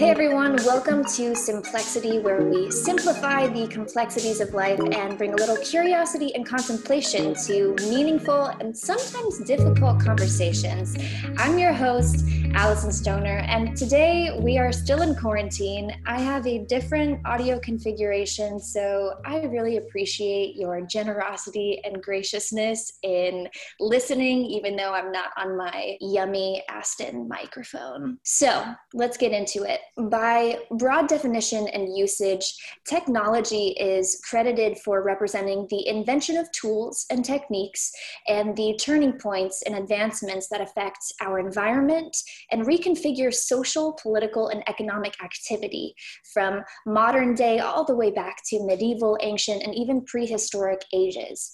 Hey 0.00 0.08
everyone, 0.08 0.56
welcome 0.64 1.04
to 1.04 1.32
Simplexity, 1.32 2.22
where 2.22 2.42
we 2.42 2.70
simplify 2.70 3.46
the 3.48 3.68
complexities 3.68 4.40
of 4.40 4.54
life 4.54 4.80
and 4.80 5.18
bring 5.18 5.34
a 5.34 5.36
little 5.36 5.58
curiosity 5.58 6.34
and 6.34 6.46
contemplation 6.46 7.34
to 7.44 7.74
meaningful 7.80 8.46
and 8.46 8.74
sometimes 8.74 9.40
difficult 9.40 10.00
conversations. 10.00 10.96
I'm 11.36 11.58
your 11.58 11.74
host, 11.74 12.24
Allison 12.54 12.92
Stoner, 12.92 13.38
and 13.46 13.76
today 13.76 14.36
we 14.42 14.58
are 14.58 14.72
still 14.72 15.02
in 15.02 15.14
quarantine. 15.14 15.94
I 16.06 16.20
have 16.20 16.46
a 16.46 16.58
different 16.58 17.20
audio 17.24 17.58
configuration, 17.60 18.58
so 18.58 19.14
I 19.24 19.42
really 19.42 19.76
appreciate 19.76 20.56
your 20.56 20.80
generosity 20.80 21.80
and 21.84 22.02
graciousness 22.02 22.98
in 23.02 23.48
listening, 23.78 24.44
even 24.46 24.76
though 24.76 24.92
I'm 24.92 25.12
not 25.12 25.30
on 25.36 25.56
my 25.56 25.96
yummy 26.00 26.62
Aston 26.68 27.28
microphone. 27.28 28.18
So 28.24 28.64
let's 28.94 29.16
get 29.16 29.32
into 29.32 29.62
it. 29.62 29.80
By 30.10 30.58
broad 30.72 31.08
definition 31.08 31.68
and 31.68 31.96
usage, 31.96 32.52
technology 32.86 33.68
is 33.78 34.20
credited 34.28 34.78
for 34.78 35.02
representing 35.02 35.66
the 35.70 35.86
invention 35.86 36.36
of 36.36 36.50
tools 36.52 37.06
and 37.10 37.24
techniques 37.24 37.92
and 38.26 38.56
the 38.56 38.78
turning 38.80 39.12
points 39.12 39.62
and 39.62 39.76
advancements 39.76 40.48
that 40.48 40.60
affect 40.60 40.98
our 41.20 41.38
environment 41.38 42.16
and 42.50 42.66
reconfigure 42.66 43.32
social, 43.32 43.96
political, 44.00 44.48
and 44.48 44.62
economic 44.68 45.14
activity 45.22 45.94
from 46.32 46.62
modern 46.86 47.34
day 47.34 47.58
all 47.58 47.84
the 47.84 47.94
way 47.94 48.10
back 48.10 48.36
to 48.46 48.64
medieval, 48.64 49.18
ancient, 49.22 49.62
and 49.62 49.74
even 49.74 50.04
prehistoric 50.04 50.82
ages. 50.92 51.50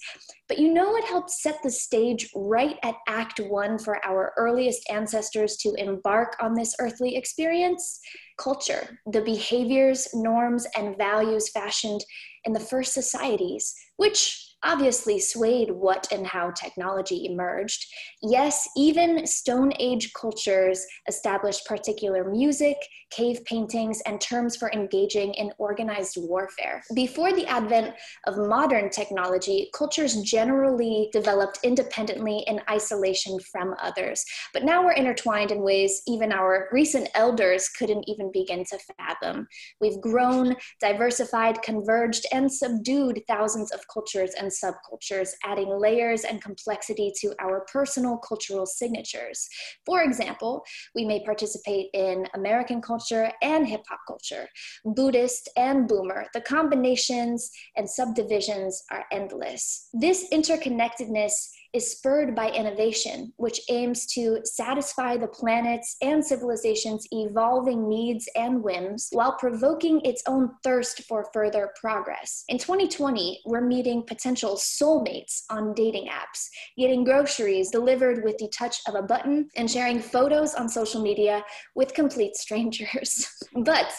But 0.47 0.59
you 0.59 0.73
know 0.73 0.91
what 0.91 1.03
helped 1.03 1.31
set 1.31 1.61
the 1.63 1.71
stage 1.71 2.29
right 2.35 2.77
at 2.83 2.95
Act 3.07 3.39
One 3.39 3.77
for 3.77 4.03
our 4.05 4.33
earliest 4.37 4.89
ancestors 4.89 5.57
to 5.57 5.73
embark 5.77 6.35
on 6.41 6.53
this 6.53 6.75
earthly 6.79 7.15
experience? 7.15 7.99
Culture, 8.37 8.99
the 9.11 9.21
behaviors, 9.21 10.07
norms, 10.13 10.67
and 10.77 10.97
values 10.97 11.49
fashioned 11.49 12.03
in 12.45 12.53
the 12.53 12.59
first 12.59 12.93
societies, 12.93 13.75
which 13.97 14.46
obviously 14.63 15.19
swayed 15.19 15.71
what 15.71 16.07
and 16.11 16.25
how 16.25 16.51
technology 16.51 17.25
emerged. 17.25 17.85
Yes, 18.21 18.67
even 18.75 19.25
Stone 19.25 19.73
Age 19.79 20.11
cultures 20.13 20.85
established 21.07 21.65
particular 21.65 22.29
music, 22.29 22.77
cave 23.11 23.43
paintings, 23.45 24.01
and 24.05 24.19
terms 24.19 24.55
for 24.55 24.71
engaging 24.71 25.33
in 25.35 25.51
organized 25.57 26.17
warfare. 26.17 26.81
Before 26.93 27.31
the 27.31 27.45
advent 27.45 27.93
of 28.25 28.37
modern 28.37 28.89
technology, 28.89 29.69
cultures 29.73 30.21
generally 30.21 31.09
developed 31.13 31.59
independently 31.63 32.43
in 32.47 32.61
isolation 32.69 33.39
from 33.51 33.75
others. 33.81 34.25
But 34.53 34.63
now 34.63 34.83
we're 34.83 34.91
intertwined 34.93 35.51
in 35.51 35.61
ways 35.61 36.01
even 36.07 36.31
our 36.31 36.67
recent 36.71 37.09
elders 37.15 37.69
couldn't 37.69 38.03
even 38.07 38.31
begin 38.33 38.65
to 38.65 38.79
fathom. 38.97 39.47
We've 39.79 40.01
grown, 40.01 40.55
diversified, 40.81 41.61
converged, 41.61 42.25
and 42.31 42.51
subdued 42.51 43.21
thousands 43.27 43.71
of 43.71 43.81
cultures 43.93 44.33
and 44.37 44.46
subcultures, 44.51 45.29
adding 45.43 45.69
layers 45.69 46.23
and 46.23 46.41
complexity 46.41 47.11
to 47.21 47.33
our 47.39 47.65
personal 47.71 48.17
cultural 48.17 48.65
signatures. 48.65 49.47
For 49.85 50.01
example, 50.03 50.63
we 50.95 51.05
may 51.05 51.23
participate 51.23 51.89
in 51.93 52.27
American 52.33 52.81
culture 52.81 53.31
and 53.41 53.67
hip 53.67 53.83
hop 53.89 53.99
culture, 54.07 54.47
Buddhist 54.85 55.49
and 55.57 55.87
boomer. 55.87 56.27
The 56.33 56.41
combinations 56.41 57.49
and 57.75 57.89
subdivisions 57.89 58.83
are 58.91 59.05
endless. 59.11 59.89
This 59.93 60.27
interconnectedness 60.31 61.49
is 61.73 61.91
spurred 61.91 62.35
by 62.35 62.49
innovation, 62.49 63.33
which 63.37 63.61
aims 63.69 64.05
to 64.13 64.39
satisfy 64.43 65.17
the 65.17 65.27
planet's 65.27 65.97
and 66.01 66.23
civilization's 66.23 67.07
evolving 67.11 67.87
needs 67.87 68.27
and 68.35 68.63
whims 68.63 69.09
while 69.11 69.37
provoking 69.37 70.01
its 70.01 70.23
own 70.27 70.51
thirst 70.63 71.03
for 71.03 71.27
further 71.33 71.71
progress. 71.79 72.43
In 72.49 72.57
2020, 72.57 73.41
we're 73.45 73.61
meeting 73.61 74.03
potential 74.03 74.55
soulmates 74.55 75.43
on 75.49 75.73
dating 75.73 76.07
apps, 76.07 76.47
getting 76.77 77.03
groceries 77.03 77.71
delivered 77.71 78.23
with 78.23 78.37
the 78.37 78.49
touch 78.49 78.77
of 78.87 78.95
a 78.95 79.01
button, 79.01 79.49
and 79.55 79.69
sharing 79.69 79.99
photos 79.99 80.53
on 80.53 80.69
social 80.69 81.01
media 81.01 81.43
with 81.75 81.93
complete 81.93 82.35
strangers. 82.35 83.27
but 83.63 83.93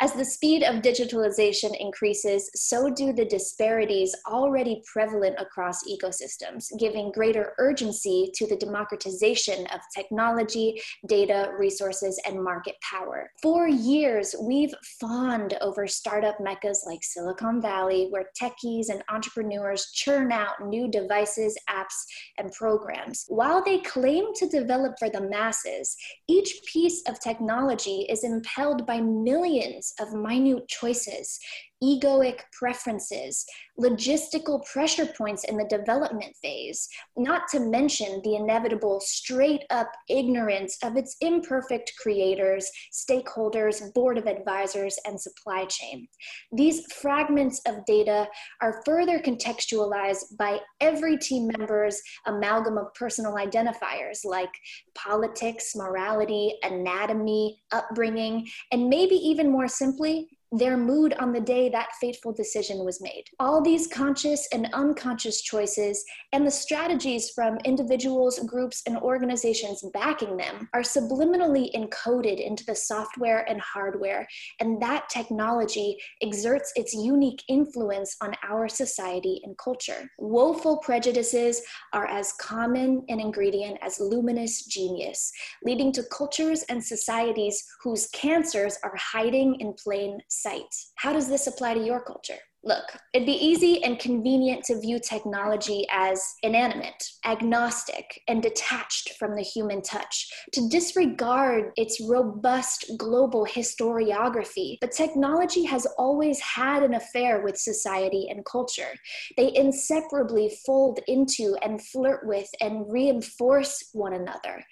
as 0.00 0.12
the 0.12 0.24
speed 0.24 0.62
of 0.62 0.76
digitalization 0.76 1.74
increases, 1.78 2.50
so 2.54 2.88
do 2.88 3.12
the 3.12 3.24
disparities 3.24 4.14
already 4.28 4.80
prevalent 4.86 5.34
across 5.38 5.82
ecosystems, 5.88 6.66
giving 6.78 7.10
greater 7.10 7.54
urgency 7.58 8.30
to 8.34 8.46
the 8.46 8.56
democratization 8.56 9.66
of 9.68 9.80
technology, 9.96 10.80
data, 11.08 11.50
resources, 11.58 12.20
and 12.26 12.42
market 12.42 12.76
power. 12.80 13.30
For 13.42 13.66
years, 13.66 14.36
we've 14.40 14.72
fawned 15.00 15.58
over 15.60 15.88
startup 15.88 16.38
meccas 16.40 16.84
like 16.86 17.02
Silicon 17.02 17.60
Valley, 17.60 18.06
where 18.10 18.30
techies 18.40 18.90
and 18.90 19.02
entrepreneurs 19.08 19.90
churn 19.94 20.30
out 20.30 20.64
new 20.64 20.88
devices, 20.88 21.58
apps, 21.68 22.04
and 22.38 22.52
programs. 22.52 23.24
While 23.28 23.64
they 23.64 23.78
claim 23.78 24.32
to 24.34 24.48
develop 24.48 24.94
for 24.98 25.10
the 25.10 25.22
masses, 25.22 25.96
each 26.28 26.60
piece 26.72 27.02
of 27.08 27.18
technology 27.18 28.06
is 28.08 28.22
impelled 28.22 28.86
by 28.86 29.00
millions 29.00 29.87
of 30.00 30.12
minute 30.12 30.68
choices 30.68 31.38
egoic 31.82 32.40
preferences, 32.52 33.44
logistical 33.80 34.64
pressure 34.66 35.06
points 35.06 35.44
in 35.44 35.56
the 35.56 35.64
development 35.64 36.34
phase, 36.42 36.88
not 37.16 37.42
to 37.48 37.60
mention 37.60 38.20
the 38.24 38.36
inevitable 38.36 39.00
straight 39.00 39.62
up 39.70 39.90
ignorance 40.08 40.76
of 40.82 40.96
its 40.96 41.16
imperfect 41.20 41.92
creators, 42.00 42.70
stakeholders, 42.92 43.92
board 43.94 44.18
of 44.18 44.26
advisors, 44.26 44.98
and 45.06 45.20
supply 45.20 45.64
chain. 45.66 46.08
These 46.52 46.92
fragments 46.92 47.60
of 47.66 47.84
data 47.86 48.28
are 48.60 48.82
further 48.84 49.18
contextualized 49.20 50.36
by 50.36 50.58
every 50.80 51.16
team 51.16 51.50
member's 51.56 52.00
amalgam 52.26 52.78
of 52.78 52.92
personal 52.94 53.34
identifiers 53.34 54.24
like 54.24 54.50
politics, 54.94 55.74
morality, 55.76 56.54
anatomy, 56.62 57.62
upbringing, 57.72 58.48
and 58.72 58.88
maybe 58.88 59.14
even 59.14 59.50
more 59.50 59.68
simply, 59.68 60.28
their 60.52 60.76
mood 60.76 61.14
on 61.18 61.32
the 61.32 61.40
day 61.40 61.68
that 61.68 61.94
fateful 62.00 62.32
decision 62.32 62.84
was 62.84 63.00
made. 63.00 63.24
All 63.38 63.62
these 63.62 63.86
conscious 63.86 64.48
and 64.52 64.68
unconscious 64.72 65.42
choices 65.42 66.04
and 66.32 66.46
the 66.46 66.50
strategies 66.50 67.30
from 67.30 67.58
individuals, 67.64 68.38
groups, 68.40 68.82
and 68.86 68.96
organizations 68.98 69.84
backing 69.92 70.36
them 70.36 70.68
are 70.72 70.80
subliminally 70.80 71.68
encoded 71.74 72.44
into 72.44 72.64
the 72.64 72.74
software 72.74 73.48
and 73.48 73.60
hardware, 73.60 74.26
and 74.60 74.80
that 74.80 75.08
technology 75.08 75.96
exerts 76.22 76.72
its 76.76 76.94
unique 76.94 77.42
influence 77.48 78.16
on 78.20 78.34
our 78.48 78.68
society 78.68 79.40
and 79.44 79.56
culture. 79.58 80.10
Woeful 80.18 80.78
prejudices 80.78 81.62
are 81.92 82.06
as 82.06 82.32
common 82.34 83.04
an 83.08 83.20
ingredient 83.20 83.78
as 83.82 84.00
luminous 84.00 84.64
genius, 84.64 85.30
leading 85.62 85.92
to 85.92 86.02
cultures 86.04 86.62
and 86.68 86.82
societies 86.82 87.64
whose 87.82 88.06
cancers 88.08 88.78
are 88.82 88.96
hiding 88.96 89.56
in 89.60 89.74
plain 89.74 90.18
sight. 90.42 90.74
How 90.96 91.12
does 91.12 91.28
this 91.28 91.46
apply 91.46 91.74
to 91.74 91.84
your 91.84 92.00
culture? 92.00 92.38
Look, 92.64 92.84
it'd 93.14 93.24
be 93.24 93.32
easy 93.32 93.84
and 93.84 94.00
convenient 94.00 94.64
to 94.64 94.80
view 94.80 94.98
technology 94.98 95.86
as 95.92 96.20
inanimate, 96.42 97.02
agnostic, 97.24 98.20
and 98.26 98.42
detached 98.42 99.12
from 99.16 99.36
the 99.36 99.42
human 99.42 99.80
touch, 99.80 100.28
to 100.52 100.68
disregard 100.68 101.70
its 101.76 102.00
robust 102.08 102.90
global 102.98 103.46
historiography. 103.46 104.78
But 104.80 104.90
technology 104.90 105.64
has 105.66 105.86
always 105.98 106.40
had 106.40 106.82
an 106.82 106.94
affair 106.94 107.42
with 107.42 107.56
society 107.56 108.26
and 108.28 108.44
culture. 108.44 108.90
They 109.36 109.54
inseparably 109.54 110.58
fold 110.66 110.98
into 111.06 111.56
and 111.62 111.80
flirt 111.80 112.26
with 112.26 112.48
and 112.60 112.90
reinforce 112.90 113.88
one 113.92 114.14
another. 114.14 114.64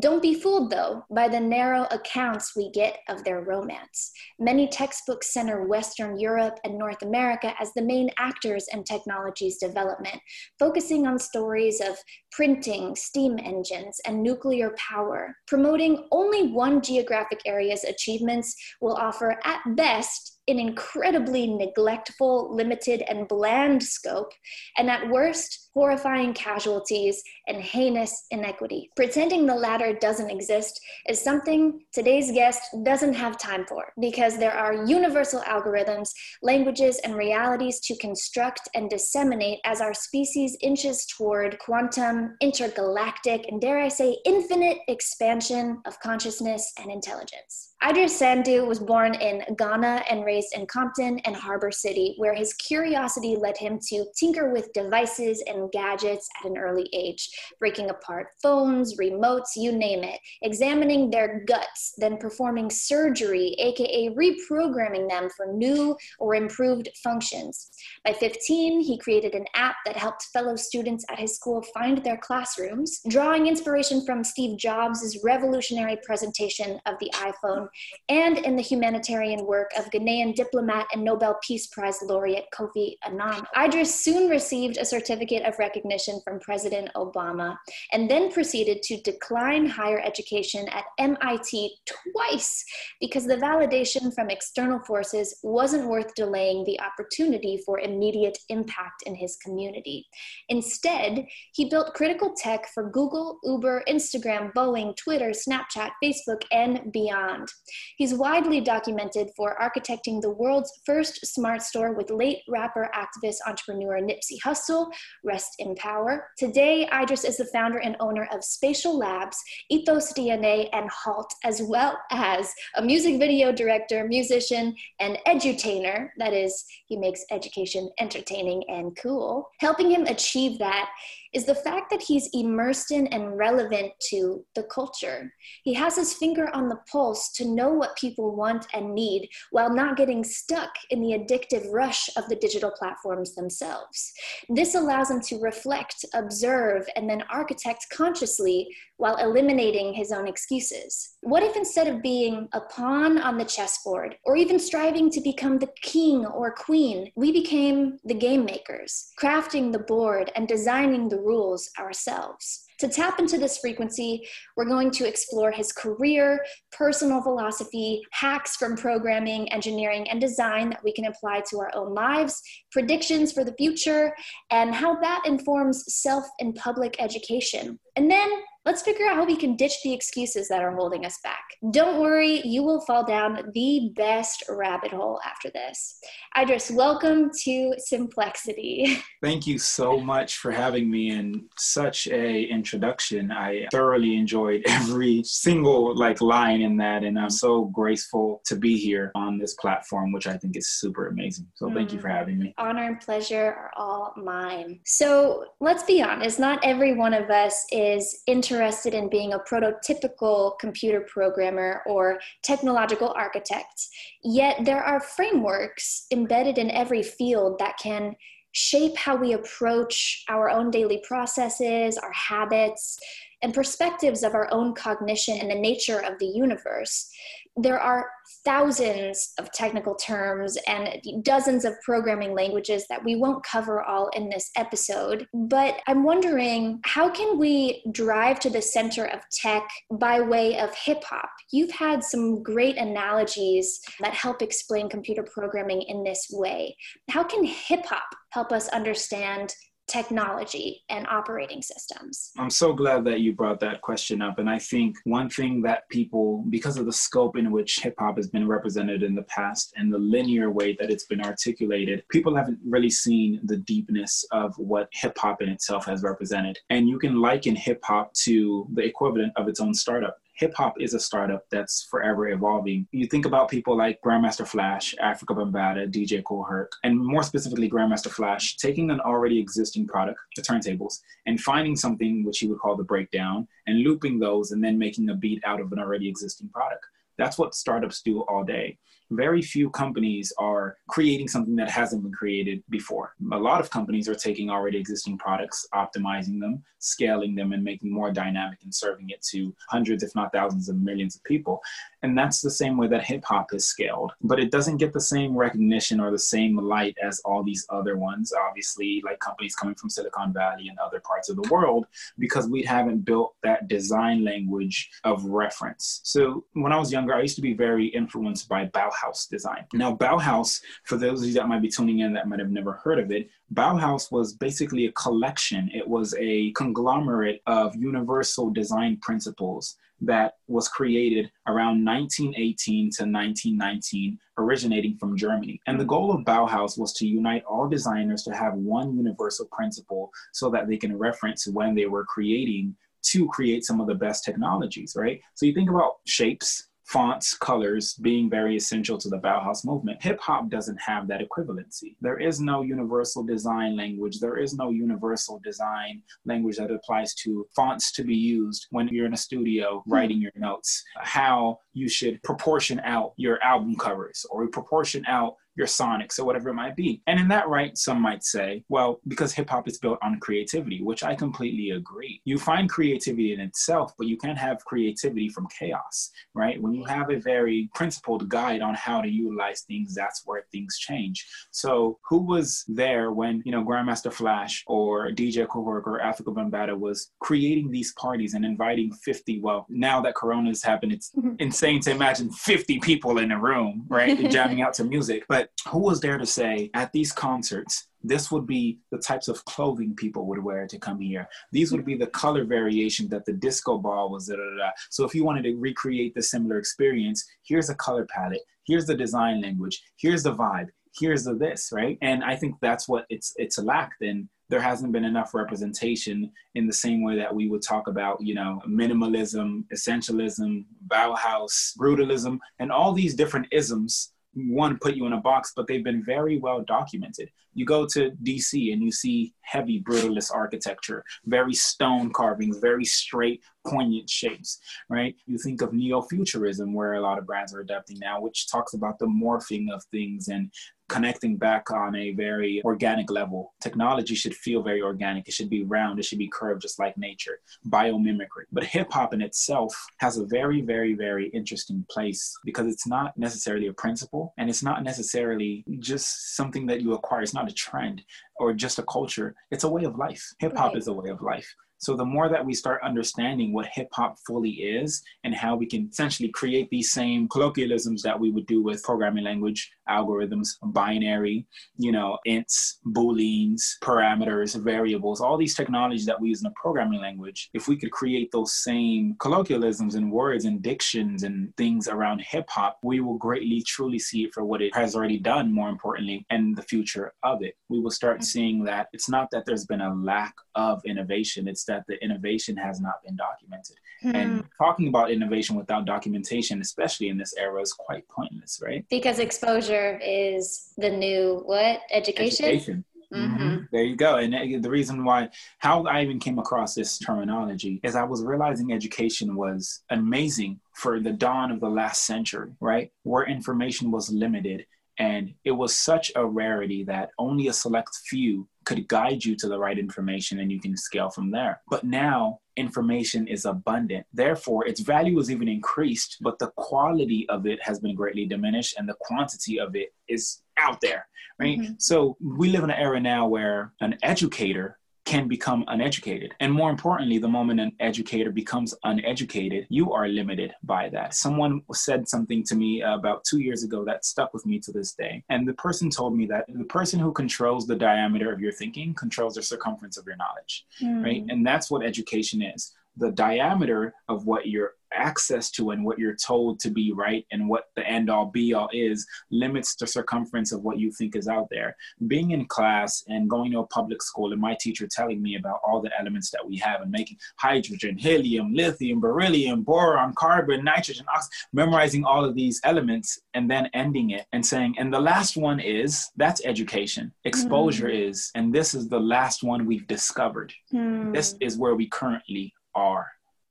Don't 0.00 0.22
be 0.22 0.34
fooled, 0.34 0.70
though, 0.72 1.04
by 1.08 1.28
the 1.28 1.40
narrow 1.40 1.86
accounts 1.92 2.56
we 2.56 2.72
get 2.72 2.98
of 3.08 3.22
their 3.22 3.42
romance. 3.42 4.10
Many 4.40 4.66
textbooks 4.66 5.32
center 5.32 5.68
Western 5.68 6.18
Europe 6.18 6.58
and 6.64 6.76
North 6.76 7.02
America 7.02 7.27
America 7.28 7.54
as 7.60 7.72
the 7.74 7.82
main 7.82 8.10
actors 8.18 8.66
in 8.72 8.82
technology's 8.84 9.58
development, 9.58 10.18
focusing 10.58 11.06
on 11.06 11.18
stories 11.18 11.80
of 11.80 11.96
printing, 12.32 12.96
steam 12.96 13.38
engines, 13.42 14.00
and 14.06 14.22
nuclear 14.22 14.74
power. 14.78 15.36
Promoting 15.46 16.06
only 16.10 16.48
one 16.52 16.80
geographic 16.80 17.40
area's 17.44 17.84
achievements 17.84 18.54
will 18.80 18.94
offer, 18.94 19.38
at 19.44 19.60
best, 19.76 20.40
an 20.48 20.58
incredibly 20.58 21.46
neglectful, 21.46 22.54
limited, 22.54 23.02
and 23.02 23.28
bland 23.28 23.82
scope, 23.82 24.32
and 24.78 24.88
at 24.88 25.10
worst, 25.10 25.67
horrifying 25.78 26.34
casualties 26.34 27.22
and 27.46 27.62
heinous 27.62 28.26
inequity. 28.32 28.90
Pretending 28.96 29.46
the 29.46 29.54
latter 29.54 29.92
doesn't 29.92 30.28
exist 30.28 30.80
is 31.08 31.22
something 31.22 31.78
today's 31.92 32.32
guest 32.32 32.60
doesn't 32.82 33.14
have 33.14 33.38
time 33.38 33.64
for 33.64 33.92
because 34.00 34.36
there 34.36 34.54
are 34.54 34.84
universal 34.86 35.40
algorithms, 35.42 36.08
languages, 36.42 36.98
and 37.04 37.14
realities 37.14 37.78
to 37.78 37.96
construct 37.98 38.68
and 38.74 38.90
disseminate 38.90 39.60
as 39.64 39.80
our 39.80 39.94
species 39.94 40.56
inches 40.62 41.06
toward 41.16 41.56
quantum, 41.60 42.34
intergalactic, 42.40 43.46
and 43.46 43.60
dare 43.60 43.78
I 43.78 43.86
say, 43.86 44.18
infinite 44.24 44.78
expansion 44.88 45.80
of 45.86 46.00
consciousness 46.00 46.72
and 46.80 46.90
intelligence. 46.90 47.76
Idris 47.88 48.18
Sandu 48.18 48.66
was 48.66 48.80
born 48.80 49.14
in 49.14 49.44
Ghana 49.56 50.02
and 50.10 50.24
raised 50.24 50.52
in 50.56 50.66
Compton 50.66 51.20
and 51.20 51.36
Harbor 51.36 51.70
City, 51.70 52.14
where 52.16 52.34
his 52.34 52.52
curiosity 52.54 53.36
led 53.36 53.56
him 53.56 53.78
to 53.90 54.04
tinker 54.18 54.52
with 54.52 54.72
devices 54.72 55.40
and 55.46 55.67
gadgets 55.72 56.28
at 56.40 56.50
an 56.50 56.58
early 56.58 56.88
age, 56.92 57.30
breaking 57.58 57.90
apart 57.90 58.28
phones, 58.42 58.96
remotes, 58.96 59.56
you 59.56 59.72
name 59.72 60.04
it, 60.04 60.20
examining 60.42 61.10
their 61.10 61.44
guts, 61.46 61.94
then 61.98 62.16
performing 62.18 62.70
surgery, 62.70 63.54
aka 63.58 64.10
reprogramming 64.10 65.08
them 65.08 65.28
for 65.36 65.52
new 65.52 65.96
or 66.18 66.34
improved 66.34 66.88
functions. 67.02 67.70
By 68.04 68.12
15, 68.12 68.80
he 68.80 68.98
created 68.98 69.34
an 69.34 69.46
app 69.54 69.76
that 69.86 69.96
helped 69.96 70.24
fellow 70.32 70.56
students 70.56 71.04
at 71.10 71.18
his 71.18 71.36
school 71.36 71.62
find 71.74 71.98
their 71.98 72.16
classrooms, 72.16 73.00
drawing 73.08 73.46
inspiration 73.46 74.04
from 74.04 74.24
Steve 74.24 74.58
Jobs' 74.58 75.18
revolutionary 75.22 75.98
presentation 76.04 76.80
of 76.86 76.94
the 77.00 77.10
iPhone 77.14 77.68
and 78.08 78.38
in 78.38 78.56
the 78.56 78.62
humanitarian 78.62 79.46
work 79.46 79.70
of 79.78 79.90
Ghanaian 79.90 80.34
diplomat 80.34 80.86
and 80.92 81.04
Nobel 81.04 81.38
Peace 81.46 81.66
Prize 81.66 81.98
laureate 82.02 82.46
Kofi 82.52 82.96
Annan. 83.04 83.42
Idris 83.56 83.94
soon 83.94 84.28
received 84.28 84.76
a 84.76 84.84
certificate 84.84 85.42
of 85.48 85.58
recognition 85.58 86.20
from 86.24 86.38
President 86.40 86.90
Obama 86.94 87.56
and 87.92 88.10
then 88.10 88.30
proceeded 88.30 88.82
to 88.82 89.00
decline 89.02 89.66
higher 89.66 90.00
education 90.00 90.68
at 90.68 90.84
MIT 90.98 91.76
twice 92.12 92.64
because 93.00 93.26
the 93.26 93.36
validation 93.36 94.14
from 94.14 94.30
external 94.30 94.80
forces 94.80 95.38
wasn't 95.42 95.88
worth 95.88 96.14
delaying 96.14 96.64
the 96.64 96.78
opportunity 96.80 97.60
for 97.64 97.80
immediate 97.80 98.38
impact 98.48 99.02
in 99.06 99.14
his 99.14 99.36
community. 99.36 100.06
Instead, 100.48 101.26
he 101.52 101.68
built 101.68 101.94
critical 101.94 102.34
tech 102.36 102.68
for 102.74 102.90
Google, 102.90 103.38
Uber, 103.44 103.82
Instagram, 103.88 104.52
Boeing, 104.52 104.96
Twitter, 104.96 105.30
Snapchat, 105.30 105.90
Facebook, 106.02 106.42
and 106.52 106.92
beyond. 106.92 107.48
He's 107.96 108.14
widely 108.14 108.60
documented 108.60 109.30
for 109.36 109.56
architecting 109.60 110.20
the 110.20 110.30
world's 110.30 110.72
first 110.84 111.26
smart 111.26 111.62
store 111.62 111.92
with 111.92 112.10
late 112.10 112.38
rapper, 112.48 112.90
activist, 112.94 113.36
entrepreneur 113.46 114.00
Nipsey 114.00 114.38
Hussle, 114.44 114.90
rest 115.38 115.54
in 115.60 115.72
power. 115.76 116.26
Today, 116.36 116.88
Idris 116.92 117.22
is 117.22 117.36
the 117.36 117.44
founder 117.44 117.78
and 117.78 117.94
owner 118.00 118.26
of 118.32 118.42
Spatial 118.42 118.98
Labs, 118.98 119.36
Ethos 119.70 120.12
DNA, 120.12 120.68
and 120.72 120.90
Halt, 120.90 121.32
as 121.44 121.62
well 121.62 121.96
as 122.10 122.52
a 122.74 122.82
music 122.82 123.20
video 123.20 123.52
director, 123.52 124.02
musician, 124.08 124.74
and 124.98 125.16
edutainer. 125.28 126.08
That 126.18 126.32
is, 126.32 126.64
he 126.86 126.96
makes 126.96 127.24
education 127.30 127.88
entertaining 128.00 128.64
and 128.66 128.96
cool. 129.00 129.48
Helping 129.60 129.92
him 129.92 130.06
achieve 130.06 130.58
that 130.58 130.90
is 131.34 131.46
the 131.46 131.54
fact 131.54 131.90
that 131.90 132.02
he's 132.02 132.30
immersed 132.32 132.90
in 132.90 133.06
and 133.08 133.36
relevant 133.36 133.92
to 134.10 134.44
the 134.54 134.62
culture. 134.64 135.32
He 135.64 135.74
has 135.74 135.96
his 135.96 136.14
finger 136.14 136.48
on 136.54 136.68
the 136.68 136.80
pulse 136.90 137.32
to 137.32 137.48
know 137.48 137.70
what 137.72 137.96
people 137.96 138.34
want 138.34 138.66
and 138.74 138.94
need 138.94 139.28
while 139.50 139.72
not 139.72 139.96
getting 139.96 140.24
stuck 140.24 140.70
in 140.90 141.00
the 141.00 141.18
addictive 141.18 141.70
rush 141.72 142.08
of 142.16 142.28
the 142.28 142.36
digital 142.36 142.70
platforms 142.70 143.34
themselves. 143.34 144.12
This 144.48 144.74
allows 144.74 145.10
him 145.10 145.20
to 145.22 145.40
reflect, 145.40 146.04
observe, 146.14 146.86
and 146.96 147.08
then 147.08 147.22
architect 147.30 147.86
consciously 147.92 148.68
while 148.96 149.16
eliminating 149.16 149.94
his 149.94 150.12
own 150.12 150.26
excuses. 150.26 151.16
What 151.20 151.42
if 151.42 151.56
instead 151.56 151.86
of 151.86 152.02
being 152.02 152.48
a 152.52 152.60
pawn 152.60 153.18
on 153.18 153.38
the 153.38 153.44
chessboard 153.44 154.16
or 154.24 154.36
even 154.36 154.58
striving 154.58 155.10
to 155.10 155.20
become 155.20 155.58
the 155.58 155.70
king 155.82 156.26
or 156.26 156.52
queen, 156.52 157.10
we 157.14 157.32
became 157.32 157.98
the 158.04 158.14
game 158.14 158.44
makers, 158.44 159.10
crafting 159.20 159.72
the 159.72 159.78
board 159.78 160.32
and 160.34 160.48
designing 160.48 161.08
the 161.08 161.17
rules 161.18 161.70
ourselves? 161.78 162.67
To 162.78 162.86
tap 162.86 163.18
into 163.18 163.38
this 163.38 163.58
frequency, 163.58 164.24
we're 164.56 164.64
going 164.64 164.92
to 164.92 165.08
explore 165.08 165.50
his 165.50 165.72
career, 165.72 166.44
personal 166.70 167.20
philosophy, 167.20 168.02
hacks 168.12 168.54
from 168.54 168.76
programming, 168.76 169.50
engineering, 169.52 170.08
and 170.08 170.20
design 170.20 170.70
that 170.70 170.84
we 170.84 170.92
can 170.92 171.06
apply 171.06 171.42
to 171.50 171.58
our 171.58 171.72
own 171.74 171.92
lives, 171.92 172.40
predictions 172.70 173.32
for 173.32 173.42
the 173.42 173.54
future, 173.54 174.14
and 174.52 174.72
how 174.72 175.00
that 175.00 175.22
informs 175.26 175.92
self 175.92 176.24
and 176.38 176.54
public 176.54 176.94
education. 177.00 177.80
And 177.96 178.08
then 178.08 178.30
let's 178.68 178.82
figure 178.82 179.06
out 179.06 179.16
how 179.16 179.24
we 179.24 179.34
can 179.34 179.56
ditch 179.56 179.72
the 179.82 179.94
excuses 179.94 180.46
that 180.46 180.62
are 180.62 180.76
holding 180.76 181.06
us 181.06 181.18
back. 181.24 181.42
Don't 181.70 182.00
worry, 182.00 182.42
you 182.46 182.62
will 182.62 182.82
fall 182.82 183.02
down 183.02 183.50
the 183.54 183.90
best 183.96 184.44
rabbit 184.48 184.92
hole 184.92 185.18
after 185.24 185.50
this. 185.50 185.98
Idris, 186.38 186.70
welcome 186.70 187.30
to 187.44 187.74
Simplexity. 187.90 188.98
Thank 189.22 189.46
you 189.46 189.58
so 189.58 189.98
much 189.98 190.36
for 190.36 190.52
having 190.52 190.90
me 190.90 191.10
in 191.10 191.46
such 191.56 192.08
a 192.08 192.50
introduction. 192.68 193.30
I 193.30 193.66
thoroughly 193.70 194.16
enjoyed 194.16 194.62
every 194.68 195.22
single 195.24 195.96
like 195.96 196.20
line 196.20 196.60
in 196.60 196.76
that 196.78 197.04
and 197.04 197.18
I'm 197.18 197.30
so 197.30 197.66
graceful 197.66 198.42
to 198.46 198.56
be 198.56 198.76
here 198.76 199.10
on 199.14 199.38
this 199.38 199.54
platform 199.54 200.12
which 200.12 200.26
I 200.26 200.36
think 200.36 200.56
is 200.56 200.68
super 200.70 201.08
amazing. 201.08 201.46
So 201.54 201.72
thank 201.72 201.92
you 201.92 201.98
for 201.98 202.08
mm. 202.08 202.16
having 202.16 202.38
me. 202.38 202.54
Honor 202.58 202.84
and 202.84 203.00
pleasure 203.00 203.56
are 203.58 203.72
all 203.76 204.12
mine. 204.16 204.80
So, 204.84 205.44
let's 205.60 205.82
be 205.82 206.02
honest, 206.02 206.38
not 206.38 206.60
every 206.62 206.94
one 206.94 207.14
of 207.14 207.30
us 207.30 207.66
is 207.70 208.22
interested 208.26 208.58
interested 208.68 208.94
in 208.94 209.08
being 209.08 209.32
a 209.32 209.38
prototypical 209.38 210.58
computer 210.58 211.00
programmer 211.00 211.82
or 211.86 212.18
technological 212.42 213.12
architect. 213.16 213.86
Yet 214.22 214.64
there 214.64 214.82
are 214.82 215.00
frameworks 215.00 216.06
embedded 216.12 216.58
in 216.58 216.70
every 216.70 217.02
field 217.02 217.58
that 217.58 217.78
can 217.82 218.14
shape 218.58 218.96
how 218.96 219.14
we 219.14 219.34
approach 219.34 220.24
our 220.28 220.50
own 220.50 220.68
daily 220.70 221.00
processes, 221.06 221.96
our 221.96 222.12
habits, 222.12 222.98
and 223.40 223.54
perspectives 223.54 224.24
of 224.24 224.34
our 224.34 224.52
own 224.52 224.74
cognition 224.74 225.38
and 225.38 225.48
the 225.48 225.54
nature 225.54 226.00
of 226.00 226.18
the 226.18 226.26
universe. 226.26 227.08
There 227.56 227.78
are 227.78 228.10
thousands 228.44 229.32
of 229.38 229.52
technical 229.52 229.94
terms 229.94 230.58
and 230.66 231.00
dozens 231.22 231.64
of 231.64 231.80
programming 231.84 232.34
languages 232.34 232.86
that 232.88 233.04
we 233.04 233.16
won't 233.16 233.44
cover 233.44 233.82
all 233.82 234.08
in 234.14 234.28
this 234.28 234.50
episode. 234.56 235.26
But 235.34 235.80
I'm 235.86 236.04
wondering 236.04 236.80
how 236.84 237.08
can 237.08 237.38
we 237.38 237.84
drive 237.92 238.40
to 238.40 238.50
the 238.50 238.62
center 238.62 239.06
of 239.06 239.20
tech 239.32 239.68
by 239.92 240.20
way 240.20 240.58
of 240.58 240.74
hip 240.74 241.04
hop? 241.04 241.30
You've 241.52 241.72
had 241.72 242.02
some 242.04 242.42
great 242.42 242.76
analogies 242.76 243.80
that 244.00 244.14
help 244.14 244.42
explain 244.42 244.88
computer 244.88 245.24
programming 245.32 245.82
in 245.82 246.04
this 246.04 246.26
way. 246.30 246.76
How 247.10 247.24
can 247.24 247.44
hip 247.44 247.86
hop 247.86 248.08
help 248.30 248.52
us 248.52 248.68
understand 248.68 249.54
technology 249.88 250.84
and 250.88 251.06
operating 251.08 251.62
systems? 251.62 252.32
I'm 252.38 252.50
so 252.50 252.72
glad 252.72 253.04
that 253.04 253.20
you 253.20 253.32
brought 253.32 253.60
that 253.60 253.80
question 253.80 254.22
up. 254.22 254.38
And 254.38 254.48
I 254.48 254.58
think 254.58 254.96
one 255.04 255.28
thing 255.28 255.62
that 255.62 255.88
people, 255.88 256.44
because 256.50 256.76
of 256.76 256.86
the 256.86 256.92
scope 256.92 257.36
in 257.36 257.50
which 257.50 257.80
hip 257.80 257.94
hop 257.98 258.16
has 258.16 258.28
been 258.28 258.46
represented 258.46 259.02
in 259.02 259.14
the 259.14 259.22
past 259.22 259.72
and 259.76 259.92
the 259.92 259.98
linear 259.98 260.50
way 260.50 260.76
that 260.78 260.90
it's 260.90 261.06
been 261.06 261.24
articulated, 261.24 262.04
people 262.10 262.36
haven't 262.36 262.58
really 262.64 262.90
seen 262.90 263.40
the 263.44 263.56
deepness 263.56 264.24
of 264.30 264.54
what 264.58 264.88
hip 264.92 265.16
hop 265.18 265.42
in 265.42 265.48
itself 265.48 265.86
has 265.86 266.02
represented. 266.02 266.58
And 266.70 266.88
you 266.88 266.98
can 266.98 267.20
liken 267.20 267.56
hip 267.56 267.80
hop 267.82 268.12
to 268.24 268.68
the 268.74 268.84
equivalent 268.84 269.32
of 269.36 269.48
its 269.48 269.60
own 269.60 269.74
startup 269.74 270.18
hip 270.38 270.54
hop 270.54 270.80
is 270.80 270.94
a 270.94 271.00
startup 271.00 271.44
that's 271.50 271.88
forever 271.90 272.28
evolving. 272.28 272.86
You 272.92 273.06
think 273.06 273.26
about 273.26 273.50
people 273.50 273.76
like 273.76 274.00
Grandmaster 274.06 274.46
Flash, 274.46 274.94
Afrika 275.02 275.36
Bambaataa, 275.36 275.92
DJ 275.92 276.22
Kool 276.22 276.44
Herc, 276.44 276.70
and 276.84 276.96
more 276.96 277.24
specifically 277.24 277.68
Grandmaster 277.68 278.10
Flash, 278.10 278.56
taking 278.56 278.90
an 278.90 279.00
already 279.00 279.38
existing 279.40 279.88
product, 279.88 280.20
the 280.36 280.42
turntables, 280.42 281.00
and 281.26 281.40
finding 281.40 281.74
something 281.74 282.24
which 282.24 282.38
he 282.38 282.46
would 282.46 282.60
call 282.60 282.76
the 282.76 282.84
breakdown 282.84 283.48
and 283.66 283.82
looping 283.82 284.20
those 284.20 284.52
and 284.52 284.62
then 284.62 284.78
making 284.78 285.08
a 285.10 285.14
beat 285.14 285.42
out 285.44 285.60
of 285.60 285.72
an 285.72 285.80
already 285.80 286.08
existing 286.08 286.48
product. 286.50 286.86
That's 287.16 287.36
what 287.36 287.56
startups 287.56 288.00
do 288.02 288.20
all 288.22 288.44
day 288.44 288.78
very 289.10 289.40
few 289.40 289.70
companies 289.70 290.32
are 290.38 290.76
creating 290.88 291.28
something 291.28 291.56
that 291.56 291.70
hasn't 291.70 292.02
been 292.02 292.12
created 292.12 292.62
before. 292.68 293.14
A 293.32 293.38
lot 293.38 293.60
of 293.60 293.70
companies 293.70 294.08
are 294.08 294.14
taking 294.14 294.50
already 294.50 294.78
existing 294.78 295.18
products, 295.18 295.66
optimizing 295.74 296.40
them, 296.40 296.62
scaling 296.78 297.34
them, 297.34 297.52
and 297.52 297.64
making 297.64 297.90
more 297.90 298.12
dynamic 298.12 298.58
and 298.62 298.74
serving 298.74 299.10
it 299.10 299.22
to 299.30 299.54
hundreds, 299.68 300.02
if 300.02 300.14
not 300.14 300.32
thousands 300.32 300.68
of 300.68 300.76
millions 300.76 301.16
of 301.16 301.24
people. 301.24 301.60
And 302.02 302.16
that's 302.16 302.40
the 302.40 302.50
same 302.50 302.76
way 302.76 302.86
that 302.88 303.04
hip 303.04 303.24
hop 303.24 303.52
is 303.54 303.66
scaled. 303.66 304.12
But 304.22 304.38
it 304.38 304.50
doesn't 304.50 304.76
get 304.76 304.92
the 304.92 305.00
same 305.00 305.36
recognition 305.36 306.00
or 306.00 306.10
the 306.10 306.18
same 306.18 306.56
light 306.56 306.96
as 307.02 307.20
all 307.24 307.42
these 307.42 307.66
other 307.70 307.96
ones, 307.96 308.32
obviously, 308.32 309.02
like 309.04 309.18
companies 309.20 309.56
coming 309.56 309.74
from 309.74 309.90
Silicon 309.90 310.32
Valley 310.32 310.68
and 310.68 310.78
other 310.78 311.00
parts 311.00 311.28
of 311.28 311.36
the 311.36 311.48
world, 311.50 311.86
because 312.18 312.46
we 312.46 312.62
haven't 312.62 313.04
built 313.04 313.34
that 313.42 313.68
design 313.68 314.22
language 314.22 314.90
of 315.04 315.24
reference. 315.24 316.00
So 316.04 316.44
when 316.52 316.72
I 316.72 316.78
was 316.78 316.92
younger, 316.92 317.14
I 317.14 317.22
used 317.22 317.36
to 317.36 317.42
be 317.42 317.54
very 317.54 317.86
influenced 317.86 318.48
by 318.48 318.66
Bauhaus 318.66 318.97
Bauhaus 318.98 319.28
design. 319.28 319.66
Now, 319.72 319.94
Bauhaus, 319.94 320.60
for 320.84 320.96
those 320.96 321.22
of 321.22 321.28
you 321.28 321.34
that 321.34 321.48
might 321.48 321.62
be 321.62 321.68
tuning 321.68 322.00
in 322.00 322.12
that 322.14 322.28
might 322.28 322.38
have 322.38 322.50
never 322.50 322.72
heard 322.72 322.98
of 322.98 323.10
it, 323.10 323.28
Bauhaus 323.54 324.10
was 324.12 324.34
basically 324.34 324.86
a 324.86 324.92
collection, 324.92 325.70
it 325.72 325.86
was 325.86 326.14
a 326.18 326.52
conglomerate 326.52 327.40
of 327.46 327.74
universal 327.76 328.50
design 328.50 328.98
principles 329.00 329.76
that 330.00 330.34
was 330.46 330.68
created 330.68 331.30
around 331.48 331.84
1918 331.84 332.90
to 332.90 333.02
1919, 333.02 334.18
originating 334.36 334.96
from 334.96 335.16
Germany. 335.16 335.60
And 335.66 335.80
the 335.80 335.84
goal 335.84 336.12
of 336.12 336.24
Bauhaus 336.24 336.78
was 336.78 336.92
to 336.94 337.06
unite 337.06 337.42
all 337.44 337.68
designers 337.68 338.22
to 338.24 338.34
have 338.34 338.54
one 338.54 338.96
universal 338.96 339.46
principle 339.50 340.10
so 340.32 340.50
that 340.50 340.68
they 340.68 340.76
can 340.76 340.96
reference 340.96 341.48
when 341.48 341.74
they 341.74 341.86
were 341.86 342.04
creating 342.04 342.76
to 343.02 343.28
create 343.28 343.64
some 343.64 343.80
of 343.80 343.86
the 343.86 343.94
best 343.94 344.24
technologies, 344.24 344.94
right? 344.96 345.20
So 345.34 345.46
you 345.46 345.54
think 345.54 345.70
about 345.70 345.96
shapes, 346.06 346.67
fonts, 346.88 347.36
colors 347.36 347.94
being 347.94 348.30
very 348.30 348.56
essential 348.56 348.96
to 348.96 349.08
the 349.10 349.18
Bauhaus 349.18 349.64
movement. 349.64 350.02
Hip 350.02 350.18
hop 350.20 350.48
doesn't 350.48 350.80
have 350.80 351.06
that 351.08 351.20
equivalency. 351.20 351.96
There 352.00 352.18
is 352.18 352.40
no 352.40 352.62
universal 352.62 353.22
design 353.22 353.76
language. 353.76 354.20
There 354.20 354.38
is 354.38 354.54
no 354.54 354.70
universal 354.70 355.38
design 355.44 356.02
language 356.24 356.56
that 356.56 356.70
applies 356.70 357.14
to 357.16 357.46
fonts 357.54 357.92
to 357.92 358.04
be 358.04 358.16
used 358.16 358.68
when 358.70 358.88
you're 358.88 359.06
in 359.06 359.12
a 359.12 359.18
studio 359.18 359.82
hmm. 359.84 359.92
writing 359.92 360.20
your 360.20 360.32
notes, 360.34 360.82
how 360.96 361.58
you 361.74 361.88
should 361.88 362.22
proportion 362.22 362.80
out 362.84 363.12
your 363.16 363.42
album 363.42 363.76
covers 363.76 364.24
or 364.30 364.48
proportion 364.48 365.04
out 365.06 365.34
your 365.58 365.66
sonics 365.66 366.18
or 366.18 366.24
whatever 366.24 366.50
it 366.50 366.54
might 366.54 366.76
be. 366.76 367.02
And 367.08 367.18
in 367.18 367.28
that 367.28 367.48
right, 367.48 367.76
some 367.76 368.00
might 368.00 368.22
say, 368.22 368.64
well, 368.68 369.00
because 369.08 369.32
hip 369.32 369.50
hop 369.50 369.66
is 369.66 369.78
built 369.78 369.98
on 370.02 370.20
creativity, 370.20 370.82
which 370.82 371.02
I 371.02 371.16
completely 371.16 371.70
agree. 371.70 372.22
You 372.24 372.38
find 372.38 372.70
creativity 372.70 373.34
in 373.34 373.40
itself, 373.40 373.92
but 373.98 374.06
you 374.06 374.16
can't 374.16 374.38
have 374.38 374.64
creativity 374.64 375.28
from 375.28 375.48
chaos, 375.58 376.10
right? 376.32 376.62
When 376.62 376.72
you 376.72 376.84
have 376.84 377.10
a 377.10 377.18
very 377.18 377.68
principled 377.74 378.28
guide 378.28 378.62
on 378.62 378.74
how 378.74 379.00
to 379.00 379.08
utilize 379.08 379.62
things, 379.62 379.94
that's 379.94 380.22
where 380.24 380.44
things 380.52 380.78
change. 380.78 381.26
So 381.50 381.98
who 382.08 382.18
was 382.18 382.64
there 382.68 383.10
when, 383.10 383.42
you 383.44 383.50
know, 383.50 383.64
Grandmaster 383.64 384.12
Flash 384.12 384.62
or 384.68 385.10
DJ 385.10 385.48
Kool 385.48 385.66
or 385.66 386.00
Afrika 386.00 386.32
Bambaataa 386.32 386.78
was 386.78 387.10
creating 387.18 387.72
these 387.72 387.92
parties 387.94 388.34
and 388.34 388.44
inviting 388.44 388.92
50, 388.92 389.40
well, 389.40 389.66
now 389.68 390.00
that 390.02 390.14
Corona 390.14 390.50
has 390.50 390.62
happened, 390.62 390.92
it's 390.92 391.10
mm-hmm. 391.10 391.34
insane 391.40 391.80
to 391.80 391.90
imagine 391.90 392.30
50 392.30 392.78
people 392.78 393.18
in 393.18 393.32
a 393.32 393.40
room, 393.40 393.84
right? 393.88 394.30
jamming 394.30 394.62
out 394.62 394.74
to 394.74 394.84
music. 394.84 395.24
But 395.28 395.47
who 395.68 395.78
was 395.78 396.00
there 396.00 396.18
to 396.18 396.26
say 396.26 396.70
at 396.74 396.92
these 396.92 397.12
concerts, 397.12 397.88
this 398.02 398.30
would 398.30 398.46
be 398.46 398.78
the 398.90 398.98
types 398.98 399.28
of 399.28 399.44
clothing 399.44 399.94
people 399.94 400.26
would 400.26 400.42
wear 400.42 400.66
to 400.66 400.78
come 400.78 401.00
here. 401.00 401.28
These 401.52 401.72
would 401.72 401.84
be 401.84 401.96
the 401.96 402.06
color 402.08 402.44
variation 402.44 403.08
that 403.08 403.24
the 403.24 403.32
disco 403.32 403.78
ball 403.78 404.10
was. 404.10 404.26
Da, 404.26 404.36
da, 404.36 404.56
da. 404.56 404.70
So 404.90 405.04
if 405.04 405.14
you 405.14 405.24
wanted 405.24 405.42
to 405.44 405.56
recreate 405.56 406.14
the 406.14 406.22
similar 406.22 406.58
experience, 406.58 407.24
here's 407.42 407.70
a 407.70 407.74
color 407.74 408.06
palette, 408.06 408.42
here's 408.64 408.86
the 408.86 408.94
design 408.94 409.40
language, 409.40 409.82
here's 409.96 410.22
the 410.22 410.34
vibe, 410.34 410.68
here's 410.98 411.24
the 411.24 411.34
this, 411.34 411.70
right? 411.72 411.98
And 412.02 412.22
I 412.22 412.36
think 412.36 412.56
that's 412.60 412.88
what 412.88 413.04
it's 413.08 413.32
it's 413.36 413.58
lacked 413.58 414.02
in. 414.02 414.28
There 414.50 414.60
hasn't 414.60 414.92
been 414.92 415.04
enough 415.04 415.34
representation 415.34 416.30
in 416.54 416.66
the 416.66 416.72
same 416.72 417.02
way 417.02 417.16
that 417.16 417.34
we 417.34 417.48
would 417.50 417.60
talk 417.60 417.86
about, 417.86 418.18
you 418.22 418.34
know, 418.34 418.62
minimalism, 418.66 419.64
essentialism, 419.74 420.64
Bauhaus, 420.86 421.76
brutalism, 421.78 422.38
and 422.58 422.72
all 422.72 422.92
these 422.92 423.14
different 423.14 423.46
isms 423.52 424.12
one 424.34 424.78
put 424.78 424.94
you 424.94 425.06
in 425.06 425.12
a 425.12 425.20
box, 425.20 425.52
but 425.56 425.66
they've 425.66 425.84
been 425.84 426.04
very 426.04 426.38
well 426.38 426.62
documented. 426.62 427.30
You 427.54 427.64
go 427.64 427.86
to 427.86 428.12
DC 428.22 428.72
and 428.72 428.82
you 428.82 428.92
see 428.92 429.32
heavy 429.40 429.80
brutalist 429.82 430.32
architecture, 430.32 431.02
very 431.26 431.54
stone 431.54 432.12
carvings, 432.12 432.58
very 432.58 432.84
straight, 432.84 433.42
poignant 433.66 434.08
shapes, 434.08 434.60
right? 434.88 435.16
You 435.26 435.38
think 435.38 435.62
of 435.62 435.72
neo-futurism, 435.72 436.72
where 436.72 436.94
a 436.94 437.00
lot 437.00 437.18
of 437.18 437.26
brands 437.26 437.52
are 437.54 437.60
adapting 437.60 437.98
now, 437.98 438.20
which 438.20 438.48
talks 438.48 438.74
about 438.74 438.98
the 438.98 439.06
morphing 439.06 439.72
of 439.72 439.82
things 439.90 440.28
and 440.28 440.52
connecting 440.88 441.36
back 441.36 441.70
on 441.70 441.94
a 441.94 442.12
very 442.12 442.62
organic 442.64 443.10
level. 443.10 443.54
Technology 443.60 444.14
should 444.14 444.34
feel 444.34 444.62
very 444.62 444.82
organic. 444.82 445.28
It 445.28 445.34
should 445.34 445.50
be 445.50 445.64
round. 445.64 445.98
It 445.98 446.04
should 446.04 446.18
be 446.18 446.30
curved, 446.32 446.62
just 446.62 446.78
like 446.78 446.96
nature. 446.96 447.40
Biomimicry. 447.68 448.46
But 448.52 448.64
hip 448.64 448.92
hop 448.92 449.14
in 449.14 449.22
itself 449.22 449.74
has 449.98 450.16
a 450.16 450.26
very, 450.26 450.62
very, 450.62 450.94
very 450.94 451.28
interesting 451.28 451.84
place 451.90 452.34
because 452.44 452.66
it's 452.66 452.86
not 452.86 453.16
necessarily 453.16 453.66
a 453.66 453.72
principle 453.72 454.34
and 454.38 454.48
it's 454.48 454.62
not 454.62 454.82
necessarily 454.82 455.64
just 455.78 456.36
something 456.36 456.66
that 456.66 456.80
you 456.80 456.94
acquire. 456.94 457.22
It's 457.22 457.34
not 457.34 457.50
a 457.50 457.54
trend 457.54 458.02
or 458.36 458.52
just 458.52 458.78
a 458.78 458.82
culture. 458.84 459.34
It's 459.50 459.64
a 459.64 459.68
way 459.68 459.84
of 459.84 459.96
life. 459.96 460.24
Hip 460.38 460.56
hop 460.56 460.68
right. 460.68 460.78
is 460.78 460.88
a 460.88 460.92
way 460.92 461.10
of 461.10 461.22
life. 461.22 461.54
So 461.78 461.96
the 461.96 462.04
more 462.04 462.28
that 462.28 462.44
we 462.44 462.54
start 462.54 462.82
understanding 462.82 463.52
what 463.52 463.68
hip 463.72 463.88
hop 463.92 464.16
fully 464.26 464.50
is 464.50 465.02
and 465.22 465.34
how 465.34 465.54
we 465.54 465.66
can 465.66 465.88
essentially 465.90 466.28
create 466.28 466.68
these 466.70 466.90
same 466.90 467.28
colloquialisms 467.28 468.02
that 468.02 468.18
we 468.18 468.30
would 468.30 468.46
do 468.46 468.62
with 468.62 468.82
programming 468.82 469.24
language, 469.24 469.70
algorithms, 469.88 470.50
binary, 470.62 471.46
you 471.76 471.92
know, 471.92 472.18
ints, 472.26 472.76
booleans, 472.86 473.62
parameters, 473.82 474.60
variables, 474.62 475.20
all 475.20 475.36
these 475.36 475.54
technologies 475.54 476.06
that 476.06 476.20
we 476.20 476.28
use 476.28 476.40
in 476.42 476.46
a 476.46 476.52
programming 476.60 477.00
language, 477.00 477.50
if 477.54 477.68
we 477.68 477.76
could 477.76 477.90
create 477.90 478.30
those 478.32 478.54
same 478.54 479.16
colloquialisms 479.18 479.94
and 479.94 480.10
words 480.10 480.44
and 480.44 480.62
dictions 480.62 481.22
and 481.22 481.54
things 481.56 481.88
around 481.88 482.20
hip 482.20 482.48
hop, 482.48 482.78
we 482.82 483.00
will 483.00 483.18
greatly 483.18 483.62
truly 483.62 483.98
see 483.98 484.24
it 484.24 484.34
for 484.34 484.44
what 484.44 484.62
it 484.62 484.74
has 484.74 484.94
already 484.94 485.18
done, 485.18 485.52
more 485.52 485.68
importantly, 485.68 486.24
and 486.30 486.56
the 486.56 486.62
future 486.62 487.12
of 487.22 487.42
it. 487.42 487.54
We 487.68 487.80
will 487.80 487.90
start 487.90 488.18
mm-hmm. 488.18 488.24
seeing 488.24 488.64
that 488.64 488.88
it's 488.92 489.08
not 489.08 489.30
that 489.32 489.44
there's 489.46 489.66
been 489.66 489.80
a 489.80 489.94
lack 489.94 490.34
of 490.54 490.80
innovation, 490.84 491.48
it's 491.48 491.64
that 491.64 491.84
the 491.88 492.02
innovation 492.02 492.56
has 492.56 492.80
not 492.80 493.02
been 493.04 493.16
documented. 493.16 493.76
Hmm. 494.02 494.14
And 494.14 494.44
talking 494.56 494.88
about 494.88 495.10
innovation 495.10 495.56
without 495.56 495.84
documentation, 495.84 496.60
especially 496.60 497.08
in 497.08 497.18
this 497.18 497.34
era, 497.36 497.60
is 497.60 497.72
quite 497.72 498.06
pointless, 498.08 498.60
right? 498.62 498.84
Because 498.90 499.18
exposure 499.18 499.77
is 500.02 500.72
the 500.76 500.90
new 500.90 501.42
what? 501.44 501.80
Education? 501.90 502.46
Education. 502.46 502.84
Mm-hmm. 503.12 503.36
Mm-hmm. 503.36 503.62
There 503.72 503.84
you 503.84 503.96
go. 503.96 504.16
And 504.16 504.34
uh, 504.34 504.60
the 504.60 504.70
reason 504.70 505.04
why, 505.04 505.30
how 505.58 505.86
I 505.86 506.02
even 506.02 506.18
came 506.18 506.38
across 506.38 506.74
this 506.74 506.98
terminology 506.98 507.80
is 507.82 507.96
I 507.96 508.04
was 508.04 508.22
realizing 508.22 508.72
education 508.72 509.34
was 509.34 509.82
amazing 509.90 510.60
for 510.74 511.00
the 511.00 511.12
dawn 511.12 511.50
of 511.50 511.60
the 511.60 511.70
last 511.70 512.04
century, 512.04 512.52
right? 512.60 512.92
Where 513.04 513.26
information 513.26 513.90
was 513.90 514.10
limited 514.10 514.66
and 514.98 515.32
it 515.44 515.52
was 515.52 515.74
such 515.74 516.10
a 516.16 516.26
rarity 516.26 516.84
that 516.84 517.10
only 517.18 517.48
a 517.48 517.52
select 517.52 517.94
few 518.06 518.48
could 518.64 518.88
guide 518.88 519.24
you 519.24 519.36
to 519.36 519.48
the 519.48 519.58
right 519.58 519.78
information 519.78 520.40
and 520.40 520.50
you 520.50 520.60
can 520.60 520.76
scale 520.76 521.08
from 521.08 521.30
there. 521.30 521.60
But 521.70 521.84
now 521.84 522.40
information 522.56 523.26
is 523.28 523.44
abundant. 523.44 524.06
Therefore, 524.12 524.66
its 524.66 524.80
value 524.80 525.18
is 525.18 525.30
even 525.30 525.48
increased, 525.48 526.18
but 526.20 526.38
the 526.38 526.50
quality 526.56 527.26
of 527.28 527.46
it 527.46 527.60
has 527.62 527.78
been 527.78 527.94
greatly 527.94 528.26
diminished 528.26 528.74
and 528.76 528.88
the 528.88 528.96
quantity 529.00 529.60
of 529.60 529.76
it 529.76 529.94
is 530.08 530.42
out 530.58 530.80
there, 530.82 531.06
right? 531.38 531.58
Mm-hmm. 531.58 531.74
So 531.78 532.16
we 532.20 532.50
live 532.50 532.64
in 532.64 532.70
an 532.70 532.78
era 532.78 533.00
now 533.00 533.26
where 533.28 533.72
an 533.80 533.96
educator 534.02 534.77
can 535.08 535.26
become 535.26 535.64
uneducated. 535.68 536.34
And 536.38 536.52
more 536.52 536.68
importantly, 536.68 537.16
the 537.16 537.28
moment 537.28 537.60
an 537.60 537.72
educator 537.80 538.30
becomes 538.30 538.74
uneducated, 538.84 539.66
you 539.70 539.90
are 539.90 540.06
limited 540.06 540.52
by 540.64 540.90
that. 540.90 541.14
Someone 541.14 541.62
said 541.72 542.06
something 542.06 542.44
to 542.44 542.54
me 542.54 542.82
about 542.82 543.24
two 543.24 543.38
years 543.38 543.62
ago 543.62 543.86
that 543.86 544.04
stuck 544.04 544.34
with 544.34 544.44
me 544.44 544.58
to 544.60 544.70
this 544.70 544.92
day. 544.92 545.24
And 545.30 545.48
the 545.48 545.54
person 545.54 545.88
told 545.88 546.14
me 546.14 546.26
that 546.26 546.44
the 546.48 546.64
person 546.64 547.00
who 547.00 547.10
controls 547.10 547.66
the 547.66 547.74
diameter 547.74 548.30
of 548.30 548.38
your 548.38 548.52
thinking 548.52 548.92
controls 548.92 549.36
the 549.36 549.42
circumference 549.42 549.96
of 549.96 550.04
your 550.06 550.16
knowledge, 550.16 550.66
mm. 550.82 551.02
right? 551.02 551.24
And 551.30 551.46
that's 551.46 551.70
what 551.70 551.82
education 551.82 552.42
is 552.42 552.74
the 552.98 553.12
diameter 553.12 553.94
of 554.08 554.26
what 554.26 554.46
you're 554.46 554.72
access 554.92 555.50
to 555.50 555.70
and 555.70 555.84
what 555.84 555.98
you're 555.98 556.16
told 556.16 556.58
to 556.60 556.70
be 556.70 556.92
right 556.92 557.26
and 557.32 557.48
what 557.48 557.64
the 557.76 557.86
end 557.86 558.10
all 558.10 558.26
be 558.26 558.54
all 558.54 558.68
is 558.72 559.06
limits 559.30 559.74
the 559.76 559.86
circumference 559.86 560.52
of 560.52 560.62
what 560.62 560.78
you 560.78 560.90
think 560.90 561.16
is 561.16 561.28
out 561.28 561.48
there. 561.50 561.76
Being 562.06 562.32
in 562.32 562.46
class 562.46 563.04
and 563.08 563.28
going 563.28 563.52
to 563.52 563.60
a 563.60 563.66
public 563.66 564.02
school 564.02 564.32
and 564.32 564.40
my 564.40 564.56
teacher 564.60 564.88
telling 564.90 565.22
me 565.22 565.36
about 565.36 565.60
all 565.66 565.80
the 565.80 565.90
elements 565.98 566.30
that 566.30 566.46
we 566.46 566.56
have 566.58 566.80
and 566.80 566.90
making 566.90 567.18
hydrogen, 567.36 567.96
helium, 567.96 568.54
lithium, 568.54 569.00
beryllium, 569.00 569.62
boron, 569.62 570.12
carbon, 570.16 570.64
nitrogen, 570.64 571.06
oxygen, 571.14 571.48
memorizing 571.52 572.04
all 572.04 572.24
of 572.24 572.34
these 572.34 572.60
elements 572.64 573.20
and 573.34 573.50
then 573.50 573.68
ending 573.74 574.10
it 574.10 574.26
and 574.32 574.44
saying, 574.44 574.74
and 574.78 574.92
the 574.92 575.00
last 575.00 575.36
one 575.36 575.60
is 575.60 576.10
that's 576.16 576.44
education. 576.44 577.12
Exposure 577.24 577.88
mm. 577.88 578.08
is, 578.08 578.30
and 578.34 578.52
this 578.52 578.74
is 578.74 578.88
the 578.88 578.98
last 578.98 579.42
one 579.42 579.66
we've 579.66 579.86
discovered. 579.86 580.52
Mm. 580.72 581.12
This 581.14 581.36
is 581.40 581.58
where 581.58 581.74
we 581.74 581.86
currently 581.88 582.52
are. 582.74 583.08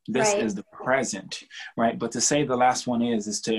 This 0.08 0.34
right. 0.34 0.44
is 0.44 0.56
the 0.56 0.64
present, 0.72 1.44
right? 1.76 2.00
But 2.00 2.12
to 2.14 2.22
say 2.22 2.44
the 2.44 2.56
last 2.56 2.88
one 2.88 3.02
is, 3.02 3.28
is 3.28 3.42
to 3.42 3.54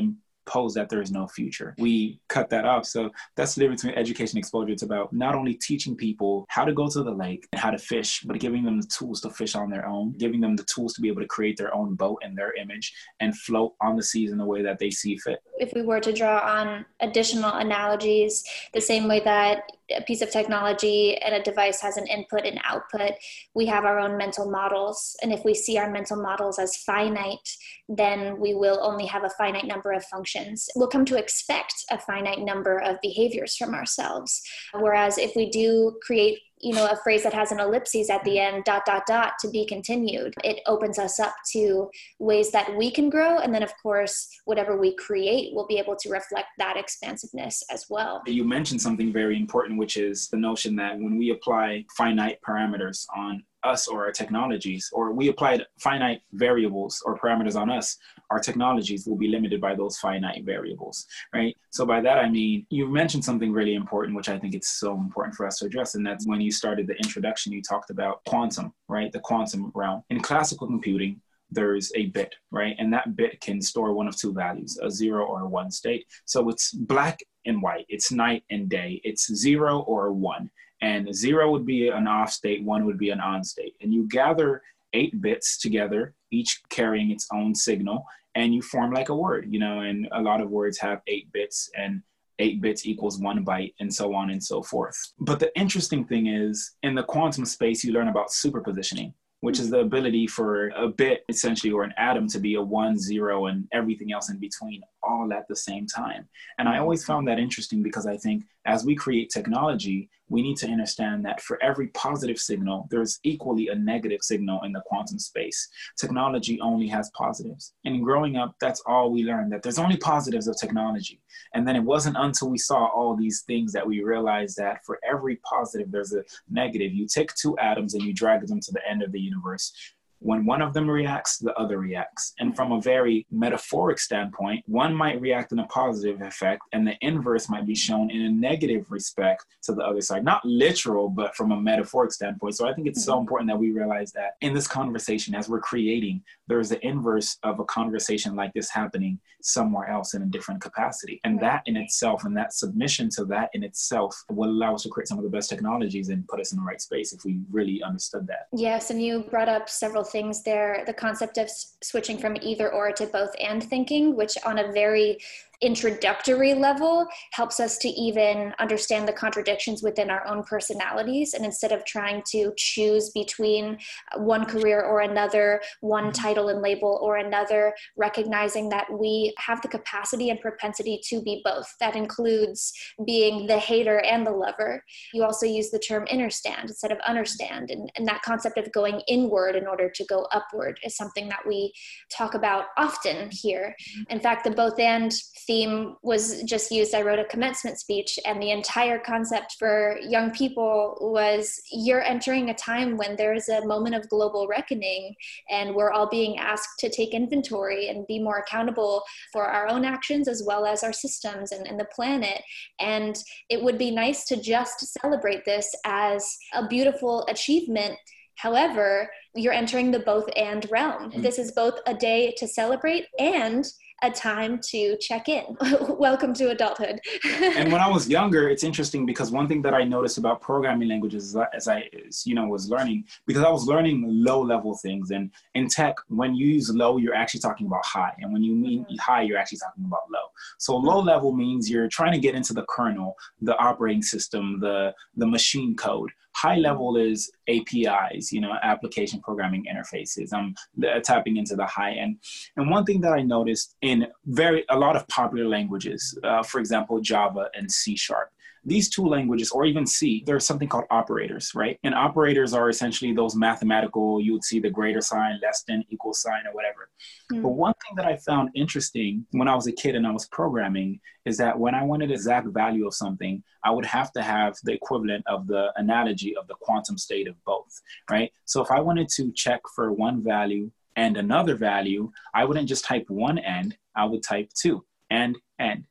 impose 0.48 0.72
that 0.74 0.88
there 0.88 1.02
is 1.02 1.10
no 1.10 1.26
future. 1.26 1.74
We 1.78 2.20
cut 2.28 2.48
that 2.50 2.64
off. 2.64 2.86
So 2.86 3.10
that's 3.36 3.54
the 3.54 3.60
difference 3.60 3.82
between 3.82 3.98
education 3.98 4.38
exposure. 4.38 4.72
It's 4.72 4.82
about 4.82 5.12
not 5.12 5.34
only 5.34 5.54
teaching 5.54 5.94
people 5.94 6.46
how 6.48 6.64
to 6.64 6.72
go 6.72 6.88
to 6.88 7.02
the 7.02 7.10
lake 7.10 7.46
and 7.52 7.60
how 7.60 7.70
to 7.70 7.78
fish, 7.78 8.22
but 8.22 8.38
giving 8.38 8.64
them 8.64 8.80
the 8.80 8.86
tools 8.86 9.20
to 9.22 9.30
fish 9.30 9.54
on 9.54 9.68
their 9.68 9.86
own, 9.86 10.14
giving 10.16 10.40
them 10.40 10.56
the 10.56 10.64
tools 10.64 10.94
to 10.94 11.02
be 11.02 11.08
able 11.08 11.20
to 11.20 11.28
create 11.28 11.58
their 11.58 11.74
own 11.74 11.94
boat 11.94 12.22
and 12.24 12.36
their 12.36 12.54
image 12.54 12.94
and 13.20 13.36
float 13.36 13.74
on 13.82 13.96
the 13.96 14.02
seas 14.02 14.32
in 14.32 14.38
the 14.38 14.44
way 14.44 14.62
that 14.62 14.78
they 14.78 14.90
see 14.90 15.18
fit. 15.18 15.40
If 15.58 15.74
we 15.74 15.82
were 15.82 16.00
to 16.00 16.12
draw 16.12 16.38
on 16.38 16.86
additional 17.00 17.52
analogies, 17.52 18.42
the 18.72 18.80
same 18.80 19.06
way 19.06 19.20
that 19.20 19.64
a 19.96 20.02
piece 20.02 20.22
of 20.22 20.30
technology 20.30 21.16
and 21.16 21.34
a 21.34 21.42
device 21.42 21.80
has 21.80 21.96
an 21.96 22.06
input 22.06 22.44
and 22.44 22.60
output, 22.64 23.12
we 23.54 23.66
have 23.66 23.84
our 23.84 23.98
own 23.98 24.16
mental 24.16 24.50
models. 24.50 25.16
And 25.22 25.32
if 25.32 25.44
we 25.44 25.54
see 25.54 25.78
our 25.78 25.90
mental 25.90 26.20
models 26.20 26.58
as 26.58 26.76
finite, 26.76 27.48
then 27.88 28.38
we 28.38 28.54
will 28.54 28.78
only 28.82 29.06
have 29.06 29.24
a 29.24 29.30
finite 29.30 29.66
number 29.66 29.92
of 29.92 30.04
functions. 30.04 30.68
We'll 30.76 30.88
come 30.88 31.04
to 31.06 31.18
expect 31.18 31.74
a 31.90 31.98
finite 31.98 32.40
number 32.40 32.78
of 32.78 33.00
behaviors 33.00 33.56
from 33.56 33.74
ourselves. 33.74 34.42
Whereas 34.74 35.18
if 35.18 35.34
we 35.34 35.50
do 35.50 35.98
create 36.02 36.38
you 36.60 36.74
know 36.74 36.86
a 36.86 36.96
phrase 36.96 37.22
that 37.22 37.32
has 37.32 37.52
an 37.52 37.60
ellipses 37.60 38.10
at 38.10 38.22
the 38.24 38.36
mm. 38.36 38.54
end 38.54 38.64
dot 38.64 38.84
dot 38.84 39.04
dot 39.06 39.34
to 39.40 39.50
be 39.50 39.66
continued. 39.66 40.34
It 40.44 40.60
opens 40.66 40.98
us 40.98 41.20
up 41.20 41.34
to 41.52 41.90
ways 42.18 42.50
that 42.52 42.76
we 42.76 42.90
can 42.90 43.10
grow 43.10 43.38
and 43.38 43.54
then 43.54 43.62
of 43.62 43.72
course 43.82 44.28
whatever 44.44 44.76
we 44.76 44.94
create 44.96 45.54
will 45.54 45.66
be 45.66 45.78
able 45.78 45.96
to 45.96 46.08
reflect 46.08 46.48
that 46.58 46.76
expansiveness 46.76 47.62
as 47.70 47.86
well. 47.88 48.22
You 48.26 48.44
mentioned 48.44 48.80
something 48.80 49.12
very 49.12 49.36
important 49.36 49.78
which 49.78 49.96
is 49.96 50.28
the 50.28 50.36
notion 50.36 50.76
that 50.76 50.98
when 50.98 51.18
we 51.18 51.30
apply 51.30 51.84
finite 51.96 52.38
parameters 52.46 53.06
on 53.16 53.42
us 53.64 53.88
or 53.88 54.04
our 54.06 54.12
technologies, 54.12 54.88
or 54.92 55.12
we 55.12 55.28
applied 55.28 55.64
finite 55.78 56.20
variables 56.32 57.02
or 57.04 57.18
parameters 57.18 57.56
on 57.56 57.70
us, 57.70 57.96
our 58.30 58.38
technologies 58.38 59.06
will 59.06 59.16
be 59.16 59.28
limited 59.28 59.60
by 59.60 59.74
those 59.74 59.98
finite 59.98 60.44
variables, 60.44 61.06
right? 61.34 61.56
So 61.70 61.86
by 61.86 62.00
that 62.02 62.18
I 62.18 62.28
mean 62.28 62.66
you 62.70 62.86
mentioned 62.88 63.24
something 63.24 63.52
really 63.52 63.74
important, 63.74 64.16
which 64.16 64.28
I 64.28 64.38
think 64.38 64.54
it's 64.54 64.80
so 64.80 64.94
important 64.94 65.34
for 65.34 65.46
us 65.46 65.58
to 65.58 65.66
address, 65.66 65.94
and 65.94 66.06
that's 66.06 66.26
when 66.26 66.40
you 66.40 66.52
started 66.52 66.86
the 66.86 66.96
introduction, 66.96 67.52
you 67.52 67.62
talked 67.62 67.90
about 67.90 68.24
quantum, 68.26 68.72
right? 68.88 69.12
The 69.12 69.20
quantum 69.20 69.72
realm. 69.74 70.02
In 70.10 70.20
classical 70.20 70.66
computing, 70.66 71.20
there's 71.50 71.90
a 71.94 72.06
bit, 72.06 72.34
right? 72.50 72.76
And 72.78 72.92
that 72.92 73.16
bit 73.16 73.40
can 73.40 73.62
store 73.62 73.92
one 73.92 74.08
of 74.08 74.16
two 74.16 74.32
values, 74.32 74.78
a 74.82 74.90
zero 74.90 75.24
or 75.24 75.42
a 75.42 75.48
one 75.48 75.70
state. 75.70 76.06
So 76.26 76.48
it's 76.48 76.72
black 76.72 77.20
and 77.46 77.62
white, 77.62 77.86
it's 77.88 78.12
night 78.12 78.44
and 78.50 78.68
day, 78.68 79.00
it's 79.04 79.32
zero 79.34 79.80
or 79.80 80.12
one. 80.12 80.50
And 80.80 81.14
zero 81.14 81.50
would 81.50 81.66
be 81.66 81.88
an 81.88 82.06
off 82.06 82.30
state, 82.30 82.62
one 82.62 82.84
would 82.86 82.98
be 82.98 83.10
an 83.10 83.20
on 83.20 83.42
state. 83.44 83.74
And 83.80 83.92
you 83.92 84.06
gather 84.08 84.62
eight 84.92 85.20
bits 85.20 85.58
together, 85.58 86.14
each 86.30 86.60
carrying 86.70 87.10
its 87.10 87.26
own 87.32 87.54
signal, 87.54 88.04
and 88.34 88.54
you 88.54 88.62
form 88.62 88.92
like 88.92 89.08
a 89.08 89.14
word, 89.14 89.46
you 89.50 89.58
know, 89.58 89.80
and 89.80 90.08
a 90.12 90.20
lot 90.20 90.40
of 90.40 90.50
words 90.50 90.78
have 90.78 91.00
eight 91.06 91.30
bits 91.32 91.70
and 91.76 92.02
eight 92.38 92.60
bits 92.60 92.86
equals 92.86 93.18
one 93.18 93.44
byte 93.44 93.74
and 93.80 93.92
so 93.92 94.14
on 94.14 94.30
and 94.30 94.42
so 94.42 94.62
forth. 94.62 94.96
But 95.18 95.40
the 95.40 95.56
interesting 95.58 96.04
thing 96.04 96.28
is 96.28 96.76
in 96.84 96.94
the 96.94 97.02
quantum 97.02 97.44
space, 97.44 97.82
you 97.82 97.92
learn 97.92 98.08
about 98.08 98.28
superpositioning 98.28 99.12
which 99.40 99.60
is 99.60 99.70
the 99.70 99.80
ability 99.80 100.26
for 100.26 100.68
a 100.70 100.88
bit 100.88 101.24
essentially 101.28 101.72
or 101.72 101.84
an 101.84 101.94
atom 101.96 102.26
to 102.28 102.40
be 102.40 102.54
a 102.54 102.62
one, 102.62 102.98
zero, 102.98 103.46
and 103.46 103.68
everything 103.72 104.12
else 104.12 104.30
in 104.30 104.38
between 104.38 104.80
all 105.08 105.32
at 105.32 105.48
the 105.48 105.56
same 105.56 105.86
time. 105.86 106.28
And 106.58 106.68
I 106.68 106.72
mm-hmm. 106.72 106.82
always 106.82 107.04
found 107.04 107.26
that 107.28 107.38
interesting 107.38 107.82
because 107.82 108.06
I 108.06 108.16
think 108.16 108.44
as 108.66 108.84
we 108.84 108.94
create 108.94 109.30
technology, 109.30 110.10
we 110.28 110.42
need 110.42 110.58
to 110.58 110.68
understand 110.68 111.24
that 111.24 111.40
for 111.40 111.62
every 111.62 111.88
positive 111.88 112.38
signal, 112.38 112.86
there's 112.90 113.18
equally 113.24 113.68
a 113.68 113.74
negative 113.74 114.20
signal 114.22 114.62
in 114.64 114.72
the 114.72 114.82
quantum 114.84 115.18
space. 115.18 115.68
Technology 115.96 116.60
only 116.60 116.86
has 116.88 117.10
positives. 117.16 117.72
And 117.86 118.04
growing 118.04 118.36
up, 118.36 118.54
that's 118.60 118.82
all 118.86 119.10
we 119.10 119.24
learned 119.24 119.52
that 119.52 119.62
there's 119.62 119.78
only 119.78 119.96
positives 119.96 120.46
of 120.46 120.58
technology. 120.60 121.22
And 121.54 121.66
then 121.66 121.76
it 121.76 121.82
wasn't 121.82 122.16
until 122.18 122.50
we 122.50 122.58
saw 122.58 122.86
all 122.86 123.16
these 123.16 123.42
things 123.42 123.72
that 123.72 123.86
we 123.86 124.02
realized 124.02 124.58
that 124.58 124.84
for 124.84 124.98
every 125.08 125.36
positive, 125.36 125.90
there's 125.90 126.12
a 126.12 126.24
negative. 126.50 126.92
You 126.92 127.06
take 127.06 127.34
two 127.34 127.56
atoms 127.58 127.94
and 127.94 128.02
you 128.02 128.12
drag 128.12 128.46
them 128.46 128.60
to 128.60 128.72
the 128.72 128.86
end 128.86 129.02
of 129.02 129.12
the 129.12 129.20
universe 129.20 129.72
when 130.20 130.44
one 130.44 130.62
of 130.62 130.74
them 130.74 130.90
reacts, 130.90 131.38
the 131.38 131.54
other 131.54 131.78
reacts. 131.78 132.34
And 132.38 132.54
from 132.54 132.72
a 132.72 132.80
very 132.80 133.26
metaphoric 133.30 133.98
standpoint, 133.98 134.64
one 134.66 134.94
might 134.94 135.20
react 135.20 135.52
in 135.52 135.60
a 135.60 135.66
positive 135.66 136.20
effect, 136.22 136.62
and 136.72 136.86
the 136.86 136.96
inverse 137.00 137.48
might 137.48 137.66
be 137.66 137.74
shown 137.74 138.10
in 138.10 138.22
a 138.22 138.30
negative 138.30 138.90
respect 138.90 139.44
to 139.62 139.72
the 139.72 139.82
other 139.82 140.00
side. 140.00 140.24
Not 140.24 140.44
literal, 140.44 141.08
but 141.08 141.34
from 141.36 141.52
a 141.52 141.60
metaphoric 141.60 142.12
standpoint. 142.12 142.56
So 142.56 142.68
I 142.68 142.74
think 142.74 142.86
it's 142.86 143.04
so 143.04 143.12
mm-hmm. 143.12 143.20
important 143.20 143.50
that 143.50 143.58
we 143.58 143.70
realize 143.70 144.12
that 144.12 144.32
in 144.40 144.54
this 144.54 144.66
conversation, 144.66 145.34
as 145.34 145.48
we're 145.48 145.60
creating, 145.60 146.22
there's 146.46 146.70
the 146.70 146.84
inverse 146.86 147.38
of 147.42 147.60
a 147.60 147.64
conversation 147.64 148.34
like 148.34 148.52
this 148.54 148.70
happening 148.70 149.18
somewhere 149.40 149.88
else 149.88 150.14
in 150.14 150.22
a 150.22 150.26
different 150.26 150.60
capacity. 150.60 151.20
And 151.24 151.38
that 151.40 151.62
in 151.66 151.76
itself, 151.76 152.24
and 152.24 152.36
that 152.36 152.52
submission 152.52 153.08
to 153.10 153.24
that 153.26 153.50
in 153.52 153.62
itself, 153.62 154.24
will 154.30 154.50
allow 154.50 154.74
us 154.74 154.82
to 154.82 154.88
create 154.88 155.08
some 155.08 155.18
of 155.18 155.24
the 155.24 155.30
best 155.30 155.48
technologies 155.48 156.08
and 156.08 156.26
put 156.26 156.40
us 156.40 156.52
in 156.52 156.58
the 156.58 156.64
right 156.64 156.80
space 156.80 157.12
if 157.12 157.24
we 157.24 157.40
really 157.50 157.82
understood 157.82 158.26
that. 158.26 158.48
Yes, 158.52 158.90
and 158.90 159.02
you 159.02 159.24
brought 159.30 159.48
up 159.48 159.68
several 159.68 160.04
things 160.10 160.42
there. 160.42 160.82
The 160.86 160.92
concept 160.92 161.38
of 161.38 161.50
switching 161.82 162.18
from 162.18 162.36
either 162.40 162.72
or 162.72 162.92
to 162.92 163.06
both 163.06 163.30
and 163.40 163.62
thinking, 163.62 164.16
which 164.16 164.36
on 164.44 164.58
a 164.58 164.72
very 164.72 165.18
introductory 165.60 166.54
level 166.54 167.06
helps 167.32 167.58
us 167.58 167.78
to 167.78 167.88
even 167.88 168.54
innerstand 168.60 169.06
the 169.06 169.12
contradictions 169.12 169.82
within 169.82 170.10
our 170.10 170.26
own 170.26 170.44
personalities. 170.44 171.34
And 171.34 171.44
instead 171.44 171.72
of 171.72 171.84
trying 171.84 172.22
to 172.30 172.52
choose 172.56 173.10
between 173.10 173.78
one 174.16 174.44
career 174.44 174.82
or 174.82 175.00
another, 175.00 175.60
one 175.80 176.04
mm-hmm. 176.04 176.22
title 176.22 176.48
and 176.48 176.62
label 176.62 176.98
or 177.02 177.16
another, 177.16 177.74
recognizing 177.96 178.68
that 178.68 178.86
we 178.92 179.34
have 179.38 179.60
the 179.62 179.68
capacity 179.68 180.30
and 180.30 180.40
propensity 180.40 181.00
to 181.08 181.20
be 181.22 181.42
both. 181.44 181.66
That 181.80 181.96
includes 181.96 182.72
being 183.04 183.46
the 183.46 183.58
hater 183.58 184.00
and 184.00 184.26
the 184.26 184.30
lover. 184.30 184.84
You 185.12 185.24
also 185.24 185.46
use 185.46 185.70
the 185.70 185.78
term 185.78 186.06
understand 186.10 186.68
instead 186.68 186.92
of 186.92 186.98
understand. 187.06 187.70
And, 187.70 187.90
and 187.96 188.06
that 188.06 188.22
concept 188.22 188.58
of 188.58 188.70
going 188.72 189.00
inward 189.08 189.56
in 189.56 189.66
order 189.66 189.90
to 189.90 190.04
go 190.04 190.28
upward 190.32 190.78
is 190.84 190.96
something 190.96 191.28
that 191.28 191.46
we 191.46 191.72
talk 192.10 192.34
about 192.34 192.66
often 192.76 193.30
here. 193.32 193.74
Mm-hmm. 193.80 194.12
In 194.12 194.20
fact, 194.20 194.44
the 194.44 194.50
both 194.50 194.78
and 194.78 195.12
theme 195.48 195.96
was 196.02 196.42
just 196.42 196.70
used. 196.70 196.94
I 196.94 197.02
wrote 197.02 197.18
a 197.18 197.24
commencement 197.24 197.80
speech, 197.80 198.20
and 198.26 198.40
the 198.40 198.50
entire 198.50 198.98
concept 198.98 199.56
for 199.58 199.98
young 200.02 200.30
people 200.30 200.98
was 201.00 201.60
you're 201.72 202.02
entering 202.02 202.50
a 202.50 202.54
time 202.54 202.96
when 202.98 203.16
there's 203.16 203.48
a 203.48 203.66
moment 203.66 203.96
of 203.96 204.08
global 204.10 204.46
reckoning, 204.46 205.16
and 205.50 205.74
we're 205.74 205.90
all 205.90 206.08
being 206.08 206.38
asked 206.38 206.78
to 206.80 206.90
take 206.90 207.14
inventory 207.14 207.88
and 207.88 208.06
be 208.06 208.20
more 208.20 208.38
accountable 208.38 209.02
for 209.32 209.46
our 209.46 209.66
own 209.66 209.84
actions 209.84 210.28
as 210.28 210.42
well 210.46 210.66
as 210.66 210.84
our 210.84 210.92
systems 210.92 211.50
and, 211.50 211.66
and 211.66 211.80
the 211.80 211.86
planet. 211.86 212.42
And 212.78 213.16
it 213.48 213.62
would 213.62 213.78
be 213.78 213.90
nice 213.90 214.24
to 214.26 214.36
just 214.36 214.86
celebrate 215.00 215.46
this 215.46 215.74
as 215.86 216.36
a 216.52 216.68
beautiful 216.68 217.26
achievement. 217.28 217.96
However, 218.34 219.10
you're 219.34 219.52
entering 219.52 219.90
the 219.90 219.98
both 219.98 220.28
and 220.36 220.70
realm. 220.70 221.10
Mm-hmm. 221.10 221.22
This 221.22 221.38
is 221.38 221.52
both 221.52 221.80
a 221.86 221.94
day 221.94 222.34
to 222.36 222.46
celebrate 222.46 223.06
and 223.18 223.64
a 224.02 224.10
time 224.10 224.60
to 224.62 224.96
check 224.98 225.28
in. 225.28 225.56
Welcome 225.98 226.32
to 226.34 226.50
adulthood. 226.50 227.00
and 227.24 227.72
when 227.72 227.80
I 227.80 227.88
was 227.88 228.08
younger, 228.08 228.48
it's 228.48 228.62
interesting 228.62 229.04
because 229.04 229.30
one 229.30 229.48
thing 229.48 229.62
that 229.62 229.74
I 229.74 229.84
noticed 229.84 230.18
about 230.18 230.40
programming 230.40 230.88
languages 230.88 231.36
as 231.54 231.66
I, 231.66 231.88
you 232.24 232.34
know, 232.34 232.46
was 232.46 232.68
learning, 232.70 233.04
because 233.26 233.42
I 233.42 233.50
was 233.50 233.66
learning 233.66 234.04
low 234.06 234.40
level 234.40 234.76
things. 234.76 235.10
And 235.10 235.30
in 235.54 235.68
tech, 235.68 235.96
when 236.08 236.34
you 236.34 236.46
use 236.46 236.70
low, 236.70 236.98
you're 236.98 237.14
actually 237.14 237.40
talking 237.40 237.66
about 237.66 237.84
high. 237.84 238.14
And 238.20 238.32
when 238.32 238.42
you 238.42 238.54
mean 238.54 238.84
mm-hmm. 238.84 238.96
high, 238.96 239.22
you're 239.22 239.38
actually 239.38 239.58
talking 239.58 239.84
about 239.84 240.02
low. 240.12 240.28
So 240.58 240.76
low 240.76 241.00
level 241.00 241.32
means 241.32 241.68
you're 241.68 241.88
trying 241.88 242.12
to 242.12 242.18
get 242.18 242.34
into 242.34 242.52
the 242.52 242.64
kernel, 242.68 243.16
the 243.40 243.56
operating 243.56 244.02
system, 244.02 244.60
the, 244.60 244.94
the 245.16 245.26
machine 245.26 245.74
code 245.74 246.10
high 246.42 246.56
level 246.56 246.96
is 246.96 247.30
apis 247.48 248.32
you 248.32 248.40
know 248.40 248.54
application 248.62 249.20
programming 249.20 249.64
interfaces. 249.72 250.32
I'm 250.32 250.54
tapping 251.02 251.36
into 251.36 251.56
the 251.56 251.66
high 251.66 251.92
end. 251.92 252.18
And 252.56 252.70
one 252.70 252.84
thing 252.84 253.00
that 253.00 253.12
i 253.12 253.22
noticed 253.22 253.76
in 253.82 254.06
very 254.26 254.64
a 254.70 254.78
lot 254.78 254.96
of 254.96 255.06
popular 255.08 255.48
languages 255.48 256.18
uh, 256.24 256.42
for 256.42 256.58
example 256.60 257.00
java 257.00 257.48
and 257.54 257.70
c 257.70 257.96
sharp 257.96 258.28
these 258.68 258.88
two 258.88 259.06
languages, 259.06 259.50
or 259.50 259.64
even 259.64 259.86
C, 259.86 260.22
there's 260.26 260.46
something 260.46 260.68
called 260.68 260.84
operators, 260.90 261.52
right? 261.54 261.78
And 261.82 261.94
operators 261.94 262.52
are 262.52 262.68
essentially 262.68 263.12
those 263.12 263.34
mathematical, 263.34 264.20
you 264.20 264.32
would 264.34 264.44
see 264.44 264.60
the 264.60 264.70
greater 264.70 265.00
sign, 265.00 265.40
less 265.42 265.62
than, 265.66 265.84
equal 265.88 266.14
sign, 266.14 266.46
or 266.46 266.54
whatever. 266.54 266.90
Mm. 267.32 267.42
But 267.42 267.50
one 267.50 267.74
thing 267.84 267.96
that 267.96 268.06
I 268.06 268.16
found 268.16 268.50
interesting 268.54 269.26
when 269.32 269.48
I 269.48 269.54
was 269.54 269.66
a 269.66 269.72
kid 269.72 269.94
and 269.94 270.06
I 270.06 270.10
was 270.10 270.26
programming 270.28 271.00
is 271.24 271.36
that 271.38 271.58
when 271.58 271.74
I 271.74 271.82
wanted 271.82 272.10
exact 272.10 272.48
value 272.48 272.86
of 272.86 272.94
something, 272.94 273.42
I 273.64 273.70
would 273.70 273.86
have 273.86 274.12
to 274.12 274.22
have 274.22 274.56
the 274.64 274.72
equivalent 274.72 275.24
of 275.26 275.46
the 275.46 275.72
analogy 275.76 276.36
of 276.36 276.46
the 276.46 276.54
quantum 276.60 276.98
state 276.98 277.28
of 277.28 277.42
both, 277.44 277.80
right? 278.10 278.32
So 278.44 278.62
if 278.62 278.70
I 278.70 278.80
wanted 278.80 279.08
to 279.16 279.32
check 279.32 279.60
for 279.74 279.92
one 279.92 280.22
value 280.22 280.70
and 280.96 281.16
another 281.16 281.54
value, 281.54 282.10
I 282.34 282.44
wouldn't 282.44 282.68
just 282.68 282.84
type 282.84 283.04
one 283.08 283.38
end, 283.38 283.76
I 283.94 284.04
would 284.04 284.22
type 284.22 284.50
two 284.54 284.84
and 285.10 285.36
and 285.58 285.84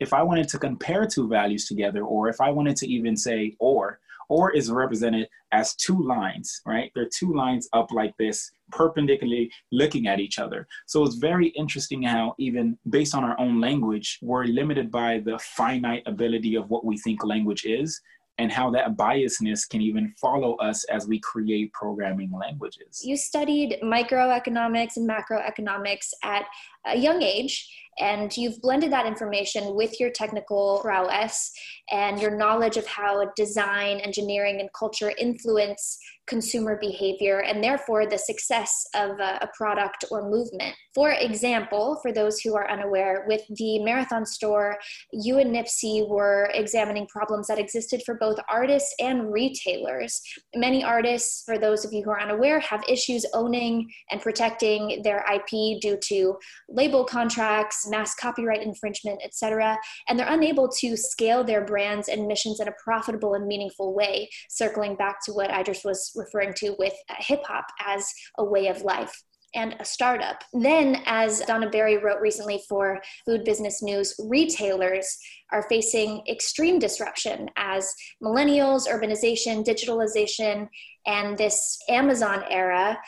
if 0.00 0.12
I 0.12 0.22
wanted 0.22 0.48
to 0.48 0.58
compare 0.58 1.06
two 1.06 1.28
values 1.28 1.66
together, 1.66 2.02
or 2.02 2.28
if 2.28 2.40
I 2.40 2.50
wanted 2.50 2.76
to 2.76 2.88
even 2.88 3.16
say 3.16 3.56
or, 3.58 4.00
or 4.28 4.50
is 4.52 4.70
represented 4.70 5.28
as 5.52 5.74
two 5.74 6.02
lines, 6.02 6.60
right? 6.66 6.90
They're 6.94 7.08
two 7.08 7.32
lines 7.34 7.68
up 7.72 7.92
like 7.92 8.16
this, 8.18 8.50
perpendicularly 8.72 9.50
looking 9.70 10.08
at 10.08 10.20
each 10.20 10.38
other. 10.38 10.66
So 10.86 11.04
it's 11.04 11.16
very 11.16 11.48
interesting 11.48 12.02
how, 12.02 12.34
even 12.38 12.76
based 12.90 13.14
on 13.14 13.24
our 13.24 13.38
own 13.38 13.60
language, 13.60 14.18
we're 14.22 14.44
limited 14.44 14.90
by 14.90 15.20
the 15.24 15.38
finite 15.38 16.02
ability 16.06 16.56
of 16.56 16.68
what 16.70 16.84
we 16.84 16.98
think 16.98 17.24
language 17.24 17.64
is 17.64 18.00
and 18.38 18.52
how 18.52 18.70
that 18.70 18.96
biasness 18.96 19.66
can 19.66 19.80
even 19.80 20.12
follow 20.20 20.56
us 20.56 20.84
as 20.84 21.06
we 21.06 21.18
create 21.20 21.72
programming 21.72 22.30
languages. 22.30 23.00
You 23.02 23.16
studied 23.16 23.78
microeconomics 23.82 24.96
and 24.96 25.08
macroeconomics 25.08 26.10
at 26.22 26.44
a 26.84 26.96
young 26.98 27.22
age 27.22 27.66
and 27.98 28.36
you've 28.36 28.60
blended 28.60 28.92
that 28.92 29.06
information 29.06 29.74
with 29.74 29.98
your 29.98 30.10
technical 30.10 30.80
prowess 30.82 31.52
and 31.90 32.20
your 32.20 32.36
knowledge 32.36 32.76
of 32.76 32.86
how 32.86 33.30
design, 33.36 33.98
engineering, 34.00 34.60
and 34.60 34.68
culture 34.72 35.12
influence 35.18 35.98
consumer 36.26 36.76
behavior 36.80 37.40
and 37.40 37.62
therefore 37.62 38.06
the 38.06 38.18
success 38.18 38.84
of 38.94 39.18
a, 39.20 39.38
a, 39.42 39.48
product 39.56 40.04
or 40.10 40.28
movement. 40.28 40.74
For 40.94 41.12
example, 41.12 41.98
for 42.02 42.12
those 42.12 42.40
who 42.40 42.54
are 42.56 42.70
unaware, 42.70 43.24
with 43.28 43.42
the 43.50 43.82
Marathon 43.82 44.26
store, 44.26 44.76
you 45.12 45.38
and 45.38 45.54
Nipsey 45.54 46.06
were 46.08 46.50
examining 46.52 47.06
problems 47.06 47.46
that 47.46 47.58
existed 47.58 48.02
for 48.04 48.16
both 48.16 48.38
artists 48.48 48.92
and 48.98 49.32
retailers. 49.32 50.20
Many 50.54 50.82
artists, 50.82 51.42
for 51.44 51.58
those 51.58 51.84
of 51.84 51.92
you 51.92 52.02
who 52.02 52.10
are 52.10 52.20
unaware, 52.20 52.60
have 52.60 52.82
issues 52.88 53.24
owning 53.32 53.88
and 54.10 54.20
protecting 54.20 55.02
their 55.04 55.24
IP 55.32 55.80
due 55.80 55.98
to 56.08 56.36
label 56.68 57.04
contracts, 57.04 57.85
mass 57.88 58.14
copyright 58.14 58.62
infringement, 58.62 59.20
etc. 59.24 59.76
And 60.08 60.18
they're 60.18 60.32
unable 60.32 60.68
to 60.80 60.96
scale 60.96 61.44
their 61.44 61.64
brands 61.64 62.08
and 62.08 62.26
missions 62.26 62.60
in 62.60 62.68
a 62.68 62.72
profitable 62.82 63.34
and 63.34 63.46
meaningful 63.46 63.94
way, 63.94 64.28
circling 64.48 64.96
back 64.96 65.24
to 65.24 65.32
what 65.32 65.50
I 65.50 65.62
just 65.62 65.84
was 65.84 66.12
referring 66.14 66.54
to 66.54 66.74
with 66.78 66.94
uh, 67.08 67.14
hip 67.18 67.42
hop 67.44 67.66
as 67.84 68.06
a 68.38 68.44
way 68.44 68.68
of 68.68 68.82
life 68.82 69.22
and 69.54 69.74
a 69.80 69.84
startup. 69.84 70.44
Then, 70.52 71.02
as 71.06 71.40
Donna 71.40 71.68
Barry 71.70 71.96
wrote 71.96 72.20
recently 72.20 72.62
for 72.68 73.00
Food 73.24 73.44
Business 73.44 73.82
News, 73.82 74.14
retailers 74.18 75.18
are 75.50 75.66
facing 75.68 76.22
extreme 76.28 76.78
disruption 76.78 77.48
as 77.56 77.92
millennials, 78.22 78.86
urbanization, 78.86 79.64
digitalization, 79.64 80.68
and 81.06 81.38
this 81.38 81.78
Amazon 81.88 82.44
era 82.50 82.98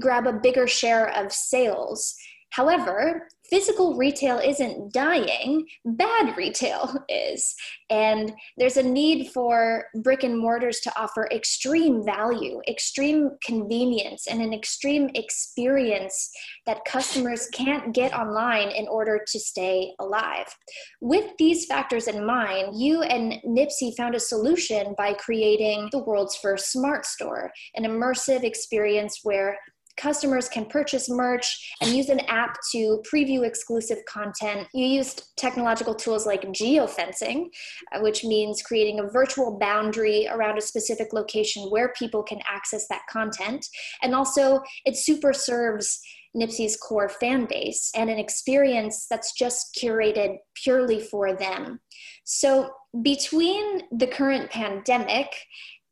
grab 0.00 0.26
a 0.26 0.32
bigger 0.32 0.66
share 0.66 1.08
of 1.16 1.32
sales. 1.32 2.14
However, 2.50 3.28
physical 3.50 3.96
retail 3.96 4.38
isn't 4.38 4.92
dying, 4.92 5.66
bad 5.84 6.36
retail 6.36 7.04
is. 7.08 7.54
And 7.90 8.32
there's 8.56 8.76
a 8.76 8.82
need 8.82 9.30
for 9.32 9.84
brick 10.02 10.24
and 10.24 10.38
mortars 10.38 10.80
to 10.80 11.00
offer 11.00 11.28
extreme 11.30 12.04
value, 12.04 12.60
extreme 12.68 13.30
convenience, 13.44 14.26
and 14.26 14.40
an 14.42 14.52
extreme 14.52 15.10
experience 15.14 16.30
that 16.66 16.84
customers 16.84 17.48
can't 17.52 17.94
get 17.94 18.12
online 18.12 18.70
in 18.70 18.88
order 18.88 19.20
to 19.26 19.38
stay 19.38 19.92
alive. 20.00 20.46
With 21.00 21.30
these 21.38 21.66
factors 21.66 22.08
in 22.08 22.24
mind, 22.26 22.80
you 22.80 23.02
and 23.02 23.34
Nipsey 23.44 23.96
found 23.96 24.14
a 24.14 24.20
solution 24.20 24.94
by 24.96 25.12
creating 25.12 25.88
the 25.92 26.02
world's 26.02 26.36
first 26.36 26.72
smart 26.72 27.06
store, 27.06 27.52
an 27.74 27.84
immersive 27.84 28.42
experience 28.42 29.20
where 29.22 29.58
customers 29.96 30.48
can 30.48 30.66
purchase 30.66 31.08
merch 31.08 31.74
and 31.80 31.90
use 31.90 32.08
an 32.08 32.20
app 32.20 32.58
to 32.72 33.02
preview 33.10 33.46
exclusive 33.46 33.98
content. 34.08 34.68
You 34.74 34.86
used 34.86 35.24
technological 35.36 35.94
tools 35.94 36.26
like 36.26 36.42
geofencing, 36.42 37.46
uh, 37.92 38.00
which 38.00 38.24
means 38.24 38.62
creating 38.62 39.00
a 39.00 39.08
virtual 39.08 39.58
boundary 39.58 40.28
around 40.30 40.58
a 40.58 40.62
specific 40.62 41.12
location 41.12 41.64
where 41.70 41.92
people 41.98 42.22
can 42.22 42.40
access 42.48 42.86
that 42.88 43.02
content. 43.10 43.66
And 44.02 44.14
also, 44.14 44.62
it 44.84 44.96
super 44.96 45.32
serves 45.32 46.00
Nipsey's 46.36 46.76
core 46.76 47.08
fan 47.08 47.46
base 47.46 47.90
and 47.96 48.10
an 48.10 48.18
experience 48.18 49.06
that's 49.08 49.32
just 49.32 49.76
curated 49.80 50.36
purely 50.54 51.00
for 51.00 51.34
them. 51.34 51.80
So, 52.24 52.70
between 53.02 53.82
the 53.92 54.06
current 54.06 54.50
pandemic 54.50 55.28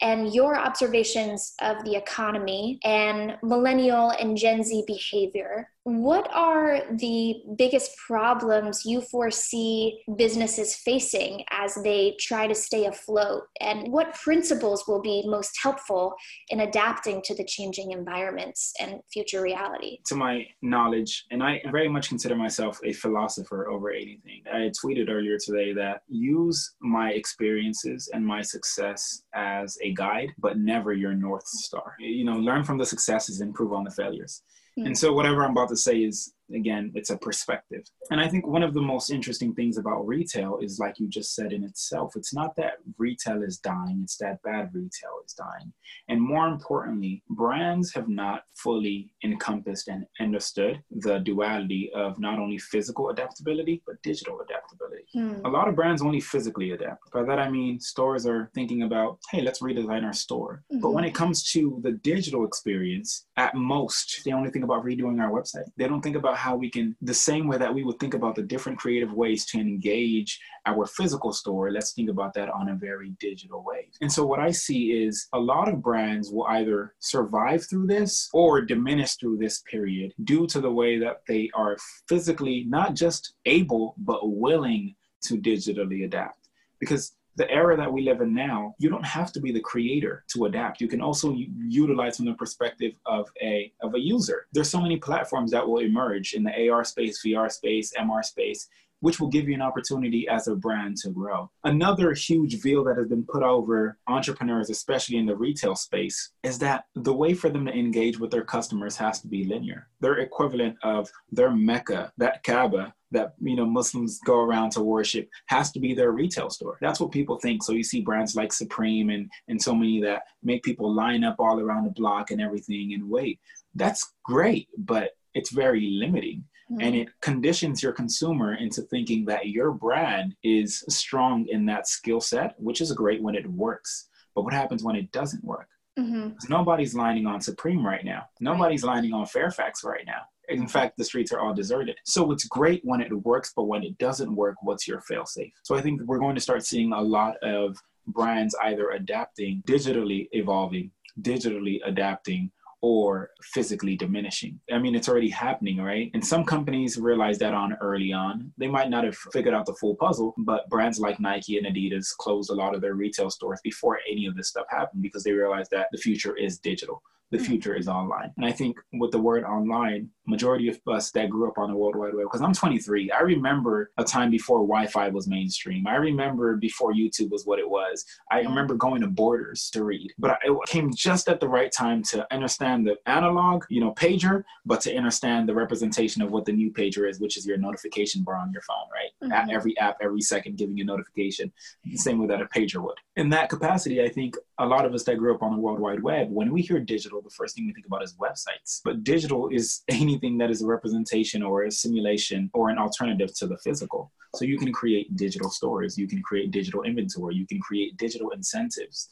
and 0.04 0.34
your 0.34 0.54
observations 0.54 1.54
of 1.62 1.82
the 1.84 1.96
economy 1.96 2.78
and 2.84 3.38
millennial 3.42 4.10
and 4.10 4.36
Gen 4.36 4.62
Z 4.62 4.84
behavior 4.86 5.70
what 5.84 6.30
are 6.34 6.80
the 6.92 7.42
biggest 7.56 7.94
problems 7.98 8.86
you 8.86 9.02
foresee 9.02 10.02
businesses 10.16 10.74
facing 10.74 11.44
as 11.50 11.74
they 11.84 12.16
try 12.18 12.46
to 12.46 12.54
stay 12.54 12.86
afloat? 12.86 13.42
And 13.60 13.92
what 13.92 14.14
principles 14.14 14.88
will 14.88 15.02
be 15.02 15.24
most 15.26 15.58
helpful 15.62 16.14
in 16.48 16.60
adapting 16.60 17.20
to 17.26 17.34
the 17.34 17.44
changing 17.44 17.92
environments 17.92 18.72
and 18.80 19.00
future 19.12 19.42
reality? 19.42 19.98
To 20.06 20.14
my 20.14 20.46
knowledge, 20.62 21.26
and 21.30 21.42
I 21.42 21.60
very 21.70 21.88
much 21.88 22.08
consider 22.08 22.34
myself 22.34 22.80
a 22.82 22.94
philosopher 22.94 23.68
over 23.68 23.90
anything, 23.90 24.42
I 24.50 24.70
tweeted 24.82 25.10
earlier 25.10 25.36
today 25.38 25.74
that 25.74 26.00
use 26.08 26.76
my 26.80 27.10
experiences 27.10 28.08
and 28.14 28.26
my 28.26 28.40
success 28.40 29.24
as 29.34 29.76
a 29.82 29.92
guide, 29.92 30.30
but 30.38 30.56
never 30.56 30.94
your 30.94 31.12
North 31.12 31.46
Star. 31.46 31.94
You 31.98 32.24
know, 32.24 32.36
learn 32.36 32.64
from 32.64 32.78
the 32.78 32.86
successes, 32.86 33.42
improve 33.42 33.74
on 33.74 33.84
the 33.84 33.90
failures. 33.90 34.42
And 34.76 34.96
so, 34.96 35.12
whatever 35.12 35.44
I'm 35.44 35.52
about 35.52 35.68
to 35.70 35.76
say 35.76 35.98
is 35.98 36.33
again, 36.52 36.92
it's 36.94 37.10
a 37.10 37.16
perspective. 37.16 37.84
And 38.10 38.20
I 38.20 38.28
think 38.28 38.46
one 38.46 38.62
of 38.62 38.74
the 38.74 38.82
most 38.82 39.10
interesting 39.10 39.54
things 39.54 39.78
about 39.78 40.06
retail 40.06 40.58
is, 40.60 40.78
like 40.78 40.98
you 40.98 41.08
just 41.08 41.34
said 41.34 41.52
in 41.52 41.64
itself, 41.64 42.16
it's 42.16 42.34
not 42.34 42.56
that 42.56 42.74
retail 42.98 43.42
is 43.42 43.58
dying, 43.58 44.00
it's 44.02 44.16
that 44.18 44.42
bad 44.42 44.70
retail 44.72 45.20
is 45.24 45.32
dying. 45.32 45.72
And 46.08 46.20
more 46.20 46.48
importantly, 46.48 47.22
brands 47.30 47.94
have 47.94 48.08
not 48.08 48.42
fully 48.54 49.12
encompassed 49.22 49.88
and 49.88 50.06
understood 50.20 50.82
the 50.90 51.18
duality 51.18 51.90
of 51.94 52.18
not 52.18 52.38
only 52.38 52.58
physical 52.58 53.10
adaptability, 53.10 53.82
but 53.86 54.02
digital 54.02 54.40
adaptability. 54.40 55.04
Hmm. 55.12 55.44
A 55.44 55.48
lot 55.48 55.68
of 55.68 55.76
brands 55.76 56.02
only 56.02 56.20
physically 56.20 56.72
adapt. 56.72 57.10
By 57.12 57.22
that 57.24 57.38
I 57.38 57.50
mean 57.50 57.80
stores 57.80 58.26
are 58.26 58.50
thinking 58.54 58.82
about, 58.82 59.18
hey, 59.30 59.42
let's 59.42 59.60
redesign 59.60 60.04
our 60.04 60.12
store. 60.12 60.62
Mm-hmm. 60.72 60.80
But 60.80 60.90
when 60.90 61.04
it 61.04 61.14
comes 61.14 61.50
to 61.52 61.80
the 61.82 61.92
digital 61.92 62.44
experience, 62.44 63.26
at 63.36 63.54
most, 63.54 64.22
they 64.24 64.32
only 64.32 64.50
think 64.50 64.64
about 64.64 64.84
redoing 64.84 65.20
our 65.20 65.30
website. 65.30 65.64
They 65.76 65.88
don't 65.88 66.02
think 66.02 66.16
about 66.16 66.33
about 66.34 66.42
how 66.42 66.56
we 66.56 66.70
can, 66.70 66.96
the 67.00 67.14
same 67.14 67.46
way 67.46 67.58
that 67.58 67.72
we 67.72 67.84
would 67.84 67.98
think 67.98 68.14
about 68.14 68.34
the 68.34 68.42
different 68.42 68.78
creative 68.78 69.12
ways 69.12 69.46
to 69.46 69.58
engage 69.58 70.40
our 70.66 70.86
physical 70.86 71.32
store, 71.32 71.70
let's 71.70 71.92
think 71.92 72.10
about 72.10 72.34
that 72.34 72.48
on 72.48 72.68
a 72.68 72.74
very 72.74 73.10
digital 73.20 73.62
way. 73.64 73.88
And 74.00 74.10
so 74.10 74.26
what 74.26 74.40
I 74.40 74.50
see 74.50 74.92
is 74.92 75.28
a 75.32 75.38
lot 75.38 75.68
of 75.68 75.82
brands 75.82 76.30
will 76.30 76.46
either 76.48 76.94
survive 76.98 77.64
through 77.68 77.86
this 77.86 78.28
or 78.32 78.60
diminish 78.62 79.14
through 79.14 79.38
this 79.38 79.62
period 79.70 80.12
due 80.24 80.46
to 80.48 80.60
the 80.60 80.70
way 80.70 80.98
that 80.98 81.22
they 81.28 81.50
are 81.54 81.76
physically 82.08 82.64
not 82.68 82.94
just 82.94 83.34
able, 83.46 83.94
but 83.98 84.20
willing 84.28 84.94
to 85.24 85.34
digitally 85.38 86.04
adapt. 86.04 86.48
Because 86.80 87.12
the 87.36 87.50
era 87.50 87.76
that 87.76 87.92
we 87.92 88.02
live 88.02 88.20
in 88.20 88.32
now, 88.34 88.74
you 88.78 88.88
don't 88.88 89.04
have 89.04 89.32
to 89.32 89.40
be 89.40 89.50
the 89.50 89.60
creator 89.60 90.24
to 90.28 90.44
adapt. 90.44 90.80
You 90.80 90.88
can 90.88 91.00
also 91.00 91.34
utilize 91.66 92.16
from 92.16 92.26
the 92.26 92.34
perspective 92.34 92.92
of 93.06 93.28
a 93.42 93.72
of 93.82 93.94
a 93.94 94.00
user. 94.00 94.46
There's 94.52 94.70
so 94.70 94.80
many 94.80 94.96
platforms 94.96 95.50
that 95.50 95.66
will 95.66 95.80
emerge 95.80 96.34
in 96.34 96.44
the 96.44 96.70
AR 96.70 96.84
space, 96.84 97.20
VR 97.24 97.50
space, 97.50 97.92
MR 97.98 98.24
space, 98.24 98.68
which 99.04 99.20
will 99.20 99.28
give 99.28 99.46
you 99.46 99.54
an 99.54 99.60
opportunity 99.60 100.26
as 100.28 100.48
a 100.48 100.56
brand 100.56 100.96
to 100.96 101.10
grow. 101.10 101.50
Another 101.64 102.14
huge 102.14 102.62
veil 102.62 102.82
that 102.84 102.96
has 102.96 103.06
been 103.06 103.22
put 103.22 103.42
over 103.42 103.98
entrepreneurs, 104.06 104.70
especially 104.70 105.18
in 105.18 105.26
the 105.26 105.36
retail 105.36 105.76
space, 105.76 106.30
is 106.42 106.58
that 106.60 106.86
the 106.94 107.12
way 107.12 107.34
for 107.34 107.50
them 107.50 107.66
to 107.66 107.78
engage 107.78 108.18
with 108.18 108.30
their 108.30 108.44
customers 108.44 108.96
has 108.96 109.20
to 109.20 109.28
be 109.28 109.44
linear. 109.44 109.88
Their 110.00 110.20
equivalent 110.20 110.78
of 110.82 111.10
their 111.30 111.50
Mecca, 111.50 112.14
that 112.16 112.42
Kaaba, 112.44 112.94
that 113.10 113.34
you 113.42 113.56
know 113.56 113.66
Muslims 113.66 114.20
go 114.24 114.40
around 114.40 114.70
to 114.70 114.82
worship 114.82 115.28
has 115.48 115.70
to 115.72 115.80
be 115.80 115.92
their 115.92 116.12
retail 116.12 116.48
store. 116.48 116.78
That's 116.80 116.98
what 116.98 117.12
people 117.12 117.38
think. 117.38 117.62
So 117.62 117.72
you 117.72 117.84
see 117.84 118.00
brands 118.00 118.34
like 118.34 118.54
Supreme 118.54 119.10
and 119.10 119.30
and 119.48 119.60
so 119.60 119.74
many 119.74 120.00
that 120.00 120.22
make 120.42 120.62
people 120.62 120.90
line 120.90 121.24
up 121.24 121.36
all 121.38 121.60
around 121.60 121.84
the 121.84 121.90
block 121.90 122.30
and 122.30 122.40
everything 122.40 122.94
and 122.94 123.10
wait. 123.10 123.38
That's 123.74 124.14
great, 124.24 124.68
but 124.78 125.10
it's 125.34 125.50
very 125.50 125.90
limiting. 125.90 126.44
Mm-hmm. 126.70 126.80
And 126.80 126.96
it 126.96 127.08
conditions 127.20 127.82
your 127.82 127.92
consumer 127.92 128.54
into 128.54 128.82
thinking 128.82 129.24
that 129.26 129.48
your 129.48 129.72
brand 129.72 130.34
is 130.42 130.82
strong 130.88 131.46
in 131.48 131.66
that 131.66 131.86
skill 131.86 132.20
set, 132.20 132.54
which 132.58 132.80
is 132.80 132.92
great 132.92 133.22
when 133.22 133.34
it 133.34 133.46
works. 133.50 134.08
But 134.34 134.44
what 134.44 134.54
happens 134.54 134.82
when 134.82 134.96
it 134.96 135.12
doesn't 135.12 135.44
work? 135.44 135.68
Mm-hmm. 135.98 136.30
Nobody's 136.48 136.94
lining 136.94 137.26
on 137.26 137.40
Supreme 137.40 137.86
right 137.86 138.04
now. 138.04 138.24
Nobody's 138.40 138.82
right. 138.82 138.94
lining 138.94 139.12
on 139.12 139.26
Fairfax 139.26 139.84
right 139.84 140.04
now. 140.06 140.22
In 140.48 140.66
fact, 140.66 140.96
the 140.98 141.04
streets 141.04 141.32
are 141.32 141.40
all 141.40 141.54
deserted. 141.54 141.96
So 142.04 142.30
it's 142.32 142.44
great 142.44 142.80
when 142.84 143.00
it 143.00 143.12
works, 143.12 143.52
but 143.54 143.64
when 143.64 143.82
it 143.82 143.96
doesn't 143.98 144.34
work, 144.34 144.56
what's 144.62 144.86
your 144.86 145.00
failsafe? 145.00 145.52
So 145.62 145.74
I 145.74 145.80
think 145.80 146.02
we're 146.02 146.18
going 146.18 146.34
to 146.34 146.40
start 146.40 146.66
seeing 146.66 146.92
a 146.92 147.00
lot 147.00 147.36
of 147.42 147.78
brands 148.08 148.54
either 148.62 148.90
adapting, 148.90 149.62
digitally 149.66 150.28
evolving, 150.32 150.90
digitally 151.20 151.80
adapting, 151.84 152.50
or 152.84 153.30
physically 153.40 153.96
diminishing. 153.96 154.60
I 154.70 154.76
mean, 154.76 154.94
it's 154.94 155.08
already 155.08 155.30
happening, 155.30 155.78
right? 155.78 156.10
And 156.12 156.22
some 156.22 156.44
companies 156.44 156.98
realize 156.98 157.38
that 157.38 157.54
on 157.54 157.72
early 157.80 158.12
on. 158.12 158.52
They 158.58 158.68
might 158.68 158.90
not 158.90 159.04
have 159.04 159.16
figured 159.16 159.54
out 159.54 159.64
the 159.64 159.72
full 159.72 159.94
puzzle, 159.94 160.34
but 160.36 160.68
brands 160.68 161.00
like 161.00 161.18
Nike 161.18 161.56
and 161.56 161.66
Adidas 161.66 162.14
closed 162.14 162.50
a 162.50 162.54
lot 162.54 162.74
of 162.74 162.82
their 162.82 162.92
retail 162.92 163.30
stores 163.30 163.58
before 163.64 164.00
any 164.06 164.26
of 164.26 164.36
this 164.36 164.48
stuff 164.48 164.66
happened 164.68 165.02
because 165.02 165.24
they 165.24 165.32
realized 165.32 165.70
that 165.70 165.88
the 165.92 165.98
future 165.98 166.36
is 166.36 166.58
digital 166.58 167.02
the 167.34 167.44
future 167.44 167.74
is 167.74 167.88
online. 167.88 168.32
And 168.36 168.46
I 168.46 168.52
think 168.52 168.78
with 168.92 169.10
the 169.10 169.18
word 169.18 169.42
online, 169.42 170.08
majority 170.26 170.68
of 170.68 170.78
us 170.86 171.10
that 171.10 171.28
grew 171.28 171.48
up 171.48 171.58
on 171.58 171.68
the 171.68 171.76
World 171.76 171.96
Wide 171.96 172.14
Web, 172.14 172.26
because 172.26 172.40
I'm 172.40 172.54
23, 172.54 173.10
I 173.10 173.20
remember 173.20 173.90
a 173.98 174.04
time 174.04 174.30
before 174.30 174.58
Wi-Fi 174.58 175.08
was 175.08 175.26
mainstream. 175.26 175.84
I 175.86 175.96
remember 175.96 176.56
before 176.56 176.94
YouTube 176.94 177.30
was 177.30 177.44
what 177.44 177.58
it 177.58 177.68
was. 177.68 178.04
I 178.30 178.40
remember 178.40 178.74
going 178.76 179.00
to 179.00 179.08
Borders 179.08 179.68
to 179.70 179.82
read, 179.82 180.12
but 180.16 180.38
it 180.44 180.56
came 180.68 180.94
just 180.94 181.28
at 181.28 181.40
the 181.40 181.48
right 181.48 181.72
time 181.72 182.04
to 182.04 182.24
understand 182.32 182.86
the 182.86 182.96
analog, 183.06 183.64
you 183.68 183.80
know, 183.80 183.92
pager, 183.94 184.44
but 184.64 184.80
to 184.82 184.96
understand 184.96 185.48
the 185.48 185.54
representation 185.54 186.22
of 186.22 186.30
what 186.30 186.44
the 186.44 186.52
new 186.52 186.70
pager 186.72 187.10
is, 187.10 187.18
which 187.18 187.36
is 187.36 187.44
your 187.44 187.58
notification 187.58 188.22
bar 188.22 188.36
on 188.36 188.52
your 188.52 188.62
phone, 188.62 188.86
right? 188.92 189.10
Mm-hmm. 189.28 189.50
Every 189.50 189.76
app, 189.78 189.96
every 190.00 190.20
second 190.20 190.56
giving 190.56 190.76
you 190.76 190.84
notification, 190.84 191.52
the 191.84 191.96
same 191.96 192.18
way 192.18 192.28
that 192.28 192.40
a 192.40 192.46
pager 192.46 192.80
would. 192.80 192.96
In 193.16 193.28
that 193.30 193.48
capacity, 193.48 194.02
I 194.02 194.08
think 194.08 194.36
a 194.58 194.66
lot 194.66 194.84
of 194.84 194.94
us 194.94 195.02
that 195.04 195.18
grew 195.18 195.34
up 195.34 195.42
on 195.42 195.52
the 195.52 195.60
World 195.60 195.80
Wide 195.80 196.02
Web, 196.02 196.30
when 196.30 196.52
we 196.52 196.62
hear 196.62 196.78
digital, 196.78 197.23
the 197.24 197.30
first 197.30 197.56
thing 197.56 197.66
we 197.66 197.72
think 197.72 197.86
about 197.86 198.02
is 198.02 198.14
websites. 198.14 198.80
But 198.84 199.02
digital 199.02 199.48
is 199.48 199.82
anything 199.88 200.38
that 200.38 200.50
is 200.50 200.62
a 200.62 200.66
representation 200.66 201.42
or 201.42 201.64
a 201.64 201.70
simulation 201.70 202.50
or 202.54 202.70
an 202.70 202.78
alternative 202.78 203.34
to 203.38 203.46
the 203.46 203.58
physical. 203.58 204.12
So 204.36 204.44
you 204.44 204.58
can 204.58 204.72
create 204.72 205.16
digital 205.16 205.50
stores, 205.50 205.96
you 205.96 206.08
can 206.08 206.20
create 206.22 206.50
digital 206.50 206.82
inventory, 206.82 207.36
you 207.36 207.46
can 207.46 207.60
create 207.60 207.96
digital 207.96 208.30
incentives. 208.30 209.08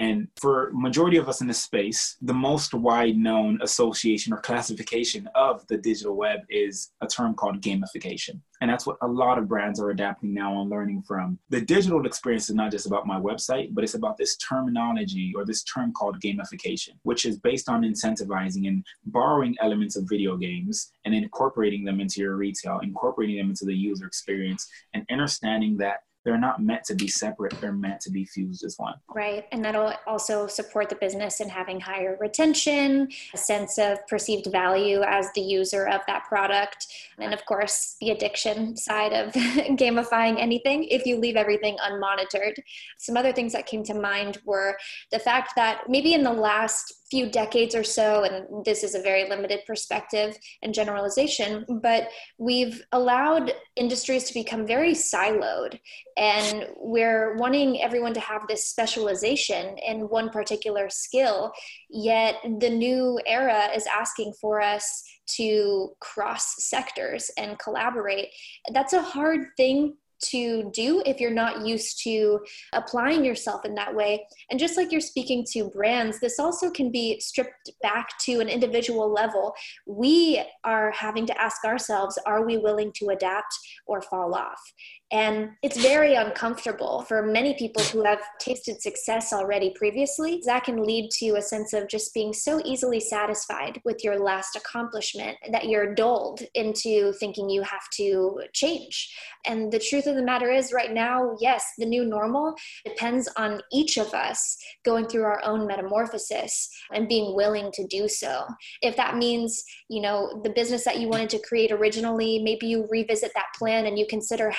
And 0.00 0.28
for 0.40 0.70
majority 0.72 1.18
of 1.18 1.28
us 1.28 1.42
in 1.42 1.46
this 1.46 1.60
space, 1.60 2.16
the 2.22 2.32
most 2.32 2.72
wide 2.72 3.18
known 3.18 3.58
association 3.62 4.32
or 4.32 4.38
classification 4.38 5.28
of 5.34 5.66
the 5.66 5.76
digital 5.76 6.16
web 6.16 6.40
is 6.48 6.92
a 7.02 7.06
term 7.06 7.34
called 7.34 7.60
gamification. 7.60 8.40
And 8.62 8.70
that's 8.70 8.86
what 8.86 8.96
a 9.02 9.06
lot 9.06 9.36
of 9.36 9.46
brands 9.46 9.78
are 9.78 9.90
adapting 9.90 10.32
now 10.32 10.62
and 10.62 10.70
learning 10.70 11.02
from. 11.02 11.38
The 11.50 11.60
digital 11.60 12.06
experience 12.06 12.48
is 12.48 12.56
not 12.56 12.70
just 12.70 12.86
about 12.86 13.06
my 13.06 13.20
website, 13.20 13.74
but 13.74 13.84
it's 13.84 13.94
about 13.94 14.16
this 14.16 14.36
terminology 14.38 15.34
or 15.36 15.44
this 15.44 15.64
term 15.64 15.92
called 15.92 16.18
gamification, 16.20 16.92
which 17.02 17.26
is 17.26 17.38
based 17.38 17.68
on 17.68 17.82
incentivizing 17.82 18.68
and 18.68 18.84
borrowing 19.04 19.54
elements 19.60 19.96
of 19.96 20.08
video 20.08 20.38
games 20.38 20.92
and 21.04 21.14
incorporating 21.14 21.84
them 21.84 22.00
into 22.00 22.22
your 22.22 22.36
retail, 22.36 22.78
incorporating 22.82 23.36
them 23.36 23.50
into 23.50 23.66
the 23.66 23.74
user 23.74 24.06
experience, 24.06 24.66
and 24.94 25.04
understanding 25.10 25.76
that 25.76 26.00
they're 26.24 26.38
not 26.38 26.62
meant 26.62 26.84
to 26.84 26.94
be 26.94 27.08
separate 27.08 27.58
they're 27.60 27.72
meant 27.72 28.00
to 28.00 28.10
be 28.10 28.24
fused 28.24 28.64
as 28.64 28.76
one. 28.78 28.94
Right 29.14 29.46
and 29.52 29.64
that'll 29.64 29.92
also 30.06 30.46
support 30.46 30.88
the 30.88 30.96
business 30.96 31.40
in 31.40 31.48
having 31.48 31.80
higher 31.80 32.16
retention 32.20 33.08
a 33.34 33.36
sense 33.36 33.78
of 33.78 34.06
perceived 34.06 34.50
value 34.50 35.02
as 35.02 35.28
the 35.34 35.40
user 35.40 35.86
of 35.88 36.00
that 36.06 36.24
product 36.24 36.86
and 37.18 37.34
of 37.34 37.44
course 37.46 37.96
the 38.00 38.10
addiction 38.10 38.76
side 38.76 39.12
of 39.12 39.32
gamifying 39.76 40.40
anything 40.40 40.84
if 40.84 41.06
you 41.06 41.16
leave 41.16 41.36
everything 41.36 41.76
unmonitored. 41.78 42.54
Some 42.98 43.16
other 43.16 43.32
things 43.32 43.52
that 43.52 43.66
came 43.66 43.82
to 43.84 43.94
mind 43.94 44.38
were 44.44 44.76
the 45.10 45.18
fact 45.18 45.52
that 45.56 45.82
maybe 45.88 46.14
in 46.14 46.22
the 46.22 46.32
last 46.32 46.99
few 47.10 47.28
decades 47.28 47.74
or 47.74 47.82
so, 47.82 48.22
and 48.22 48.64
this 48.64 48.84
is 48.84 48.94
a 48.94 49.02
very 49.02 49.28
limited 49.28 49.60
perspective 49.66 50.38
and 50.62 50.72
generalization, 50.72 51.66
but 51.82 52.08
we've 52.38 52.82
allowed 52.92 53.52
industries 53.76 54.24
to 54.24 54.34
become 54.34 54.66
very 54.66 54.92
siloed. 54.92 55.78
And 56.16 56.66
we're 56.76 57.36
wanting 57.36 57.82
everyone 57.82 58.14
to 58.14 58.20
have 58.20 58.42
this 58.48 58.66
specialization 58.66 59.76
in 59.78 60.08
one 60.08 60.30
particular 60.30 60.88
skill. 60.88 61.52
Yet 61.88 62.36
the 62.60 62.70
new 62.70 63.20
era 63.26 63.68
is 63.74 63.86
asking 63.86 64.34
for 64.40 64.60
us 64.60 65.04
to 65.36 65.90
cross 66.00 66.54
sectors 66.58 67.30
and 67.36 67.58
collaborate. 67.58 68.28
That's 68.72 68.92
a 68.92 69.02
hard 69.02 69.46
thing 69.56 69.96
to 70.24 70.70
do 70.72 71.02
if 71.06 71.20
you're 71.20 71.30
not 71.30 71.66
used 71.66 72.02
to 72.04 72.40
applying 72.72 73.24
yourself 73.24 73.64
in 73.64 73.74
that 73.74 73.94
way. 73.94 74.26
And 74.50 74.58
just 74.58 74.76
like 74.76 74.92
you're 74.92 75.00
speaking 75.00 75.44
to 75.52 75.70
brands, 75.70 76.20
this 76.20 76.38
also 76.38 76.70
can 76.70 76.90
be 76.90 77.20
stripped 77.20 77.70
back 77.82 78.18
to 78.20 78.40
an 78.40 78.48
individual 78.48 79.12
level. 79.12 79.54
We 79.86 80.44
are 80.64 80.90
having 80.92 81.26
to 81.26 81.40
ask 81.40 81.64
ourselves 81.64 82.18
are 82.26 82.44
we 82.44 82.58
willing 82.58 82.92
to 82.96 83.08
adapt 83.08 83.54
or 83.86 84.02
fall 84.02 84.34
off? 84.34 84.60
And 85.12 85.50
it's 85.62 85.80
very 85.80 86.14
uncomfortable 86.14 87.02
for 87.08 87.22
many 87.22 87.54
people 87.54 87.82
who 87.84 88.04
have 88.04 88.20
tasted 88.38 88.80
success 88.80 89.32
already 89.32 89.74
previously. 89.76 90.40
That 90.46 90.64
can 90.64 90.84
lead 90.84 91.10
to 91.18 91.36
a 91.36 91.42
sense 91.42 91.72
of 91.72 91.88
just 91.88 92.14
being 92.14 92.32
so 92.32 92.60
easily 92.64 93.00
satisfied 93.00 93.80
with 93.84 94.04
your 94.04 94.20
last 94.20 94.54
accomplishment 94.54 95.36
that 95.50 95.68
you're 95.68 95.94
dulled 95.94 96.42
into 96.54 97.12
thinking 97.14 97.50
you 97.50 97.62
have 97.62 97.88
to 97.94 98.42
change. 98.52 99.16
And 99.46 99.72
the 99.72 99.78
truth 99.80 100.06
of 100.06 100.14
the 100.14 100.22
matter 100.22 100.50
is, 100.50 100.72
right 100.72 100.92
now, 100.92 101.36
yes, 101.40 101.64
the 101.78 101.86
new 101.86 102.04
normal 102.04 102.54
depends 102.84 103.28
on 103.36 103.62
each 103.72 103.96
of 103.96 104.14
us 104.14 104.56
going 104.84 105.06
through 105.08 105.24
our 105.24 105.42
own 105.44 105.66
metamorphosis 105.66 106.68
and 106.92 107.08
being 107.08 107.34
willing 107.34 107.72
to 107.72 107.86
do 107.86 108.06
so. 108.06 108.44
If 108.82 108.96
that 108.96 109.16
means, 109.16 109.64
you 109.88 110.02
know, 110.02 110.40
the 110.44 110.50
business 110.50 110.84
that 110.84 111.00
you 111.00 111.08
wanted 111.08 111.30
to 111.30 111.38
create 111.40 111.72
originally, 111.72 112.38
maybe 112.38 112.66
you 112.66 112.86
revisit 112.90 113.32
that 113.34 113.46
plan 113.58 113.86
and 113.86 113.98
you 113.98 114.06
consider 114.08 114.50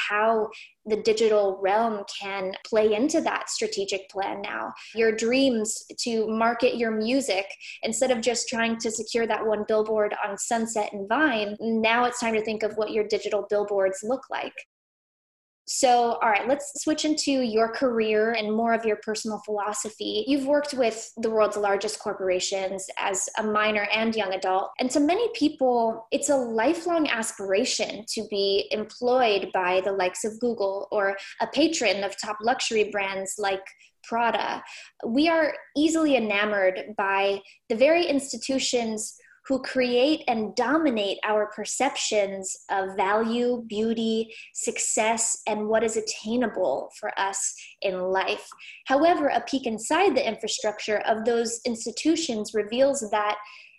the 0.86 0.98
digital 0.98 1.60
realm 1.62 2.04
can 2.20 2.54
play 2.66 2.94
into 2.94 3.22
that 3.22 3.50
strategic 3.50 4.10
plan 4.10 4.42
now. 4.42 4.72
Your 4.96 5.12
dreams 5.12 5.86
to 6.04 6.28
market 6.28 6.78
your 6.78 6.92
music, 6.92 7.46
instead 7.84 8.12
of 8.12 8.22
just 8.22 8.48
trying 8.48 8.78
to 8.78 8.92
secure 8.92 9.28
that 9.28 9.46
one 9.46 9.66
billboard 9.68 10.16
on 10.26 10.38
Sunset 10.38 10.92
and 10.94 11.08
Vine, 11.08 11.56
now 11.60 12.06
it's 12.06 12.20
time 12.20 12.34
to 12.34 12.44
think 12.44 12.64
of 12.64 12.74
what 12.76 12.92
your 12.92 13.08
digital 13.08 13.46
billboards 13.50 14.00
look 14.04 14.22
like. 14.30 14.54
So, 15.74 16.20
all 16.22 16.30
right, 16.30 16.50
let's 16.50 16.84
switch 16.84 17.06
into 17.06 17.32
your 17.32 17.70
career 17.70 18.34
and 18.34 18.52
more 18.54 18.74
of 18.74 18.84
your 18.84 18.98
personal 18.98 19.42
philosophy. 19.46 20.26
You've 20.28 20.46
worked 20.46 20.74
with 20.74 21.10
the 21.16 21.30
world's 21.30 21.56
largest 21.56 22.00
corporations 22.00 22.88
as 22.98 23.30
a 23.38 23.44
minor 23.44 23.88
and 23.94 24.14
young 24.14 24.34
adult. 24.34 24.72
And 24.80 24.92
to 24.92 25.00
many 25.00 25.30
people, 25.34 26.08
it's 26.12 26.28
a 26.28 26.36
lifelong 26.36 27.08
aspiration 27.08 28.04
to 28.16 28.28
be 28.30 28.68
employed 28.72 29.50
by 29.54 29.80
the 29.80 29.94
likes 29.94 30.26
of 30.26 30.38
Google 30.42 30.90
or 30.92 31.16
a 31.40 31.48
patron 31.48 32.04
of 32.04 32.20
top 32.20 32.36
luxury 32.42 32.90
brands 32.92 33.36
like 33.38 33.64
Prada. 34.04 34.62
We 35.08 35.30
are 35.30 35.54
easily 35.78 36.18
enamored 36.18 36.96
by 36.98 37.40
the 37.70 37.78
very 37.78 38.06
institutions 38.08 39.16
who 39.48 39.62
create 39.62 40.24
and 40.28 40.56
dominate 40.56 41.18
our 41.24 41.48
perceptions 41.56 42.56
of 42.70 42.96
value, 42.96 43.64
beauty, 43.68 44.34
success, 44.54 45.42
and 45.48 45.68
what 45.68 45.84
is 45.84 45.98
attainable 45.98 46.92
for 47.00 47.12
us 47.20 47.56
in 47.82 48.00
life. 48.00 48.48
However, 48.86 49.28
a 49.28 49.42
peek 49.42 49.66
inside 49.66 50.16
the 50.16 50.28
infrastructure 50.28 51.00
of 51.00 51.26
those 51.26 51.60
institutions 51.66 52.54
reveals 52.54 53.10
that 53.12 53.38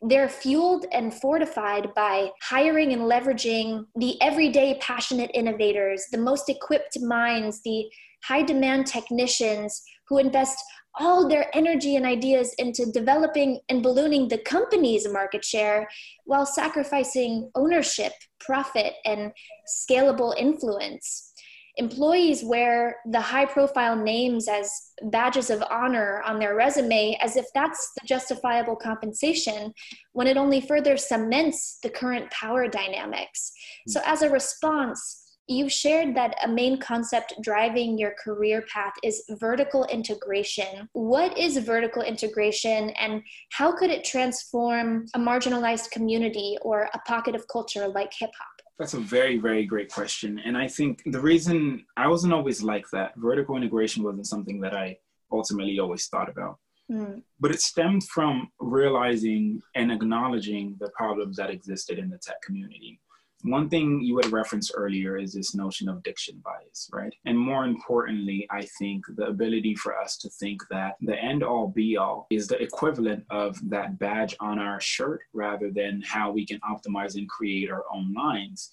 they're 0.09 0.29
fueled 0.29 0.87
and 0.91 1.15
fortified 1.15 1.95
by 1.95 2.31
hiring 2.43 2.93
and 2.93 3.03
leveraging 3.03 3.87
the 3.95 4.21
everyday 4.21 4.77
passionate 4.81 5.31
innovators, 5.33 6.07
the 6.11 6.19
most 6.19 6.49
equipped 6.49 7.01
minds, 7.01 7.61
the 7.65 7.85
high 8.25 8.43
demand 8.43 8.87
technicians 8.87 9.83
who 10.09 10.19
invest 10.19 10.59
all 10.99 11.29
their 11.29 11.47
energy 11.55 11.97
and 11.97 12.05
ideas 12.05 12.55
into 12.59 12.91
developing 12.93 13.61
and 13.69 13.83
ballooning 13.83 14.29
the 14.29 14.39
company's 14.39 15.09
market 15.09 15.45
share 15.45 15.89
while 16.25 16.47
sacrificing 16.47 17.51
ownership, 17.55 18.13
profit, 18.41 18.95
and 19.05 19.33
scalable 19.67 20.37
influence. 20.37 21.33
Employees 21.77 22.45
wear 22.45 22.97
the 23.11 23.21
high 23.21 23.47
profile 23.47 23.97
names 23.97 24.47
as 24.47 24.71
badges 25.05 25.49
of 25.49 25.63
honor 25.71 26.21
on 26.27 26.39
their 26.39 26.55
resume 26.55 27.17
as 27.23 27.37
if 27.37 27.47
that's 27.55 27.93
the 27.95 28.07
justifiable 28.07 28.77
compensation 28.77 29.73
when 30.13 30.27
it 30.27 30.37
only 30.37 30.61
further 30.61 30.99
cements 30.99 31.79
the 31.83 31.89
current 31.89 32.31
power 32.31 32.69
dynamics. 32.69 33.53
So, 33.89 34.03
as 34.05 34.21
a 34.21 34.29
response, 34.29 35.22
you 35.49 35.69
shared 35.69 36.15
that 36.17 36.37
a 36.45 36.49
main 36.49 36.79
concept 36.79 37.35
driving 37.43 37.99
your 37.99 38.15
career 38.23 38.65
path 38.73 38.93
is 39.03 39.23
vertical 39.41 39.85
integration. 39.87 40.89
What 40.93 41.37
is 41.37 41.59
vertical 41.59 42.03
integration 42.03 42.91
and 42.91 43.23
how 43.51 43.77
could 43.77 43.91
it 43.91 44.05
transform 44.05 45.07
a 45.15 45.19
marginalized 45.19 45.91
community 45.91 46.57
or 46.63 46.89
a 46.95 46.99
pocket 47.01 47.35
of 47.35 47.47
culture 47.49 47.89
like 47.89 48.13
hip 48.17 48.31
hop? 48.39 48.49
That's 48.79 48.95
a 48.95 49.01
very, 49.01 49.39
very 49.39 49.65
great 49.67 49.91
question. 49.93 50.41
And 50.45 50.57
I 50.57 50.69
think 50.69 51.03
the 51.07 51.21
reason 51.21 51.85
I 51.97 52.09
wasn't 52.09 52.33
always 52.33 52.63
like 52.63 52.87
that, 52.93 53.13
vertical 53.17 53.57
integration 53.57 54.03
wasn't 54.03 54.27
something 54.27 54.61
that 54.61 54.75
I 54.75 54.97
ultimately 55.31 55.79
always 55.79 56.07
thought 56.07 56.29
about. 56.29 56.59
Mm. 56.91 57.23
But 57.41 57.53
it 57.53 57.61
stemmed 57.61 58.05
from 58.05 58.51
realizing 58.61 59.61
and 59.75 59.93
acknowledging 59.93 60.77
the 60.81 60.91
problems 60.97 61.37
that 61.37 61.51
existed 61.51 61.99
in 61.99 62.11
the 62.11 62.19
tech 62.19 62.41
community 62.43 63.01
one 63.43 63.69
thing 63.69 64.01
you 64.01 64.17
had 64.17 64.31
referenced 64.33 64.73
earlier 64.75 65.17
is 65.17 65.35
this 65.35 65.55
notion 65.55 65.89
of 65.89 66.03
diction 66.03 66.41
bias, 66.45 66.89
right? 66.93 67.13
And 67.27 67.39
more 67.39 67.65
importantly, 67.65 68.47
I 68.51 68.63
think 68.79 69.05
the 69.17 69.27
ability 69.27 69.75
for 69.75 69.99
us 69.99 70.17
to 70.19 70.31
think 70.31 70.63
that 70.71 70.97
the 71.01 71.17
end 71.17 71.43
all 71.43 71.69
be 71.69 71.97
all 71.97 72.27
is 72.31 72.47
the 72.47 72.63
equivalent 72.63 73.25
of 73.31 73.59
that 73.69 73.99
badge 73.99 74.37
on 74.41 74.59
our 74.59 74.81
shirt 74.81 75.23
rather 75.33 75.71
than 75.71 76.03
how 76.07 76.31
we 76.31 76.47
can 76.47 76.61
optimize 76.61 77.17
and 77.17 77.29
create 77.29 77.71
our 77.71 77.85
own 77.93 78.13
lines. 78.15 78.71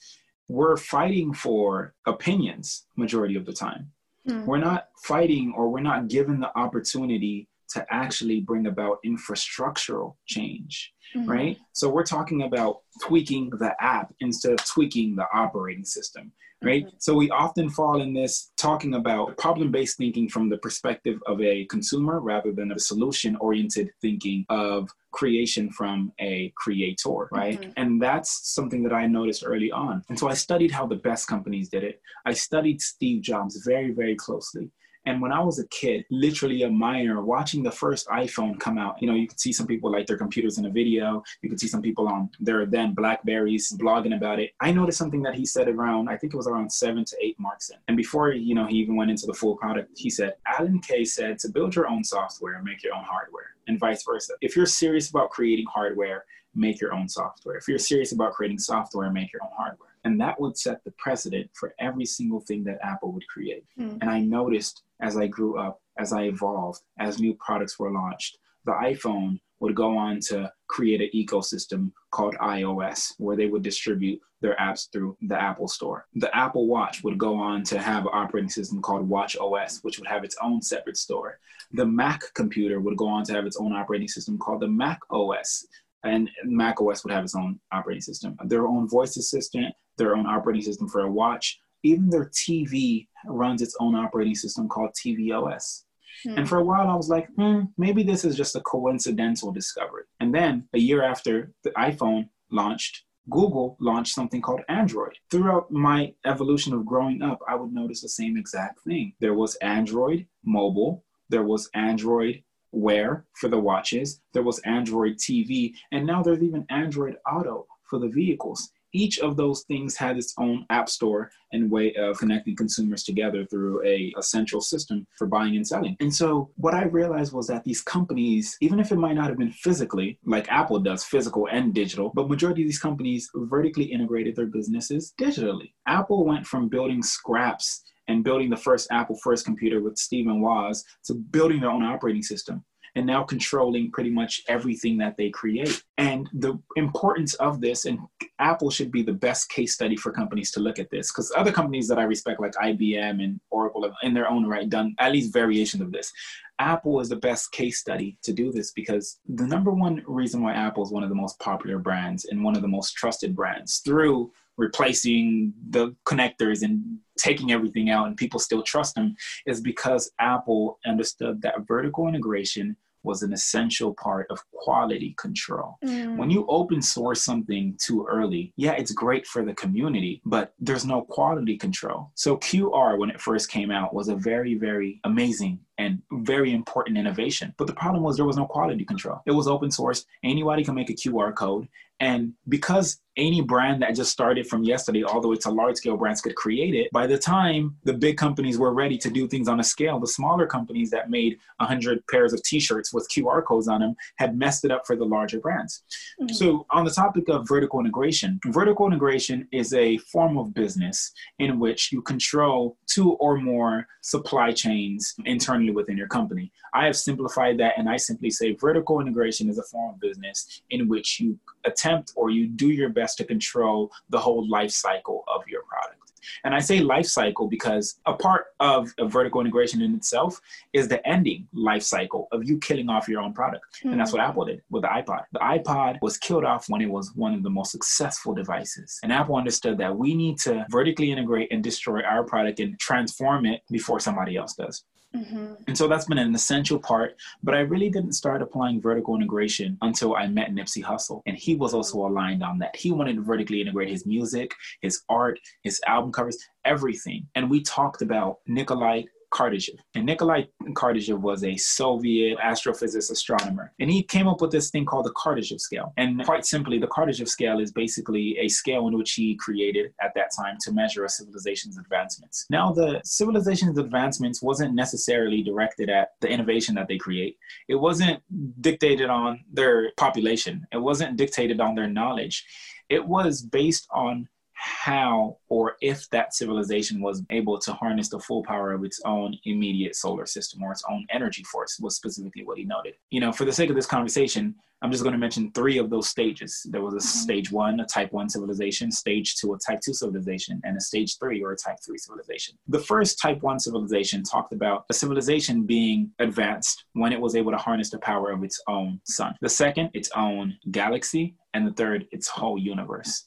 We're 0.47 0.77
fighting 0.77 1.34
for 1.34 1.93
opinions 2.05 2.86
majority 2.95 3.36
of 3.36 3.45
the 3.45 3.53
time. 3.53 3.91
Mm. 4.27 4.45
We're 4.45 4.58
not 4.58 4.89
fighting 5.03 5.53
or 5.55 5.69
we're 5.69 5.79
not 5.82 6.08
given 6.08 6.39
the 6.39 6.55
opportunity 6.58 7.48
to 7.71 7.86
actually 7.89 8.41
bring 8.41 8.67
about 8.67 8.97
infrastructural 9.05 10.15
change, 10.25 10.91
mm-hmm. 11.15 11.29
right? 11.29 11.58
So 11.73 11.89
we're 11.89 12.03
talking 12.03 12.43
about 12.43 12.79
tweaking 13.01 13.49
the 13.51 13.73
app 13.79 14.13
instead 14.19 14.53
of 14.53 14.65
tweaking 14.65 15.15
the 15.15 15.25
operating 15.34 15.86
system 15.86 16.32
right? 16.62 16.86
Mm-hmm. 16.86 16.95
So 16.99 17.15
we 17.15 17.29
often 17.29 17.69
fall 17.69 18.01
in 18.01 18.13
this 18.13 18.51
talking 18.58 18.95
about 18.95 19.38
problem 19.38 19.71
based 19.71 19.97
thinking 19.97 20.27
from 20.29 20.49
the 20.49 20.58
perspective 20.58 21.19
of 21.27 21.41
a 21.41 21.65
consumer 21.65 22.19
rather 22.19 22.51
than 22.51 22.71
a 22.71 22.79
solution 22.79 23.36
oriented 23.38 23.91
thinking 24.01 24.45
of 24.49 24.89
creation 25.12 25.71
from 25.71 26.12
a 26.19 26.51
creator, 26.55 27.29
right? 27.32 27.60
Mm-hmm. 27.60 27.71
And 27.77 28.01
that's 28.01 28.53
something 28.53 28.84
that 28.84 28.93
I 28.93 29.08
noticed 29.08 29.43
early 29.45 29.71
on. 29.71 30.03
And 30.10 30.19
so 30.19 30.27
I 30.27 30.34
studied 30.34 30.71
how 30.71 30.86
the 30.86 30.95
best 30.95 31.27
companies 31.27 31.69
did 31.69 31.84
it. 31.84 32.01
I 32.25 32.34
studied 32.34 32.82
Steve 32.82 33.21
Jobs 33.21 33.63
very, 33.65 33.91
very 33.91 34.15
closely. 34.15 34.69
And 35.05 35.21
when 35.21 35.31
I 35.31 35.39
was 35.39 35.59
a 35.59 35.67
kid, 35.69 36.05
literally 36.12 36.63
a 36.63 36.69
minor, 36.69 37.21
watching 37.21 37.63
the 37.63 37.71
first 37.71 38.07
iPhone 38.07 38.59
come 38.59 38.77
out, 38.77 39.01
you 39.01 39.07
know, 39.07 39.15
you 39.15 39.27
could 39.27 39.39
see 39.39 39.53
some 39.53 39.65
people 39.65 39.91
like 39.91 40.05
their 40.05 40.17
computers 40.17 40.57
in 40.57 40.65
a 40.65 40.69
video. 40.69 41.23
You 41.41 41.49
could 41.49 41.59
see 41.59 41.67
some 41.67 41.81
people 41.81 42.07
on 42.07 42.29
their 42.39 42.65
then 42.65 42.93
Blackberries 42.93 43.71
blogging 43.79 44.15
about 44.15 44.39
it. 44.39 44.51
I 44.59 44.71
noticed 44.71 44.97
something 44.97 45.23
that 45.23 45.35
he 45.35 45.45
said 45.45 45.67
around, 45.67 46.09
I 46.09 46.17
think 46.17 46.33
it 46.33 46.38
was 46.38 46.47
around 46.47 46.71
seven 46.71 47.05
to 47.05 47.17
eight 47.21 47.39
marks 47.39 47.69
in. 47.69 47.77
And 47.88 47.97
before, 47.97 48.33
you 48.33 48.55
know, 48.55 48.67
he 48.67 48.77
even 48.77 48.95
went 48.95 49.12
into 49.12 49.25
the 49.25 49.33
full 49.33 49.55
product, 49.55 49.91
he 49.97 50.09
said, 50.09 50.35
Alan 50.45 50.79
Kay 50.79 51.05
said 51.05 51.39
to 51.39 51.49
build 51.49 51.75
your 51.75 51.88
own 51.88 52.03
software 52.03 52.55
and 52.55 52.63
make 52.63 52.83
your 52.83 52.93
own 52.93 53.03
hardware 53.03 53.55
and 53.67 53.79
vice 53.79 54.03
versa. 54.03 54.33
If 54.41 54.55
you're 54.55 54.65
serious 54.65 55.09
about 55.09 55.29
creating 55.29 55.65
hardware, 55.73 56.25
make 56.55 56.81
your 56.81 56.93
own 56.93 57.07
software. 57.07 57.57
If 57.57 57.67
you're 57.67 57.77
serious 57.77 58.12
about 58.12 58.33
creating 58.33 58.59
software, 58.59 59.09
make 59.12 59.31
your 59.31 59.43
own 59.43 59.51
hardware. 59.55 59.88
And 60.03 60.19
that 60.21 60.39
would 60.39 60.57
set 60.57 60.83
the 60.83 60.91
precedent 60.91 61.49
for 61.53 61.73
every 61.79 62.05
single 62.05 62.39
thing 62.39 62.63
that 62.65 62.79
Apple 62.83 63.12
would 63.12 63.27
create. 63.27 63.65
Mm. 63.77 63.97
And 64.01 64.09
I 64.09 64.19
noticed 64.21 64.83
as 65.01 65.17
I 65.17 65.27
grew 65.27 65.57
up, 65.57 65.81
as 65.97 66.13
I 66.13 66.23
evolved, 66.23 66.81
as 66.99 67.19
new 67.19 67.33
products 67.35 67.77
were 67.77 67.91
launched, 67.91 68.38
the 68.65 68.71
iPhone 68.71 69.39
would 69.59 69.75
go 69.75 69.97
on 69.97 70.19
to 70.19 70.51
create 70.67 71.01
an 71.01 71.09
ecosystem 71.13 71.91
called 72.12 72.35
iOS, 72.35 73.13
where 73.17 73.35
they 73.35 73.47
would 73.47 73.63
distribute 73.63 74.21
their 74.41 74.55
apps 74.55 74.89
through 74.91 75.17
the 75.21 75.41
Apple 75.41 75.67
Store. 75.67 76.05
The 76.15 76.33
Apple 76.35 76.67
Watch 76.67 77.03
would 77.03 77.17
go 77.17 77.35
on 77.35 77.63
to 77.63 77.77
have 77.77 78.05
an 78.05 78.12
operating 78.13 78.49
system 78.49 78.81
called 78.81 79.07
Watch 79.07 79.35
OS, 79.38 79.79
which 79.83 79.99
would 79.99 80.07
have 80.07 80.23
its 80.23 80.38
own 80.41 80.62
separate 80.62 80.97
store. 80.97 81.39
The 81.73 81.85
Mac 81.85 82.21
computer 82.33 82.79
would 82.79 82.95
go 82.95 83.07
on 83.07 83.25
to 83.25 83.33
have 83.33 83.45
its 83.45 83.57
own 83.57 83.73
operating 83.73 84.07
system 84.07 84.38
called 84.38 84.62
the 84.62 84.67
Mac 84.67 84.99
OS, 85.09 85.67
and 86.03 86.29
Mac 86.45 86.81
OS 86.81 87.03
would 87.03 87.13
have 87.13 87.25
its 87.25 87.35
own 87.35 87.59
operating 87.71 88.01
system, 88.01 88.38
their 88.45 88.65
own 88.65 88.88
voice 88.88 89.17
assistant, 89.17 89.73
their 89.99 90.15
own 90.15 90.25
operating 90.25 90.63
system 90.63 90.89
for 90.89 91.01
a 91.01 91.12
watch. 91.12 91.59
Even 91.83 92.09
their 92.09 92.25
TV 92.25 93.07
runs 93.25 93.62
its 93.62 93.75
own 93.79 93.93
operating 93.93 94.35
system 94.35 94.67
called 94.67 94.89
tvOS. 94.93 95.83
Hmm. 96.23 96.39
And 96.39 96.49
for 96.49 96.57
a 96.57 96.63
while, 96.63 96.89
I 96.89 96.95
was 96.95 97.09
like, 97.09 97.27
hmm, 97.38 97.62
maybe 97.77 98.03
this 98.03 98.25
is 98.25 98.35
just 98.35 98.55
a 98.55 98.62
coincidental 98.62 99.51
discovery. 99.51 100.03
And 100.19 100.33
then 100.33 100.67
a 100.73 100.79
year 100.79 101.03
after 101.03 101.53
the 101.63 101.71
iPhone 101.71 102.29
launched, 102.51 103.03
Google 103.29 103.77
launched 103.79 104.15
something 104.15 104.41
called 104.41 104.62
Android. 104.69 105.13
Throughout 105.29 105.71
my 105.71 106.13
evolution 106.25 106.73
of 106.73 106.85
growing 106.85 107.21
up, 107.21 107.39
I 107.47 107.55
would 107.55 107.71
notice 107.71 108.01
the 108.01 108.09
same 108.09 108.38
exact 108.38 108.81
thing. 108.81 109.13
There 109.19 109.35
was 109.35 109.55
Android 109.55 110.25
mobile, 110.43 111.03
there 111.29 111.43
was 111.43 111.69
Android 111.75 112.43
Wear 112.71 113.25
for 113.33 113.49
the 113.49 113.59
watches, 113.59 114.21
there 114.33 114.43
was 114.43 114.59
Android 114.59 115.17
TV, 115.17 115.73
and 115.91 116.05
now 116.05 116.23
there's 116.23 116.43
even 116.43 116.65
Android 116.69 117.17
Auto 117.31 117.67
for 117.83 117.99
the 117.99 118.07
vehicles. 118.07 118.71
Each 118.93 119.19
of 119.19 119.38
those 119.38 119.63
things 119.63 119.95
had 119.95 120.17
its 120.17 120.34
own 120.38 120.65
app 120.69 120.89
store 120.89 121.32
and 121.52 121.71
way 121.71 121.93
of 121.95 122.17
connecting 122.17 122.56
consumers 122.56 123.04
together 123.04 123.45
through 123.45 123.84
a, 123.86 124.13
a 124.17 124.23
central 124.23 124.62
system 124.62 125.06
for 125.17 125.28
buying 125.28 125.56
and 125.56 125.67
selling. 125.67 125.95
And 125.99 126.13
so 126.13 126.52
what 126.56 126.73
I 126.73 126.86
realized 126.86 127.34
was 127.34 127.47
that 127.47 127.63
these 127.63 127.82
companies, 127.82 128.58
even 128.62 128.80
if 128.80 128.91
it 128.91 128.97
might 128.97 129.15
not 129.15 129.28
have 129.28 129.38
been 129.38 129.52
physically, 129.52 130.19
like 130.25 130.49
Apple 130.49 130.80
does, 130.80 131.04
physical 131.04 131.47
and 131.52 131.73
digital, 131.73 132.12
but 132.13 132.30
majority 132.30 132.62
of 132.63 132.67
these 132.67 132.80
companies 132.80 133.30
vertically 133.36 133.86
integrated 133.86 134.36
their 134.36 134.47
businesses 134.47 135.13
digitally. 135.19 135.73
Apple 135.88 136.25
went 136.25 136.45
from 136.45 136.69
building 136.69 137.04
scraps 137.04 137.84
and 138.08 138.23
building 138.23 138.49
the 138.49 138.58
first 138.58 138.88
Apple 138.91 139.17
first 139.23 139.45
computer 139.45 139.82
with 139.82 139.97
Stephen 139.97 140.41
Woz 140.41 140.84
to 141.06 141.13
building 141.13 141.62
their 141.62 141.69
own 141.69 141.84
operating 141.84 142.23
system 142.23 142.63
and 142.95 143.06
now 143.06 143.23
controlling 143.23 143.91
pretty 143.91 144.10
much 144.10 144.43
everything 144.47 144.97
that 144.97 145.17
they 145.17 145.30
create. 145.30 145.84
And 145.97 146.30
the 146.34 146.60
importance 146.75 147.34
of 147.36 147.62
this, 147.62 147.86
and 147.86 147.99
Apple 148.39 148.69
should 148.69 148.91
be 148.91 149.04
the 149.04 149.13
best 149.13 149.49
case 149.49 149.73
study 149.73 149.95
for 149.95 150.12
companies 150.12 150.52
to 150.52 150.60
look 150.60 150.80
at 150.80 150.89
this, 150.89 151.12
because 151.12 151.32
other 151.36 151.52
companies 151.52 151.88
that 151.88 151.99
I 151.99 152.04
respect, 152.04 152.39
like 152.39 152.54
IBM 152.54 153.23
and 153.23 153.39
Oracle, 153.49 153.84
have 153.84 153.93
in 154.04 154.13
their 154.13 154.30
own 154.30 154.45
right 154.45 154.69
done 154.69 154.95
at 154.99 155.12
least 155.12 155.34
variations 155.34 155.82
of 155.82 155.91
this. 155.91 156.12
Apple 156.60 156.99
is 156.99 157.08
the 157.08 157.15
best 157.15 157.54
case 157.54 157.80
study 157.80 158.17
to 158.21 158.34
do 158.34 158.52
this 158.52 158.71
because 158.71 159.19
the 159.30 159.47
number 159.47 159.71
one 159.71 160.04
reason 160.06 160.41
why 160.41 160.54
Apple 160.54 160.84
is 160.84 160.91
one 160.91 161.04
of 161.04 161.10
the 161.10 161.15
most 161.15 161.39
popular 161.39 161.80
brands 161.80 162.25
and 162.25 162.43
one 162.43 162.56
of 162.56 162.62
the 162.62 162.67
most 162.67 162.95
trusted 162.95 163.34
brands 163.34 163.78
through 163.78 164.30
replacing 164.59 165.53
the 165.69 165.95
connectors 166.05 166.61
and 166.61 166.99
taking 167.17 167.51
everything 167.51 167.89
out 167.89 168.07
and 168.07 168.17
people 168.17 168.39
still 168.39 168.61
trust 168.61 168.93
them 168.95 169.15
is 169.45 169.61
because 169.61 170.11
Apple 170.19 170.79
understood 170.85 171.41
that 171.41 171.67
vertical 171.67 172.07
integration 172.07 172.75
was 173.03 173.23
an 173.23 173.31
essential 173.33 173.93
part 173.93 174.27
of 174.29 174.39
quality 174.51 175.15
control. 175.17 175.77
Mm. 175.85 176.17
When 176.17 176.29
you 176.29 176.45
open 176.49 176.81
source 176.81 177.23
something 177.23 177.77
too 177.81 178.05
early, 178.09 178.53
yeah, 178.57 178.73
it's 178.73 178.91
great 178.91 179.25
for 179.25 179.43
the 179.45 179.53
community, 179.53 180.21
but 180.25 180.53
there's 180.59 180.85
no 180.85 181.03
quality 181.03 181.57
control. 181.57 182.11
So 182.15 182.37
QR, 182.37 182.97
when 182.97 183.09
it 183.09 183.21
first 183.21 183.49
came 183.49 183.71
out, 183.71 183.93
was 183.93 184.09
a 184.09 184.15
very, 184.15 184.55
very 184.55 184.99
amazing 185.05 185.59
and 185.77 186.01
very 186.11 186.53
important 186.53 186.97
innovation. 186.97 187.53
But 187.57 187.67
the 187.67 187.73
problem 187.73 188.03
was 188.03 188.17
there 188.17 188.25
was 188.25 188.37
no 188.37 188.45
quality 188.45 188.83
control. 188.83 189.21
It 189.25 189.31
was 189.31 189.47
open 189.47 189.71
source. 189.71 190.05
Anybody 190.23 190.63
can 190.63 190.75
make 190.75 190.89
a 190.89 190.93
QR 190.93 191.33
code. 191.33 191.69
And 192.01 192.33
because 192.47 192.99
any 193.17 193.41
brand 193.41 193.81
that 193.81 193.95
just 193.95 194.11
started 194.11 194.47
from 194.47 194.63
yesterday 194.63 195.03
all 195.03 195.21
the 195.21 195.27
way 195.27 195.35
to 195.35 195.49
large 195.49 195.77
scale 195.77 195.97
brands 195.97 196.21
could 196.21 196.35
create 196.35 196.73
it, 196.73 196.89
by 196.91 197.07
the 197.07 197.17
time 197.17 197.75
the 197.83 197.93
big 197.93 198.17
companies 198.17 198.57
were 198.57 198.73
ready 198.73 198.97
to 198.97 199.09
do 199.09 199.27
things 199.27 199.47
on 199.47 199.59
a 199.59 199.63
scale, 199.63 199.99
the 199.99 200.07
smaller 200.07 200.47
companies 200.47 200.89
that 200.91 201.09
made 201.09 201.37
100 201.57 202.05
pairs 202.07 202.33
of 202.33 202.41
t 202.43 202.59
shirts 202.59 202.93
with 202.93 203.09
QR 203.09 203.43
codes 203.43 203.67
on 203.67 203.81
them 203.81 203.95
had 204.17 204.37
messed 204.37 204.65
it 204.65 204.71
up 204.71 204.85
for 204.85 204.95
the 204.95 205.05
larger 205.05 205.39
brands. 205.39 205.83
Mm-hmm. 206.21 206.33
So, 206.33 206.65
on 206.71 206.85
the 206.85 206.91
topic 206.91 207.29
of 207.29 207.47
vertical 207.47 207.79
integration, 207.79 208.39
vertical 208.47 208.87
integration 208.87 209.47
is 209.51 209.73
a 209.73 209.97
form 209.97 210.37
of 210.37 210.53
business 210.53 211.11
in 211.39 211.59
which 211.59 211.91
you 211.91 212.01
control 212.01 212.77
two 212.87 213.13
or 213.13 213.37
more 213.37 213.87
supply 214.01 214.51
chains 214.51 215.15
internally 215.25 215.71
within 215.71 215.97
your 215.97 216.07
company. 216.07 216.51
I 216.73 216.85
have 216.85 216.95
simplified 216.95 217.57
that 217.59 217.73
and 217.77 217.89
I 217.89 217.97
simply 217.97 218.29
say 218.29 218.53
vertical 218.53 219.01
integration 219.01 219.49
is 219.49 219.57
a 219.57 219.63
form 219.63 219.93
of 219.93 219.99
business 219.99 220.61
in 220.69 220.87
which 220.87 221.19
you 221.19 221.37
attempt 221.65 222.13
or 222.15 222.29
you 222.29 222.47
do 222.47 222.69
your 222.69 222.89
best 222.89 222.98
to 223.15 223.25
control 223.25 223.91
the 224.09 224.19
whole 224.19 224.47
life 224.49 224.71
cycle 224.71 225.23
of 225.27 225.47
your 225.47 225.63
product. 225.63 225.99
And 226.43 226.53
I 226.53 226.59
say 226.59 226.79
life 226.79 227.05
cycle 227.05 227.47
because 227.47 227.99
a 228.05 228.13
part 228.13 228.47
of 228.59 228.93
a 228.97 229.07
vertical 229.07 229.41
integration 229.41 229.81
in 229.81 229.93
itself 229.95 230.39
is 230.73 230.88
the 230.88 231.05
ending 231.07 231.47
life 231.53 231.83
cycle 231.83 232.27
of 232.31 232.47
you 232.47 232.57
killing 232.59 232.89
off 232.89 233.07
your 233.07 233.21
own 233.21 233.33
product. 233.33 233.63
Mm-hmm. 233.79 233.91
And 233.91 233.99
that's 233.99 234.12
what 234.12 234.21
Apple 234.21 234.45
did 234.45 234.62
with 234.69 234.83
the 234.83 234.89
iPod. 234.89 235.23
The 235.31 235.39
iPod 235.39 235.99
was 236.01 236.17
killed 236.17 236.45
off 236.45 236.69
when 236.69 236.81
it 236.81 236.89
was 236.89 237.12
one 237.15 237.33
of 237.33 237.43
the 237.43 237.49
most 237.49 237.71
successful 237.71 238.33
devices. 238.33 238.99
And 239.03 239.12
Apple 239.12 239.35
understood 239.35 239.77
that 239.79 239.95
we 239.95 240.13
need 240.15 240.38
to 240.39 240.65
vertically 240.69 241.12
integrate 241.12 241.51
and 241.51 241.63
destroy 241.63 242.01
our 242.03 242.23
product 242.23 242.59
and 242.59 242.79
transform 242.79 243.45
it 243.45 243.62
before 243.69 243.99
somebody 243.99 244.38
else 244.38 244.55
does. 244.55 244.83
Mm-hmm. 245.15 245.53
And 245.67 245.77
so 245.77 245.87
that's 245.87 246.05
been 246.05 246.19
an 246.19 246.35
essential 246.35 246.77
part. 246.77 247.15
But 247.41 247.55
I 247.55 247.61
really 247.61 247.89
didn't 247.89 248.13
start 248.13 248.41
applying 248.41 248.81
vertical 248.81 249.15
integration 249.15 249.77
until 249.81 250.15
I 250.15 250.27
met 250.27 250.51
Nipsey 250.51 250.83
Hussle. 250.83 251.21
And 251.25 251.35
he 251.37 251.55
was 251.55 251.73
also 251.73 252.05
aligned 252.05 252.43
on 252.43 252.59
that. 252.59 252.75
He 252.75 252.91
wanted 252.91 253.15
to 253.15 253.21
vertically 253.21 253.61
integrate 253.61 253.89
his 253.89 254.05
music, 254.05 254.53
his 254.81 255.01
art, 255.09 255.39
his 255.63 255.81
album 255.87 256.11
covers, 256.11 256.37
everything. 256.65 257.27
And 257.35 257.49
we 257.49 257.61
talked 257.61 258.01
about 258.01 258.39
Nikolai 258.47 259.03
Kardashev. 259.31 259.77
And 259.95 260.05
Nikolai 260.05 260.43
Kardashev 260.73 261.19
was 261.19 261.43
a 261.43 261.55
Soviet 261.57 262.37
astrophysicist 262.39 263.11
astronomer. 263.11 263.71
And 263.79 263.89
he 263.89 264.03
came 264.03 264.27
up 264.27 264.41
with 264.41 264.51
this 264.51 264.69
thing 264.69 264.85
called 264.85 265.05
the 265.05 265.13
Kardashev 265.13 265.59
scale. 265.59 265.93
And 265.97 266.23
quite 266.25 266.45
simply, 266.45 266.79
the 266.79 266.87
Kardashev 266.87 267.27
scale 267.27 267.59
is 267.59 267.71
basically 267.71 268.37
a 268.39 268.47
scale 268.47 268.87
in 268.87 268.97
which 268.97 269.13
he 269.13 269.35
created 269.35 269.93
at 270.01 270.13
that 270.15 270.31
time 270.35 270.57
to 270.61 270.71
measure 270.71 271.05
a 271.05 271.09
civilization's 271.09 271.77
advancements. 271.77 272.45
Now, 272.49 272.71
the 272.71 273.01
civilization's 273.03 273.77
advancements 273.77 274.41
wasn't 274.41 274.73
necessarily 274.73 275.43
directed 275.43 275.89
at 275.89 276.13
the 276.21 276.29
innovation 276.29 276.75
that 276.75 276.87
they 276.87 276.97
create. 276.97 277.37
It 277.67 277.75
wasn't 277.75 278.21
dictated 278.61 279.09
on 279.09 279.43
their 279.51 279.91
population. 279.97 280.65
It 280.71 280.77
wasn't 280.77 281.17
dictated 281.17 281.59
on 281.59 281.75
their 281.75 281.87
knowledge. 281.87 282.45
It 282.89 283.05
was 283.05 283.41
based 283.41 283.87
on 283.91 284.27
how 284.59 285.37
or 285.47 285.77
if 285.81 286.09
that 286.09 286.33
civilization 286.33 287.01
was 287.01 287.23
able 287.29 287.57
to 287.59 287.73
harness 287.73 288.09
the 288.09 288.19
full 288.19 288.43
power 288.43 288.73
of 288.73 288.83
its 288.83 288.99
own 289.05 289.33
immediate 289.45 289.95
solar 289.95 290.25
system 290.25 290.61
or 290.61 290.71
its 290.71 290.83
own 290.89 291.05
energy 291.11 291.43
force 291.43 291.79
was 291.79 291.95
specifically 291.95 292.43
what 292.43 292.57
he 292.57 292.65
noted. 292.65 292.93
You 293.09 293.21
know, 293.21 293.31
for 293.31 293.45
the 293.45 293.53
sake 293.53 293.69
of 293.69 293.75
this 293.75 293.85
conversation, 293.85 294.55
I'm 294.81 294.91
just 294.91 295.03
going 295.03 295.13
to 295.13 295.19
mention 295.19 295.51
three 295.51 295.77
of 295.77 295.89
those 295.89 296.07
stages. 296.07 296.65
There 296.69 296.81
was 296.81 296.93
a 296.93 296.97
mm-hmm. 296.97 297.23
stage 297.23 297.51
one, 297.51 297.79
a 297.79 297.85
type 297.85 298.13
one 298.13 298.29
civilization, 298.29 298.91
stage 298.91 299.35
two, 299.35 299.53
a 299.53 299.57
type 299.57 299.79
two 299.81 299.93
civilization, 299.93 300.61
and 300.63 300.77
a 300.77 300.81
stage 300.81 301.17
three 301.19 301.41
or 301.41 301.51
a 301.51 301.57
type 301.57 301.77
three 301.85 301.97
civilization. 301.97 302.55
The 302.67 302.79
first 302.79 303.19
type 303.21 303.41
one 303.41 303.59
civilization 303.59 304.23
talked 304.23 304.53
about 304.53 304.85
a 304.89 304.93
civilization 304.93 305.63
being 305.63 306.11
advanced 306.19 306.85
when 306.93 307.11
it 307.11 307.19
was 307.19 307.35
able 307.35 307.51
to 307.51 307.57
harness 307.57 307.89
the 307.89 307.99
power 307.99 308.31
of 308.31 308.43
its 308.43 308.61
own 308.67 309.01
sun. 309.05 309.35
The 309.41 309.49
second, 309.49 309.89
its 309.93 310.09
own 310.15 310.57
galaxy. 310.71 311.35
And 311.55 311.65
the 311.65 311.71
third, 311.71 312.05
its 312.11 312.27
whole 312.27 312.59
universe. 312.59 313.23